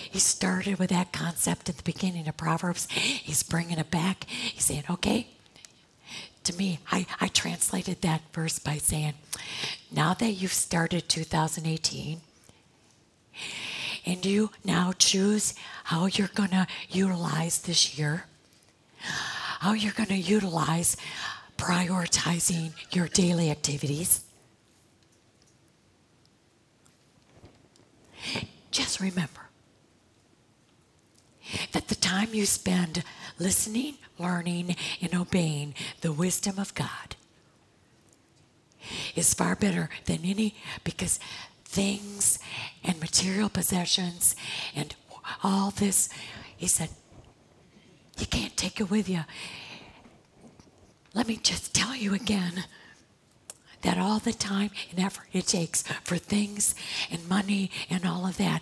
He 0.10 0.20
started 0.20 0.80
with 0.80 0.90
that 0.90 1.12
concept 1.12 1.70
at 1.70 1.78
the 1.78 1.84
beginning 1.84 2.28
of 2.28 2.38
Proverbs. 2.38 2.90
He's 2.90 3.44
bringing 3.44 3.78
it 3.78 3.92
back. 3.92 4.24
He's 4.26 4.66
saying, 4.66 4.84
okay, 4.90 5.28
to 6.44 6.56
me, 6.56 6.80
I, 6.92 7.06
I 7.20 7.28
translated 7.28 8.02
that 8.02 8.22
verse 8.34 8.60
by 8.60 8.78
saying, 8.78 9.14
now 9.92 10.14
that 10.16 10.32
you've 10.32 10.54
started 10.54 11.10
2018, 11.10 12.22
and 14.06 14.26
you 14.26 14.50
now 14.64 14.94
choose 14.98 15.54
how 15.86 16.08
you're 16.08 16.32
going 16.34 16.50
to 16.50 16.66
utilize 16.90 17.60
this 17.60 17.98
year, 17.98 18.26
how 19.60 19.74
you're 19.74 19.94
going 19.94 20.10
to 20.10 20.16
utilize 20.16 20.98
prioritizing 21.58 22.72
your 22.96 23.08
daily 23.08 23.52
activities. 23.52 24.24
Just 28.72 29.00
remember 29.00 29.50
that 31.72 31.88
the 31.88 31.96
time 31.96 32.34
you 32.34 32.46
spend 32.46 33.04
listening, 33.40 33.96
learning, 34.18 34.76
and 35.02 35.16
obeying 35.16 35.74
the 36.02 36.12
wisdom 36.12 36.60
of 36.60 36.74
God 36.76 37.16
is 39.16 39.34
far 39.34 39.56
better 39.56 39.90
than 40.06 40.20
any 40.24 40.56
because 40.84 41.20
things 41.66 42.40
and 42.84 43.00
material 43.00 43.50
possessions 43.50 44.36
and 44.76 44.96
all 45.44 45.72
this, 45.72 46.10
he 46.58 46.68
said, 46.68 46.90
you 48.18 48.26
can't 48.26 48.58
take 48.58 48.80
it 48.80 48.90
with 48.90 49.08
you. 49.08 49.22
Let 51.14 51.28
me 51.28 51.38
just 51.38 51.74
tell 51.74 51.96
you 51.96 52.14
again 52.14 52.66
that 53.82 53.98
all 53.98 54.20
the 54.20 54.34
time 54.34 54.72
and 54.92 55.00
effort 55.00 55.26
it 55.32 55.48
takes 55.48 55.84
for 56.04 56.18
things 56.18 56.76
and 57.12 57.28
money 57.28 57.72
and 57.90 58.06
all 58.06 58.26
of 58.26 58.38
that, 58.38 58.62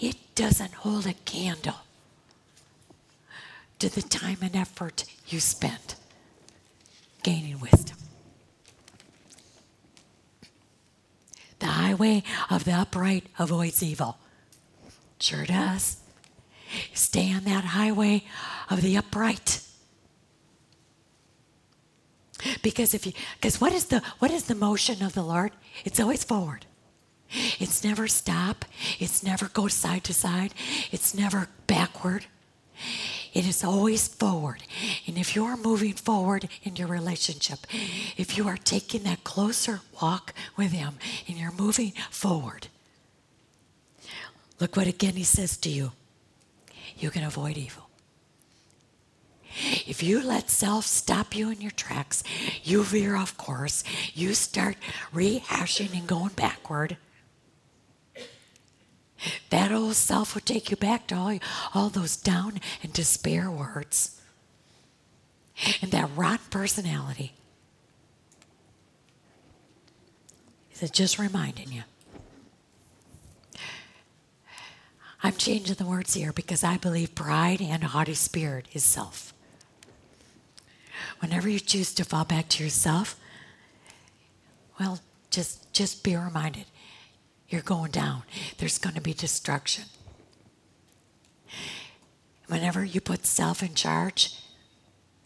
it 0.00 0.16
doesn't 0.34 0.74
hold 0.74 1.06
a 1.06 1.14
candle 1.24 1.76
to 3.78 3.88
the 3.88 4.02
time 4.02 4.38
and 4.42 4.56
effort 4.56 5.04
you 5.28 5.40
spend 5.40 5.94
gaining 7.22 7.60
wisdom. 7.60 7.96
The 11.58 11.66
highway 11.66 12.22
of 12.50 12.64
the 12.64 12.72
upright 12.72 13.26
avoids 13.38 13.82
evil. 13.82 14.18
Sure 15.18 15.44
does. 15.44 15.98
Stay 16.92 17.32
on 17.32 17.44
that 17.44 17.64
highway 17.64 18.24
of 18.68 18.82
the 18.82 18.96
upright. 18.96 19.62
Because 22.66 22.94
if 22.94 23.06
you 23.06 23.12
because 23.36 23.60
what 23.60 23.72
is 23.72 23.84
the 23.84 24.02
what 24.18 24.32
is 24.32 24.46
the 24.46 24.56
motion 24.56 25.00
of 25.00 25.12
the 25.14 25.22
Lord? 25.22 25.52
It's 25.84 26.00
always 26.00 26.24
forward. 26.24 26.66
It's 27.60 27.84
never 27.84 28.08
stop. 28.08 28.64
It's 28.98 29.22
never 29.22 29.46
go 29.46 29.68
side 29.68 30.02
to 30.02 30.12
side. 30.12 30.52
It's 30.90 31.14
never 31.14 31.46
backward. 31.68 32.26
It 33.32 33.46
is 33.46 33.62
always 33.62 34.08
forward. 34.08 34.64
And 35.06 35.16
if 35.16 35.36
you 35.36 35.44
are 35.44 35.56
moving 35.56 35.92
forward 35.92 36.48
in 36.64 36.74
your 36.74 36.88
relationship, 36.88 37.68
if 38.16 38.36
you 38.36 38.48
are 38.48 38.56
taking 38.56 39.04
that 39.04 39.22
closer 39.22 39.82
walk 40.02 40.34
with 40.56 40.72
Him 40.72 40.94
and 41.28 41.38
you're 41.38 41.52
moving 41.52 41.92
forward, 42.10 42.66
look 44.58 44.74
what 44.74 44.88
again 44.88 45.14
He 45.14 45.22
says 45.22 45.56
to 45.58 45.68
you 45.68 45.92
you 46.98 47.10
can 47.10 47.22
avoid 47.22 47.56
evil. 47.56 47.85
If 49.86 50.02
you 50.02 50.22
let 50.22 50.50
self 50.50 50.84
stop 50.84 51.34
you 51.34 51.50
in 51.50 51.60
your 51.60 51.70
tracks, 51.70 52.22
you 52.62 52.82
veer 52.84 53.16
off 53.16 53.36
course, 53.36 53.84
you 54.14 54.34
start 54.34 54.76
rehashing 55.14 55.96
and 55.98 56.06
going 56.06 56.32
backward 56.36 56.96
that 59.50 59.72
old 59.72 59.94
self 59.94 60.34
will 60.34 60.42
take 60.42 60.70
you 60.70 60.76
back 60.76 61.06
to 61.08 61.14
all, 61.14 61.38
all 61.74 61.88
those 61.88 62.16
down 62.16 62.60
and 62.82 62.92
despair 62.92 63.50
words. 63.50 64.20
And 65.80 65.90
that 65.90 66.10
rotten 66.14 66.46
personality. 66.50 67.32
Is 70.80 70.90
just 70.90 71.18
reminding 71.18 71.72
you? 71.72 71.84
I'm 75.22 75.32
changing 75.32 75.76
the 75.76 75.86
words 75.86 76.12
here 76.12 76.32
because 76.32 76.62
I 76.62 76.76
believe 76.76 77.14
pride 77.14 77.62
and 77.62 77.82
haughty 77.82 78.12
spirit 78.12 78.66
is 78.74 78.84
self. 78.84 79.32
Whenever 81.20 81.48
you 81.48 81.60
choose 81.60 81.94
to 81.94 82.04
fall 82.04 82.24
back 82.24 82.48
to 82.50 82.64
yourself, 82.64 83.18
well, 84.78 85.00
just 85.30 85.72
just 85.72 86.04
be 86.04 86.16
reminded 86.16 86.66
you're 87.48 87.62
going 87.62 87.90
down. 87.90 88.22
There's 88.58 88.78
going 88.78 88.94
to 88.96 89.00
be 89.00 89.14
destruction. 89.14 89.84
Whenever 92.48 92.84
you 92.84 93.00
put 93.00 93.26
self 93.26 93.62
in 93.62 93.74
charge, 93.74 94.40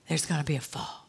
there's 0.09 0.27
going 0.27 0.41
to 0.41 0.47
be 0.47 0.57
a 0.57 0.61
fall. 0.61 1.09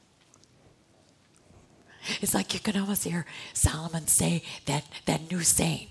It's 2.22 2.34
like 2.34 2.53
you 2.53 2.59
can 2.59 2.80
almost 2.80 3.03
hear 3.03 3.26
Solomon 3.53 4.07
say 4.07 4.43
that, 4.66 4.86
that 5.05 5.30
new 5.30 5.41
saying. 5.41 5.88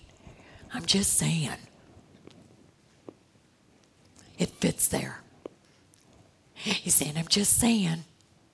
I'm 0.72 0.84
just 0.84 1.14
saying. 1.14 1.50
It 4.38 4.50
fits 4.50 4.88
there. 4.88 5.20
He's 6.54 6.94
saying, 6.94 7.14
I'm 7.16 7.28
just 7.28 7.58
saying, 7.58 8.04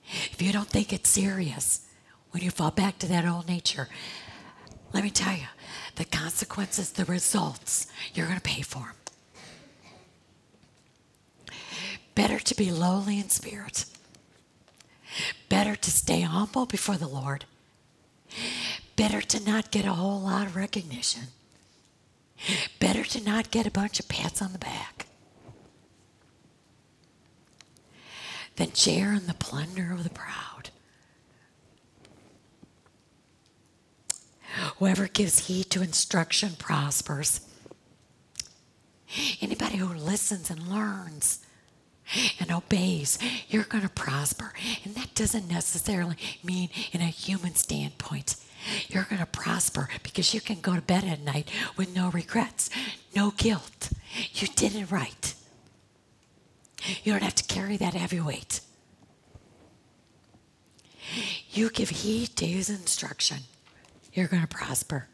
if 0.09 0.41
you 0.41 0.53
don't 0.53 0.69
think 0.69 0.93
it's 0.93 1.11
serious, 1.11 1.87
when 2.31 2.43
you 2.43 2.51
fall 2.51 2.71
back 2.71 2.99
to 2.99 3.07
that 3.09 3.27
old 3.27 3.49
nature, 3.49 3.89
let 4.93 5.03
me 5.03 5.11
tell 5.11 5.35
you, 5.35 5.47
the 5.97 6.05
consequences, 6.05 6.93
the 6.93 7.05
results, 7.05 7.87
you're 8.15 8.27
going 8.27 8.39
to 8.39 8.43
pay 8.43 8.63
for 8.63 8.95
them. 11.47 11.57
Better 12.15 12.39
to 12.39 12.55
be 12.55 12.71
lowly 12.71 13.19
in 13.19 13.29
spirit. 13.29 13.85
Better 15.49 15.77
to 15.77 15.91
stay 15.91 16.21
humble 16.21 16.67
before 16.67 16.97
the 16.97 17.09
Lord. 17.09 17.45
Better 18.97 19.21
to 19.21 19.45
not 19.45 19.71
get 19.71 19.85
a 19.85 19.93
whole 19.93 20.21
lot 20.21 20.47
of 20.47 20.57
recognition. 20.57 21.25
Better 22.81 23.05
to 23.05 23.23
not 23.23 23.51
get 23.51 23.67
a 23.67 23.71
bunch 23.71 24.01
of 24.01 24.09
pats 24.09 24.41
on 24.41 24.53
the 24.53 24.59
back 24.59 25.06
than 28.57 28.73
share 28.73 29.13
in 29.13 29.27
the 29.27 29.35
plunder 29.35 29.93
of 29.93 30.05
the 30.05 30.11
proud. 30.11 30.71
Whoever 34.79 35.07
gives 35.07 35.47
heed 35.47 35.71
to 35.71 35.83
instruction 35.83 36.53
prospers. 36.59 37.41
Anybody 39.41 39.77
who 39.77 39.93
listens 39.93 40.51
and 40.51 40.69
learns 40.69 41.41
and 42.41 42.51
obeys, 42.51 43.19
you're 43.49 43.65
going 43.65 43.83
to 43.83 43.91
prosper. 43.91 44.53
And 44.85 44.95
that 44.95 45.15
doesn't 45.15 45.49
necessarily 45.49 46.17
mean 46.43 46.71
in 46.93 47.01
a 47.01 47.07
human 47.07 47.55
standpoint. 47.55 48.37
You're 48.89 49.05
going 49.05 49.21
to 49.21 49.27
prosper 49.27 49.89
because 50.03 50.35
you 50.35 50.41
can 50.41 50.61
go 50.61 50.75
to 50.75 50.83
bed 50.83 51.05
at 51.05 51.21
night 51.21 51.49
with 51.77 51.95
no 51.95 52.11
regrets, 52.11 52.71
no 53.15 53.33
guilt. 53.37 53.91
You 54.33 54.49
did 54.49 54.75
it 54.75 54.91
right. 54.91 55.35
You 57.03 57.13
don't 57.13 57.23
have 57.23 57.35
to 57.37 57.45
carry 57.45 57.77
that 57.77 57.95
heavy 57.95 58.21
weight. 58.21 58.61
You 61.51 61.71
give 61.71 61.91
heed 61.91 62.37
to 62.37 62.47
his 62.47 62.69
instruction 62.69 63.39
you're 64.17 64.27
going 64.27 64.43
to 64.43 64.49
prosper 64.49 65.09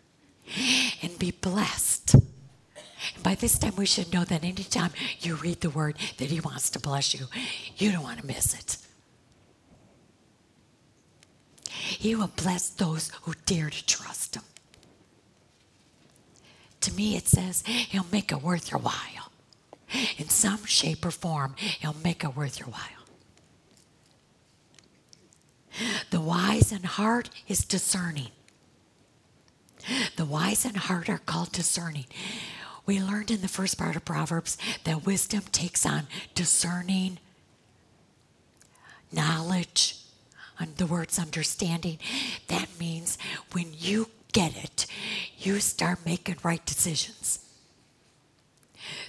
and 1.02 1.18
be 1.18 1.32
blessed. 1.32 2.14
And 2.14 3.22
by 3.22 3.34
this 3.34 3.58
time, 3.58 3.74
we 3.76 3.84
should 3.84 4.12
know 4.12 4.24
that 4.24 4.44
anytime 4.44 4.92
you 5.20 5.34
read 5.34 5.60
the 5.60 5.70
word 5.70 5.96
that 6.18 6.30
He 6.30 6.40
wants 6.40 6.70
to 6.70 6.78
bless 6.78 7.12
you, 7.12 7.26
you 7.76 7.90
don't 7.90 8.04
want 8.04 8.20
to 8.20 8.26
miss 8.26 8.54
it. 8.54 8.76
He 11.68 12.14
will 12.14 12.30
bless 12.36 12.68
those 12.70 13.10
who 13.22 13.34
dare 13.44 13.70
to 13.70 13.86
trust 13.86 14.36
Him. 14.36 14.44
To 16.82 16.92
me, 16.94 17.16
it 17.16 17.28
says 17.28 17.64
He'll 17.66 18.06
make 18.12 18.30
it 18.30 18.40
worth 18.40 18.70
your 18.70 18.80
while. 18.80 19.31
In 20.18 20.28
some 20.28 20.64
shape 20.64 21.04
or 21.04 21.10
form, 21.10 21.54
He'll 21.56 21.96
make 22.04 22.24
it 22.24 22.36
worth 22.36 22.58
your 22.60 22.68
while. 22.68 23.02
The 26.10 26.20
wise 26.20 26.72
in 26.72 26.82
heart 26.82 27.30
is 27.48 27.64
discerning. 27.64 28.28
The 30.16 30.24
wise 30.24 30.64
in 30.64 30.74
heart 30.74 31.08
are 31.08 31.18
called 31.18 31.52
discerning. 31.52 32.06
We 32.84 33.00
learned 33.00 33.30
in 33.30 33.40
the 33.40 33.48
first 33.48 33.78
part 33.78 33.96
of 33.96 34.04
Proverbs 34.04 34.58
that 34.84 35.06
wisdom 35.06 35.42
takes 35.52 35.86
on 35.86 36.06
discerning, 36.34 37.18
knowledge, 39.10 39.96
and 40.58 40.76
the 40.76 40.86
words 40.86 41.18
understanding. 41.18 41.98
That 42.48 42.68
means 42.78 43.18
when 43.52 43.72
you 43.78 44.08
get 44.32 44.56
it, 44.56 44.86
you 45.38 45.60
start 45.60 46.04
making 46.04 46.36
right 46.42 46.64
decisions. 46.64 47.38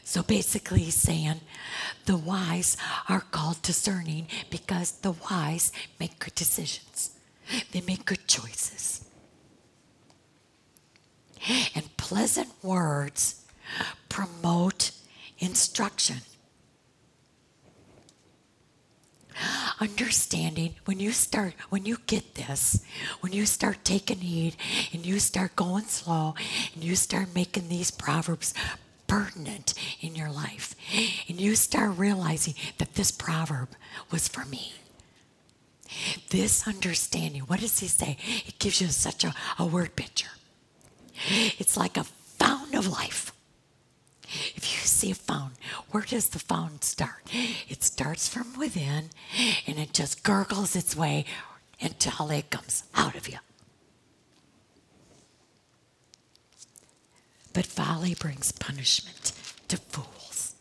So 0.04 0.24
basically, 0.24 0.84
he's 0.84 0.96
saying 0.96 1.42
the 2.06 2.18
wise 2.18 2.78
are 3.10 3.22
called 3.22 3.62
discerning 3.62 4.28
because 4.50 4.92
the 4.92 5.12
wise 5.12 5.72
make 6.00 6.20
good 6.20 6.36
decisions, 6.36 7.12
they 7.72 7.82
make 7.82 8.06
good 8.06 8.28
choices 8.28 9.06
and 11.76 11.98
pleasant 11.98 12.50
words 12.64 13.46
promote 14.10 14.92
instruction. 15.40 16.18
understanding 19.80 20.76
when 20.86 21.00
you 21.00 21.12
start, 21.12 21.54
when 21.70 21.86
you 21.86 21.98
get 22.06 22.36
this, 22.36 22.86
when 23.22 23.34
you 23.34 23.46
start 23.46 23.84
taking 23.84 24.20
heed 24.20 24.56
and 24.94 25.06
you 25.06 25.20
start 25.20 25.56
going 25.56 25.84
slow 25.86 26.36
and 26.74 26.84
you 26.84 26.96
start 26.96 27.28
making 27.36 27.68
these 27.68 27.92
proverbs 27.92 28.54
pertinent 29.14 29.76
in 30.02 30.16
your 30.16 30.32
life 30.32 30.76
and 31.30 31.40
you 31.40 31.56
start 31.56 31.98
realizing 31.98 32.56
that 32.80 32.96
this 32.96 33.12
proverb 33.12 33.70
was 34.10 34.28
for 34.28 34.44
me. 34.46 34.74
This 36.32 36.68
understanding, 36.68 37.42
what 37.42 37.60
does 37.60 37.78
he 37.78 37.88
say? 37.88 38.18
It 38.48 38.58
gives 38.58 38.82
you 38.82 38.88
such 38.88 39.24
a, 39.24 39.36
a 39.60 39.68
word 39.68 39.96
picture. 39.96 40.32
It's 41.60 41.78
like 41.78 41.96
a 41.96 42.06
fountain 42.06 42.76
of 42.76 42.88
life. 42.88 43.32
If 44.56 44.64
you 44.74 44.80
see 44.80 45.12
a 45.12 45.16
fountain, 45.16 45.58
where 45.92 46.04
does 46.04 46.30
the 46.30 46.40
fountain 46.40 46.82
start? 46.82 47.30
It 47.70 47.84
starts 47.84 48.28
from 48.28 48.58
within 48.58 49.12
and 49.68 49.78
it 49.78 49.94
just 49.94 50.24
gurgles 50.24 50.76
its 50.76 50.96
way 50.96 51.26
until 51.80 52.32
it 52.32 52.50
comes 52.50 52.84
out 52.96 53.16
of 53.16 53.30
you. 53.30 53.38
But 57.54 57.66
folly 57.66 58.16
brings 58.16 58.52
punishment 58.52 59.32
to 59.68 59.78
fools. 59.78 60.56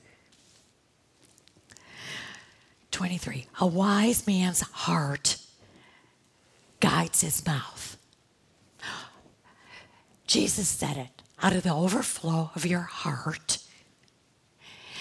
23. 2.90 3.46
A 3.60 3.66
wise 3.66 4.26
man's 4.26 4.60
heart 4.60 5.38
guides 6.80 7.22
his 7.22 7.44
mouth. 7.46 7.96
Jesus 10.26 10.68
said 10.68 10.96
it 10.96 11.22
out 11.42 11.54
of 11.54 11.62
the 11.62 11.74
overflow 11.74 12.50
of 12.54 12.64
your 12.64 12.80
heart. 12.80 13.58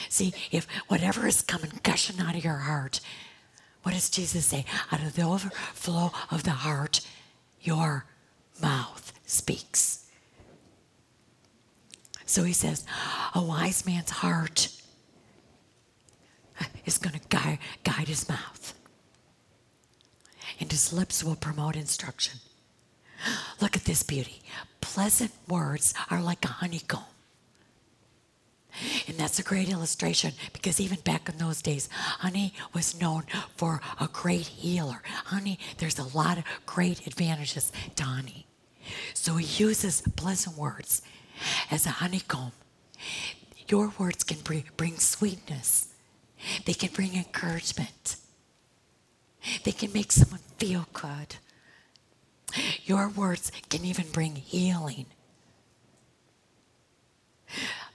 See, 0.09 0.33
if 0.51 0.67
whatever 0.87 1.27
is 1.27 1.41
coming 1.41 1.71
gushing 1.83 2.19
out 2.19 2.35
of 2.35 2.43
your 2.43 2.57
heart, 2.57 2.99
what 3.83 3.93
does 3.93 4.09
Jesus 4.09 4.45
say? 4.45 4.65
Out 4.91 5.01
of 5.01 5.15
the 5.15 5.23
overflow 5.23 6.11
of 6.29 6.43
the 6.43 6.51
heart, 6.51 7.01
your 7.61 8.05
mouth 8.61 9.13
speaks. 9.25 10.00
So 12.31 12.45
he 12.45 12.53
says, 12.53 12.85
a 13.35 13.41
wise 13.43 13.85
man's 13.85 14.09
heart 14.09 14.69
is 16.85 16.97
going 16.97 17.19
to 17.19 17.27
guide, 17.27 17.59
guide 17.83 18.07
his 18.07 18.29
mouth, 18.29 18.73
and 20.57 20.71
his 20.71 20.93
lips 20.93 21.25
will 21.25 21.35
promote 21.35 21.75
instruction. 21.75 22.39
Look 23.59 23.75
at 23.75 23.83
this 23.83 24.01
beauty. 24.03 24.41
Pleasant 24.79 25.33
words 25.49 25.93
are 26.09 26.21
like 26.21 26.45
a 26.45 26.53
honeycomb. 26.63 27.03
And 29.09 29.17
that's 29.17 29.39
a 29.39 29.43
great 29.43 29.67
illustration 29.67 30.31
because 30.53 30.79
even 30.79 30.99
back 31.01 31.27
in 31.27 31.37
those 31.37 31.61
days, 31.61 31.89
honey 31.91 32.53
was 32.73 32.97
known 32.97 33.23
for 33.57 33.81
a 33.99 34.07
great 34.07 34.47
healer. 34.47 35.01
Honey, 35.25 35.59
there's 35.79 35.99
a 35.99 36.17
lot 36.17 36.37
of 36.37 36.45
great 36.65 37.05
advantages 37.05 37.73
to 37.97 38.03
honey. 38.03 38.47
So 39.13 39.35
he 39.35 39.61
uses 39.61 40.01
pleasant 40.15 40.57
words 40.57 41.01
as 41.69 41.85
a 41.85 41.91
honeycomb. 41.91 42.51
Your 43.67 43.93
words 43.97 44.23
can 44.23 44.39
bring 44.41 44.97
sweetness, 44.97 45.87
they 46.65 46.73
can 46.73 46.89
bring 46.93 47.15
encouragement, 47.15 48.17
they 49.63 49.71
can 49.71 49.93
make 49.93 50.11
someone 50.11 50.41
feel 50.57 50.87
good. 50.93 51.37
Your 52.83 53.07
words 53.07 53.51
can 53.69 53.85
even 53.85 54.07
bring 54.11 54.35
healing. 54.35 55.05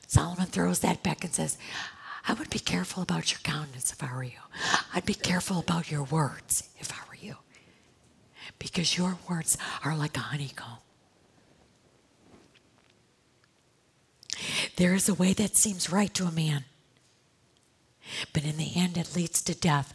Solomon 0.07 0.47
throws 0.47 0.78
that 0.80 1.03
back 1.03 1.24
and 1.24 1.34
says, 1.34 1.59
I 2.28 2.32
would 2.32 2.51
be 2.51 2.59
careful 2.59 3.03
about 3.03 3.30
your 3.32 3.40
countenance 3.44 3.92
if 3.92 4.03
I 4.03 4.14
were 4.14 4.24
you. 4.24 4.40
I'd 4.94 5.05
be 5.05 5.14
careful 5.14 5.59
about 5.59 5.90
your 5.90 6.05
words 6.05 6.68
if 6.78 6.92
I 6.92 6.97
were 7.09 7.16
you. 7.16 7.36
Because 8.59 8.97
your 8.97 9.18
words 9.28 9.57
are 9.84 9.97
like 9.97 10.16
a 10.16 10.20
honeycomb. 10.20 10.78
There 14.76 14.95
is 14.95 15.09
a 15.09 15.14
way 15.14 15.32
that 15.32 15.57
seems 15.57 15.91
right 15.91 16.12
to 16.14 16.24
a 16.24 16.32
man, 16.32 16.64
but 18.32 18.45
in 18.45 18.57
the 18.57 18.72
end 18.76 18.97
it 18.97 19.16
leads 19.16 19.43
to 19.43 19.55
death. 19.55 19.95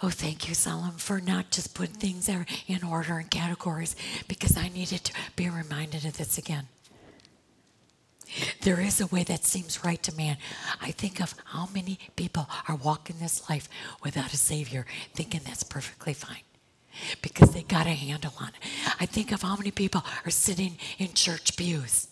Oh, 0.00 0.10
thank 0.10 0.48
you, 0.48 0.54
Solomon, 0.54 0.98
for 0.98 1.20
not 1.20 1.50
just 1.50 1.74
putting 1.74 1.96
things 1.96 2.28
in 2.28 2.84
order 2.84 3.18
and 3.18 3.28
categories 3.30 3.96
because 4.28 4.56
I 4.56 4.68
needed 4.68 5.02
to 5.04 5.12
be 5.34 5.48
reminded 5.48 6.04
of 6.04 6.16
this 6.16 6.38
again. 6.38 6.68
There 8.60 8.80
is 8.80 9.00
a 9.00 9.06
way 9.06 9.24
that 9.24 9.44
seems 9.44 9.82
right 9.84 10.02
to 10.04 10.14
man. 10.14 10.36
I 10.80 10.92
think 10.92 11.20
of 11.20 11.34
how 11.46 11.68
many 11.74 11.98
people 12.14 12.48
are 12.68 12.76
walking 12.76 13.16
this 13.18 13.48
life 13.50 13.68
without 14.04 14.32
a 14.32 14.36
Savior, 14.36 14.86
thinking 15.14 15.40
that's 15.44 15.64
perfectly 15.64 16.12
fine 16.12 16.42
because 17.22 17.52
they 17.52 17.62
got 17.62 17.86
a 17.86 17.90
handle 17.90 18.34
on 18.38 18.48
it. 18.48 18.94
I 19.00 19.06
think 19.06 19.32
of 19.32 19.42
how 19.42 19.56
many 19.56 19.70
people 19.70 20.04
are 20.24 20.30
sitting 20.30 20.76
in 20.98 21.14
church 21.14 21.56
pews 21.56 22.08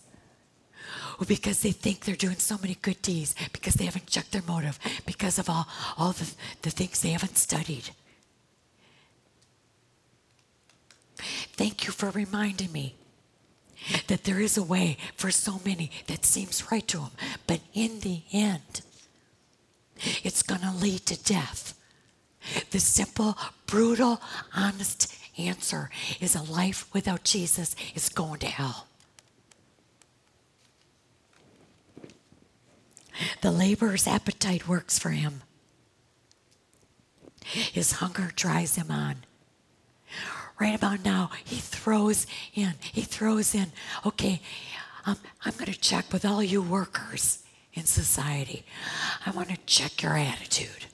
because 1.27 1.61
they 1.61 1.71
think 1.71 2.01
they're 2.01 2.15
doing 2.15 2.37
so 2.37 2.57
many 2.61 2.77
good 2.81 3.01
deeds, 3.01 3.35
because 3.53 3.75
they 3.75 3.85
haven't 3.85 4.07
checked 4.07 4.31
their 4.31 4.43
motive, 4.47 4.79
because 5.05 5.39
of 5.39 5.49
all, 5.49 5.67
all 5.97 6.11
the, 6.11 6.31
the 6.61 6.69
things 6.69 7.01
they 7.01 7.09
haven't 7.09 7.37
studied. 7.37 7.89
Thank 11.17 11.85
you 11.85 11.91
for 11.91 12.11
reminding 12.11 12.71
me 12.71 12.95
that 14.07 14.23
there 14.23 14.39
is 14.39 14.57
a 14.57 14.63
way 14.63 14.97
for 15.15 15.31
so 15.31 15.59
many 15.65 15.91
that 16.07 16.25
seems 16.25 16.71
right 16.71 16.87
to 16.87 16.97
them, 16.97 17.11
but 17.45 17.61
in 17.73 17.99
the 18.01 18.21
end, 18.31 18.81
it's 20.23 20.43
going 20.43 20.61
to 20.61 20.71
lead 20.71 21.05
to 21.07 21.23
death. 21.23 21.73
The 22.71 22.79
simple, 22.79 23.37
brutal, 23.65 24.21
honest 24.55 25.13
answer 25.37 25.89
is 26.19 26.35
a 26.35 26.43
life 26.43 26.87
without 26.93 27.23
Jesus 27.23 27.75
is 27.95 28.09
going 28.09 28.39
to 28.39 28.47
hell. 28.47 28.86
The 33.41 33.51
laborer's 33.51 34.07
appetite 34.07 34.67
works 34.67 34.99
for 34.99 35.09
him. 35.09 35.41
His 37.43 37.93
hunger 37.93 38.31
drives 38.35 38.75
him 38.75 38.91
on 38.91 39.25
right 40.59 40.75
about 40.75 41.05
now, 41.05 41.29
he 41.45 41.57
throws 41.57 42.25
in, 42.53 42.73
he 42.81 43.01
throws 43.01 43.53
in, 43.53 43.71
okay, 44.05 44.41
um, 45.05 45.17
I'm 45.45 45.53
going 45.53 45.71
to 45.71 45.79
check 45.79 46.11
with 46.11 46.25
all 46.25 46.43
you 46.43 46.61
workers 46.61 47.43
in 47.73 47.85
society. 47.85 48.65
I 49.25 49.31
want 49.31 49.49
to 49.49 49.57
check 49.65 50.01
your 50.01 50.17
attitude. 50.17 50.87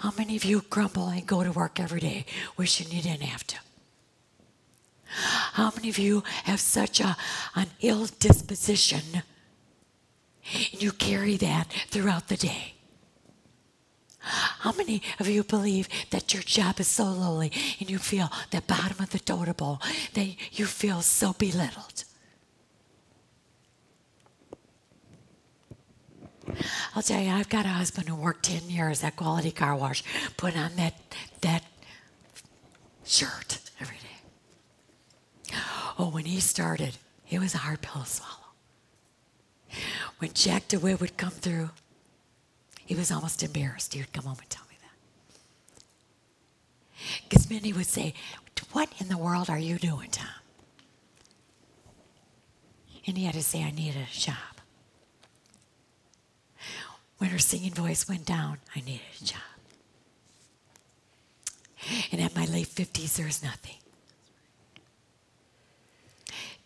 How 0.00 0.12
many 0.18 0.36
of 0.36 0.44
you 0.44 0.62
grumble 0.68 1.08
and 1.08 1.26
go 1.26 1.42
to 1.42 1.52
work 1.52 1.80
every 1.80 2.00
day 2.00 2.26
wishing 2.56 2.90
you 2.90 3.02
didn't 3.02 3.22
have 3.22 3.46
to? 3.46 3.56
How 5.04 5.72
many 5.74 5.88
of 5.88 5.98
you 5.98 6.22
have 6.44 6.60
such 6.60 7.00
a, 7.00 7.16
an 7.54 7.68
ill 7.80 8.08
disposition 8.18 9.22
and 10.72 10.82
you 10.82 10.92
carry 10.92 11.36
that 11.36 11.72
throughout 11.88 12.28
the 12.28 12.36
day? 12.36 12.74
How 14.18 14.72
many 14.72 15.02
of 15.20 15.28
you 15.28 15.44
believe 15.44 15.88
that 16.10 16.34
your 16.34 16.42
job 16.42 16.80
is 16.80 16.88
so 16.88 17.04
lowly 17.04 17.52
and 17.78 17.88
you 17.88 17.98
feel 17.98 18.28
the 18.50 18.60
bottom 18.60 19.00
of 19.00 19.10
the 19.10 19.20
totem 19.20 19.54
pole, 19.54 19.80
that 20.14 20.34
you 20.52 20.66
feel 20.66 21.00
so 21.02 21.32
belittled? 21.32 22.04
I'll 26.94 27.02
tell 27.02 27.20
you, 27.20 27.30
I've 27.30 27.48
got 27.48 27.66
a 27.66 27.70
husband 27.70 28.08
who 28.08 28.16
worked 28.16 28.44
10 28.44 28.70
years 28.70 29.04
at 29.04 29.16
Quality 29.16 29.52
Car 29.52 29.76
Wash, 29.76 30.02
put 30.36 30.56
on 30.56 30.74
that, 30.76 30.94
that 31.40 31.64
shirt 33.04 33.58
every 33.80 33.96
day. 33.96 35.58
Oh, 35.98 36.10
when 36.10 36.24
he 36.24 36.40
started, 36.40 36.98
it 37.30 37.38
was 37.38 37.54
a 37.54 37.58
hard 37.58 37.80
pill 37.80 38.02
to 38.02 38.08
swallow. 38.08 38.45
When 40.18 40.32
Jack 40.32 40.68
DeWitt 40.68 41.00
would 41.00 41.16
come 41.16 41.30
through, 41.30 41.70
he 42.84 42.94
was 42.94 43.10
almost 43.10 43.42
embarrassed. 43.42 43.94
He 43.94 44.00
would 44.00 44.12
come 44.12 44.24
home 44.24 44.38
and 44.40 44.50
tell 44.50 44.64
me 44.70 44.76
that. 44.80 44.96
Because 47.28 47.50
many 47.50 47.72
would 47.72 47.86
say, 47.86 48.14
What 48.72 48.88
in 48.98 49.08
the 49.08 49.18
world 49.18 49.50
are 49.50 49.58
you 49.58 49.78
doing, 49.78 50.10
Tom? 50.10 50.28
And 53.06 53.16
he 53.16 53.24
had 53.24 53.34
to 53.34 53.42
say, 53.42 53.62
I 53.62 53.70
needed 53.70 54.02
a 54.02 54.18
job. 54.18 54.36
When 57.18 57.30
her 57.30 57.38
singing 57.38 57.72
voice 57.72 58.08
went 58.08 58.26
down, 58.26 58.58
I 58.74 58.80
needed 58.80 59.00
a 59.20 59.24
job. 59.24 59.40
And 62.10 62.20
at 62.20 62.34
my 62.34 62.44
late 62.46 62.66
50s, 62.66 63.16
there's 63.16 63.42
nothing. 63.42 63.76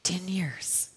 10 0.03 0.29
years 0.29 0.91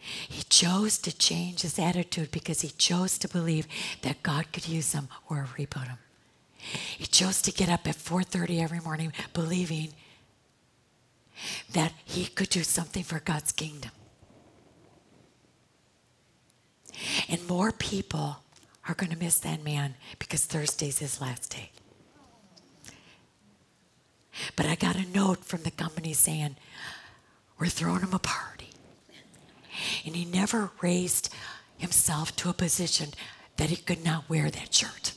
he 0.00 0.42
chose 0.44 0.98
to 0.98 1.16
change 1.16 1.62
his 1.62 1.78
attitude 1.78 2.30
because 2.30 2.62
he 2.62 2.70
chose 2.70 3.18
to 3.18 3.28
believe 3.28 3.66
that 4.02 4.22
God 4.22 4.52
could 4.52 4.68
use 4.68 4.92
him 4.92 5.08
he 5.56 5.66
put 5.66 5.88
him. 5.88 5.98
He 6.98 7.06
chose 7.06 7.40
to 7.42 7.52
get 7.52 7.68
up 7.68 7.86
at 7.86 7.96
4:30 7.96 8.60
every 8.60 8.80
morning 8.80 9.12
believing 9.32 9.92
that 11.72 11.92
he 12.04 12.26
could 12.26 12.50
do 12.50 12.62
something 12.62 13.02
for 13.02 13.20
God's 13.20 13.52
kingdom. 13.52 13.92
And 17.28 17.46
more 17.46 17.72
people 17.72 18.42
are 18.86 18.94
going 18.94 19.10
to 19.10 19.18
miss 19.18 19.38
that 19.40 19.62
man 19.64 19.94
because 20.18 20.44
Thursday's 20.44 20.98
his 20.98 21.20
last 21.20 21.50
day. 21.50 21.70
But 24.56 24.66
I 24.66 24.74
got 24.74 24.96
a 24.96 25.06
note 25.06 25.44
from 25.44 25.62
the 25.62 25.70
company 25.70 26.12
saying, 26.12 26.56
We're 27.58 27.68
throwing 27.68 28.00
him 28.00 28.14
a 28.14 28.18
party. 28.18 28.59
And 30.04 30.16
he 30.16 30.24
never 30.24 30.70
raised 30.80 31.32
himself 31.78 32.34
to 32.36 32.50
a 32.50 32.54
position 32.54 33.10
that 33.56 33.70
he 33.70 33.76
could 33.76 34.04
not 34.04 34.28
wear 34.28 34.50
that 34.50 34.74
shirt. 34.74 35.12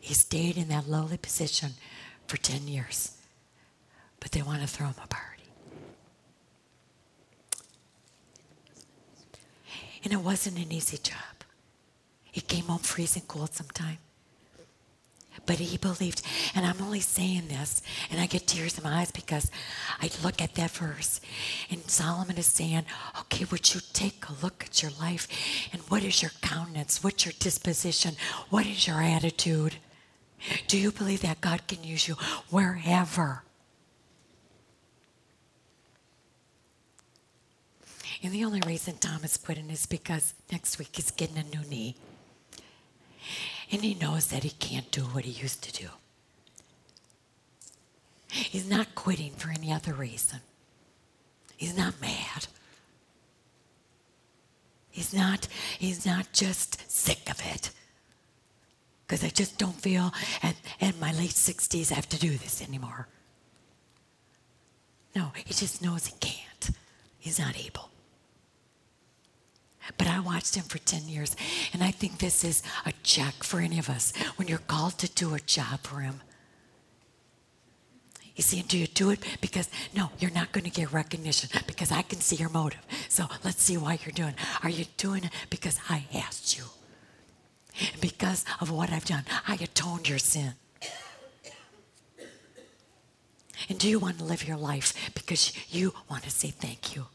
He 0.00 0.14
stayed 0.14 0.56
in 0.56 0.68
that 0.68 0.88
lowly 0.88 1.16
position 1.16 1.72
for 2.26 2.36
10 2.36 2.68
years. 2.68 3.16
But 4.20 4.32
they 4.32 4.42
want 4.42 4.60
to 4.60 4.66
throw 4.66 4.88
him 4.88 4.94
a 5.02 5.06
party. 5.06 5.44
And 10.02 10.12
it 10.12 10.20
wasn't 10.20 10.58
an 10.58 10.70
easy 10.70 10.98
job. 10.98 11.44
He 12.30 12.40
came 12.40 12.64
home 12.64 12.80
freezing 12.80 13.22
cold 13.26 13.54
sometime. 13.54 13.98
But 15.46 15.56
he 15.56 15.76
believed, 15.76 16.22
and 16.54 16.64
I'm 16.64 16.80
only 16.80 17.00
saying 17.00 17.48
this, 17.48 17.82
and 18.10 18.20
I 18.20 18.26
get 18.26 18.46
tears 18.46 18.78
in 18.78 18.84
my 18.84 19.00
eyes 19.00 19.10
because 19.10 19.50
I 20.00 20.10
look 20.22 20.40
at 20.40 20.54
that 20.54 20.70
verse, 20.70 21.20
and 21.70 21.82
Solomon 21.82 22.38
is 22.38 22.46
saying, 22.46 22.84
Okay, 23.20 23.44
would 23.50 23.74
you 23.74 23.80
take 23.92 24.24
a 24.28 24.44
look 24.44 24.64
at 24.64 24.82
your 24.82 24.92
life, 25.00 25.28
and 25.72 25.82
what 25.82 26.02
is 26.02 26.22
your 26.22 26.30
countenance? 26.40 27.04
What's 27.04 27.26
your 27.26 27.34
disposition? 27.38 28.14
What 28.48 28.66
is 28.66 28.86
your 28.86 29.02
attitude? 29.02 29.76
Do 30.66 30.78
you 30.78 30.90
believe 30.90 31.22
that 31.22 31.40
God 31.40 31.66
can 31.66 31.84
use 31.84 32.08
you 32.08 32.14
wherever? 32.50 33.42
And 38.22 38.32
the 38.32 38.44
only 38.44 38.62
reason 38.66 38.96
Thomas 38.96 39.36
put 39.36 39.58
in 39.58 39.68
is 39.68 39.84
because 39.84 40.32
next 40.50 40.78
week 40.78 40.88
he's 40.94 41.10
getting 41.10 41.36
a 41.36 41.42
new 41.42 41.62
knee. 41.68 41.94
And 43.74 43.82
he 43.82 43.94
knows 43.94 44.28
that 44.28 44.44
he 44.44 44.50
can't 44.50 44.88
do 44.92 45.00
what 45.00 45.24
he 45.24 45.32
used 45.32 45.64
to 45.64 45.72
do. 45.72 45.88
He's 48.30 48.70
not 48.70 48.94
quitting 48.94 49.32
for 49.32 49.50
any 49.50 49.72
other 49.72 49.92
reason. 49.92 50.38
He's 51.56 51.76
not 51.76 52.00
mad. 52.00 52.46
He's 54.92 55.12
not, 55.12 55.48
he's 55.76 56.06
not 56.06 56.32
just 56.32 56.88
sick 56.88 57.28
of 57.28 57.40
it. 57.44 57.72
Because 59.04 59.24
I 59.24 59.28
just 59.30 59.58
don't 59.58 59.80
feel 59.80 60.14
at, 60.40 60.54
at 60.80 61.00
my 61.00 61.10
late 61.10 61.30
60s 61.30 61.90
I 61.90 61.96
have 61.96 62.08
to 62.10 62.18
do 62.18 62.30
this 62.30 62.62
anymore. 62.62 63.08
No, 65.16 65.32
he 65.34 65.52
just 65.52 65.82
knows 65.82 66.06
he 66.06 66.14
can't. 66.20 66.70
He's 67.18 67.40
not 67.40 67.58
able. 67.58 67.90
But 69.98 70.06
I 70.06 70.20
watched 70.20 70.54
him 70.54 70.64
for 70.64 70.78
10 70.78 71.08
years, 71.08 71.36
and 71.72 71.82
I 71.82 71.90
think 71.90 72.18
this 72.18 72.44
is 72.44 72.62
a 72.86 72.92
check 73.02 73.42
for 73.42 73.60
any 73.60 73.78
of 73.78 73.90
us 73.90 74.12
when 74.36 74.48
you're 74.48 74.58
called 74.58 74.98
to 74.98 75.10
do 75.10 75.34
a 75.34 75.40
job 75.40 75.80
for 75.82 76.00
him. 76.00 76.20
You 78.36 78.42
see, 78.42 78.62
do 78.62 78.76
you 78.76 78.88
do 78.88 79.10
it 79.10 79.20
because, 79.40 79.68
no, 79.94 80.10
you're 80.18 80.30
not 80.32 80.50
going 80.50 80.64
to 80.64 80.70
get 80.70 80.92
recognition 80.92 81.50
because 81.66 81.92
I 81.92 82.02
can 82.02 82.20
see 82.20 82.36
your 82.36 82.48
motive. 82.48 82.80
So 83.08 83.26
let's 83.44 83.62
see 83.62 83.76
why 83.76 83.98
you're 84.04 84.12
doing 84.12 84.34
Are 84.64 84.70
you 84.70 84.86
doing 84.96 85.24
it 85.24 85.30
because 85.50 85.78
I 85.88 86.06
asked 86.12 86.56
you? 86.58 86.64
because 88.00 88.44
of 88.60 88.70
what 88.70 88.90
I've 88.90 89.04
done, 89.04 89.24
I 89.46 89.54
atoned 89.54 90.08
your 90.08 90.18
sin. 90.18 90.54
And 93.68 93.78
do 93.78 93.88
you 93.88 93.98
want 93.98 94.18
to 94.18 94.24
live 94.24 94.46
your 94.46 94.56
life 94.56 95.10
because 95.14 95.52
you 95.70 95.94
want 96.10 96.24
to 96.24 96.30
say 96.30 96.48
thank 96.48 96.94
you? 96.94 97.06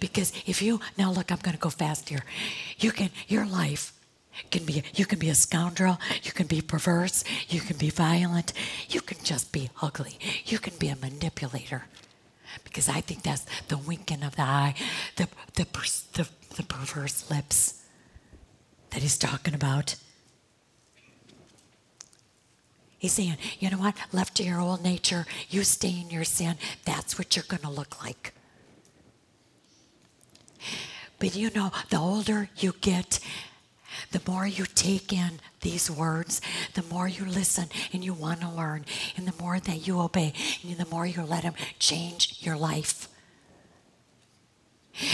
Because 0.00 0.32
if 0.46 0.62
you 0.62 0.80
now 0.96 1.10
look, 1.10 1.30
I'm 1.30 1.38
going 1.38 1.56
to 1.56 1.60
go 1.60 1.70
fast 1.70 2.08
here. 2.08 2.24
You 2.78 2.92
can 2.92 3.10
your 3.28 3.46
life 3.46 3.92
can 4.50 4.64
be 4.64 4.82
you 4.94 5.06
can 5.06 5.18
be 5.18 5.28
a 5.28 5.34
scoundrel, 5.34 5.98
you 6.22 6.32
can 6.32 6.46
be 6.46 6.60
perverse, 6.60 7.24
you 7.48 7.60
can 7.60 7.76
be 7.76 7.90
violent, 7.90 8.52
you 8.88 9.00
can 9.00 9.18
just 9.22 9.52
be 9.52 9.70
ugly, 9.82 10.18
you 10.44 10.58
can 10.58 10.74
be 10.78 10.88
a 10.88 10.96
manipulator. 10.96 11.84
Because 12.64 12.88
I 12.88 13.00
think 13.00 13.22
that's 13.22 13.44
the 13.68 13.78
winking 13.78 14.22
of 14.22 14.36
the 14.36 14.42
eye, 14.42 14.74
the 15.16 15.28
the 15.54 15.66
the, 16.12 16.28
the 16.56 16.62
perverse 16.62 17.30
lips 17.30 17.82
that 18.90 19.02
he's 19.02 19.18
talking 19.18 19.54
about. 19.54 19.96
He's 22.98 23.12
saying, 23.12 23.36
you 23.58 23.70
know 23.70 23.76
what? 23.76 23.94
Left 24.12 24.34
to 24.36 24.42
your 24.42 24.58
old 24.58 24.82
nature, 24.82 25.26
you 25.50 25.64
stay 25.64 26.00
in 26.00 26.10
your 26.10 26.24
sin. 26.24 26.56
That's 26.84 27.18
what 27.18 27.36
you're 27.36 27.44
going 27.46 27.62
to 27.62 27.70
look 27.70 28.02
like. 28.02 28.32
But 31.18 31.34
you 31.34 31.50
know, 31.54 31.72
the 31.90 31.98
older 31.98 32.48
you 32.56 32.74
get, 32.80 33.20
the 34.12 34.20
more 34.26 34.46
you 34.46 34.66
take 34.66 35.12
in 35.12 35.40
these 35.60 35.90
words, 35.90 36.40
the 36.74 36.82
more 36.82 37.08
you 37.08 37.24
listen 37.24 37.68
and 37.92 38.04
you 38.04 38.12
want 38.12 38.40
to 38.42 38.50
learn, 38.50 38.84
and 39.16 39.26
the 39.26 39.42
more 39.42 39.58
that 39.58 39.86
you 39.86 40.00
obey, 40.00 40.32
and 40.62 40.76
the 40.76 40.86
more 40.86 41.06
you 41.06 41.22
let 41.22 41.44
Him 41.44 41.54
change 41.78 42.38
your 42.40 42.56
life. 42.56 43.08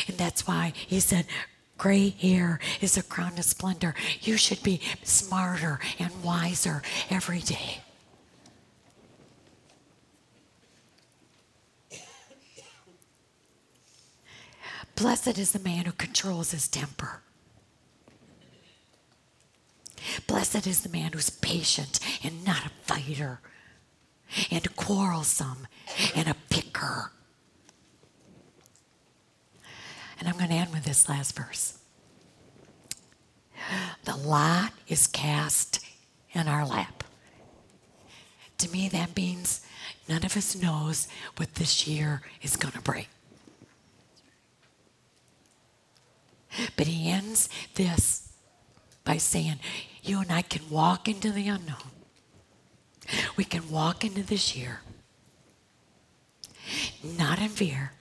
And 0.09 0.17
that's 0.17 0.47
why 0.47 0.73
He 0.75 1.01
said, 1.01 1.27
Gray 1.79 2.11
hair 2.11 2.61
is 2.81 2.97
a 2.97 3.03
crown 3.03 3.39
of 3.39 3.45
splendor. 3.45 3.95
You 4.21 4.37
should 4.37 4.63
be 4.63 4.81
smarter 5.03 5.81
and 5.99 6.23
wiser 6.23 6.83
every 7.11 7.41
day. 7.41 7.81
Blessed 14.95 15.39
is 15.39 15.53
the 15.53 15.59
man 15.59 15.85
who 15.85 15.93
controls 15.93 16.53
his 16.53 16.69
temper. 16.69 17.23
Blessed 20.27 20.67
is 20.67 20.81
the 20.81 20.89
man 20.89 21.13
who's 21.13 21.31
patient 21.31 22.01
and 22.23 22.45
not 22.45 22.67
a 22.67 22.71
fighter, 22.83 23.41
and 24.51 24.75
quarrelsome 24.77 25.67
and 26.15 26.29
a 26.29 26.35
picker. 26.51 27.13
And 30.19 30.29
I'm 30.29 30.37
going 30.37 30.51
to 30.51 30.57
end 30.57 30.73
with 30.73 30.85
this 30.85 31.09
last 31.09 31.37
verse. 31.37 31.79
The 34.05 34.17
lot 34.17 34.73
is 34.89 35.07
cast 35.07 35.81
in 36.33 36.49
our 36.49 36.67
lap. 36.67 37.05
To 38.59 38.71
me, 38.71 38.89
that 38.89 39.17
means 39.17 39.67
none 40.09 40.25
of 40.25 40.37
us 40.37 40.55
knows 40.55 41.09
what 41.37 41.55
this 41.57 41.87
year 41.87 42.23
is 42.43 42.57
going 42.57 42.73
to 42.73 42.81
bring. 42.81 43.07
But 46.77 46.87
he 46.87 47.11
ends 47.11 47.49
this 47.75 48.33
by 49.05 49.17
saying, 49.17 49.59
You 50.03 50.21
and 50.21 50.31
I 50.31 50.43
can 50.43 50.69
walk 50.71 51.09
into 51.09 51.31
the 51.31 51.49
unknown. 51.49 51.77
We 53.37 53.45
can 53.45 53.71
walk 53.71 54.05
into 54.05 54.23
this 54.23 54.57
year, 54.57 54.81
not 57.03 57.41
in 57.41 57.49
fear. 57.49 57.93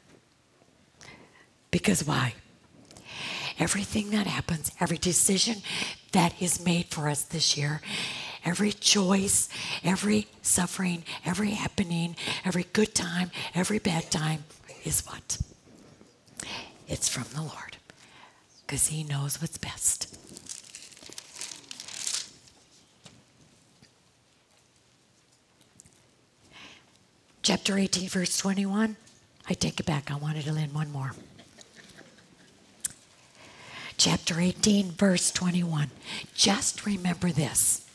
Because 1.72 2.06
why? 2.06 2.36
Everything 3.58 4.12
that 4.12 4.28
happens, 4.28 4.72
every 4.80 4.98
decision 4.98 5.58
that 6.12 6.40
is 6.42 6.64
made 6.64 6.88
for 6.88 7.10
us 7.10 7.24
this 7.24 7.58
year, 7.58 7.82
every 8.44 8.72
choice, 8.72 9.50
every 9.84 10.28
suffering, 10.42 11.04
every 11.26 11.52
happening, 11.52 12.16
every 12.46 12.66
good 12.74 12.94
time, 12.94 13.32
every 13.56 13.80
bad 13.80 14.12
time 14.12 14.44
is 14.84 15.06
what? 15.06 15.38
It's 16.88 17.08
from 17.08 17.26
the 17.34 17.42
Lord 17.42 17.78
because 18.72 18.88
He 18.88 19.04
knows 19.04 19.42
what's 19.42 19.58
best. 19.58 20.18
Chapter 27.42 27.78
18, 27.78 28.08
verse 28.08 28.38
21. 28.38 28.96
I 29.50 29.54
take 29.56 29.82
it 29.82 29.86
back. 29.86 30.10
I 30.10 30.16
wanted 30.16 30.46
to 30.46 30.54
learn 30.54 30.74
one 30.74 30.90
more. 30.90 31.12
Chapter 33.98 34.40
18, 34.40 34.92
verse 34.92 35.32
21. 35.32 35.90
Just 36.34 36.86
remember 36.86 37.30
this 37.30 37.86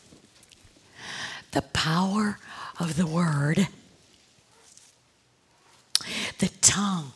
the 1.52 1.62
power 1.62 2.38
of 2.78 2.98
the 2.98 3.06
word, 3.06 3.68
the 6.38 6.50
tongue, 6.60 7.12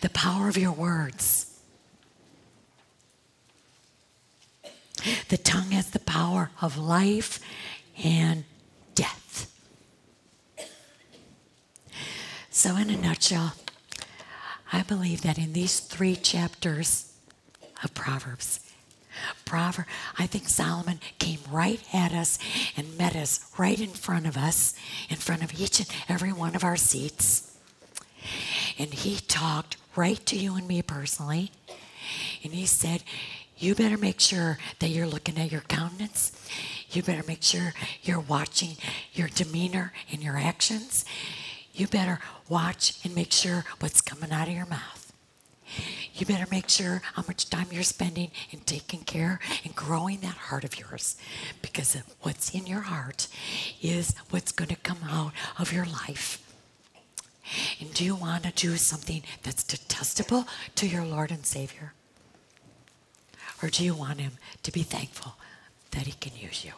the 0.00 0.10
power 0.10 0.48
of 0.48 0.56
your 0.56 0.70
words 0.70 1.50
The 5.28 5.36
tongue 5.36 5.70
has 5.70 5.90
the 5.90 5.98
power 6.00 6.50
of 6.60 6.76
life 6.78 7.40
and 8.02 8.44
death. 8.94 9.50
So, 12.50 12.76
in 12.76 12.90
a 12.90 12.96
nutshell, 12.96 13.54
I 14.72 14.82
believe 14.82 15.22
that 15.22 15.38
in 15.38 15.52
these 15.52 15.80
three 15.80 16.16
chapters 16.16 17.12
of 17.82 17.94
Proverbs, 17.94 18.60
Proverb, 19.44 19.86
I 20.18 20.26
think 20.26 20.48
Solomon 20.48 21.00
came 21.18 21.38
right 21.50 21.80
at 21.92 22.12
us 22.12 22.38
and 22.76 22.96
met 22.98 23.14
us 23.14 23.52
right 23.58 23.78
in 23.78 23.90
front 23.90 24.26
of 24.26 24.36
us, 24.36 24.74
in 25.08 25.16
front 25.16 25.42
of 25.42 25.58
each 25.58 25.80
and 25.80 25.88
every 26.08 26.32
one 26.32 26.56
of 26.56 26.64
our 26.64 26.76
seats. 26.76 27.56
And 28.78 28.92
he 28.92 29.16
talked 29.16 29.76
right 29.96 30.24
to 30.26 30.36
you 30.36 30.56
and 30.56 30.66
me 30.66 30.82
personally. 30.82 31.52
And 32.42 32.52
he 32.52 32.66
said, 32.66 33.02
you 33.56 33.74
better 33.74 33.96
make 33.96 34.20
sure 34.20 34.58
that 34.80 34.88
you're 34.88 35.06
looking 35.06 35.38
at 35.38 35.52
your 35.52 35.62
countenance. 35.62 36.32
You 36.90 37.02
better 37.02 37.24
make 37.26 37.42
sure 37.42 37.72
you're 38.02 38.20
watching 38.20 38.76
your 39.12 39.28
demeanor 39.28 39.92
and 40.10 40.22
your 40.22 40.36
actions. 40.36 41.04
You 41.72 41.86
better 41.86 42.20
watch 42.48 42.98
and 43.04 43.14
make 43.14 43.32
sure 43.32 43.64
what's 43.80 44.00
coming 44.00 44.32
out 44.32 44.48
of 44.48 44.54
your 44.54 44.66
mouth. 44.66 45.12
You 46.14 46.26
better 46.26 46.46
make 46.50 46.68
sure 46.68 47.02
how 47.14 47.24
much 47.26 47.50
time 47.50 47.66
you're 47.72 47.82
spending 47.82 48.30
in 48.50 48.60
taking 48.60 49.00
care 49.00 49.40
and 49.64 49.74
growing 49.74 50.20
that 50.20 50.36
heart 50.36 50.62
of 50.62 50.78
yours. 50.78 51.16
Because 51.62 51.96
what's 52.20 52.54
in 52.54 52.66
your 52.66 52.82
heart 52.82 53.26
is 53.82 54.14
what's 54.30 54.52
going 54.52 54.68
to 54.68 54.76
come 54.76 54.98
out 55.08 55.32
of 55.58 55.72
your 55.72 55.86
life. 55.86 56.40
And 57.80 57.92
do 57.92 58.04
you 58.04 58.14
want 58.14 58.44
to 58.44 58.52
do 58.52 58.76
something 58.76 59.22
that's 59.42 59.64
detestable 59.64 60.46
to 60.76 60.86
your 60.86 61.04
Lord 61.04 61.30
and 61.30 61.44
Savior? 61.44 61.92
Or 63.62 63.70
do 63.70 63.84
you 63.84 63.94
want 63.94 64.20
Him 64.20 64.32
to 64.62 64.72
be 64.72 64.82
thankful 64.82 65.34
that 65.92 66.06
He 66.06 66.12
can 66.12 66.36
use 66.36 66.64
you? 66.64 66.72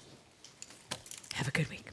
Have 1.35 1.49
a 1.49 1.51
good 1.51 1.69
week. 1.69 1.86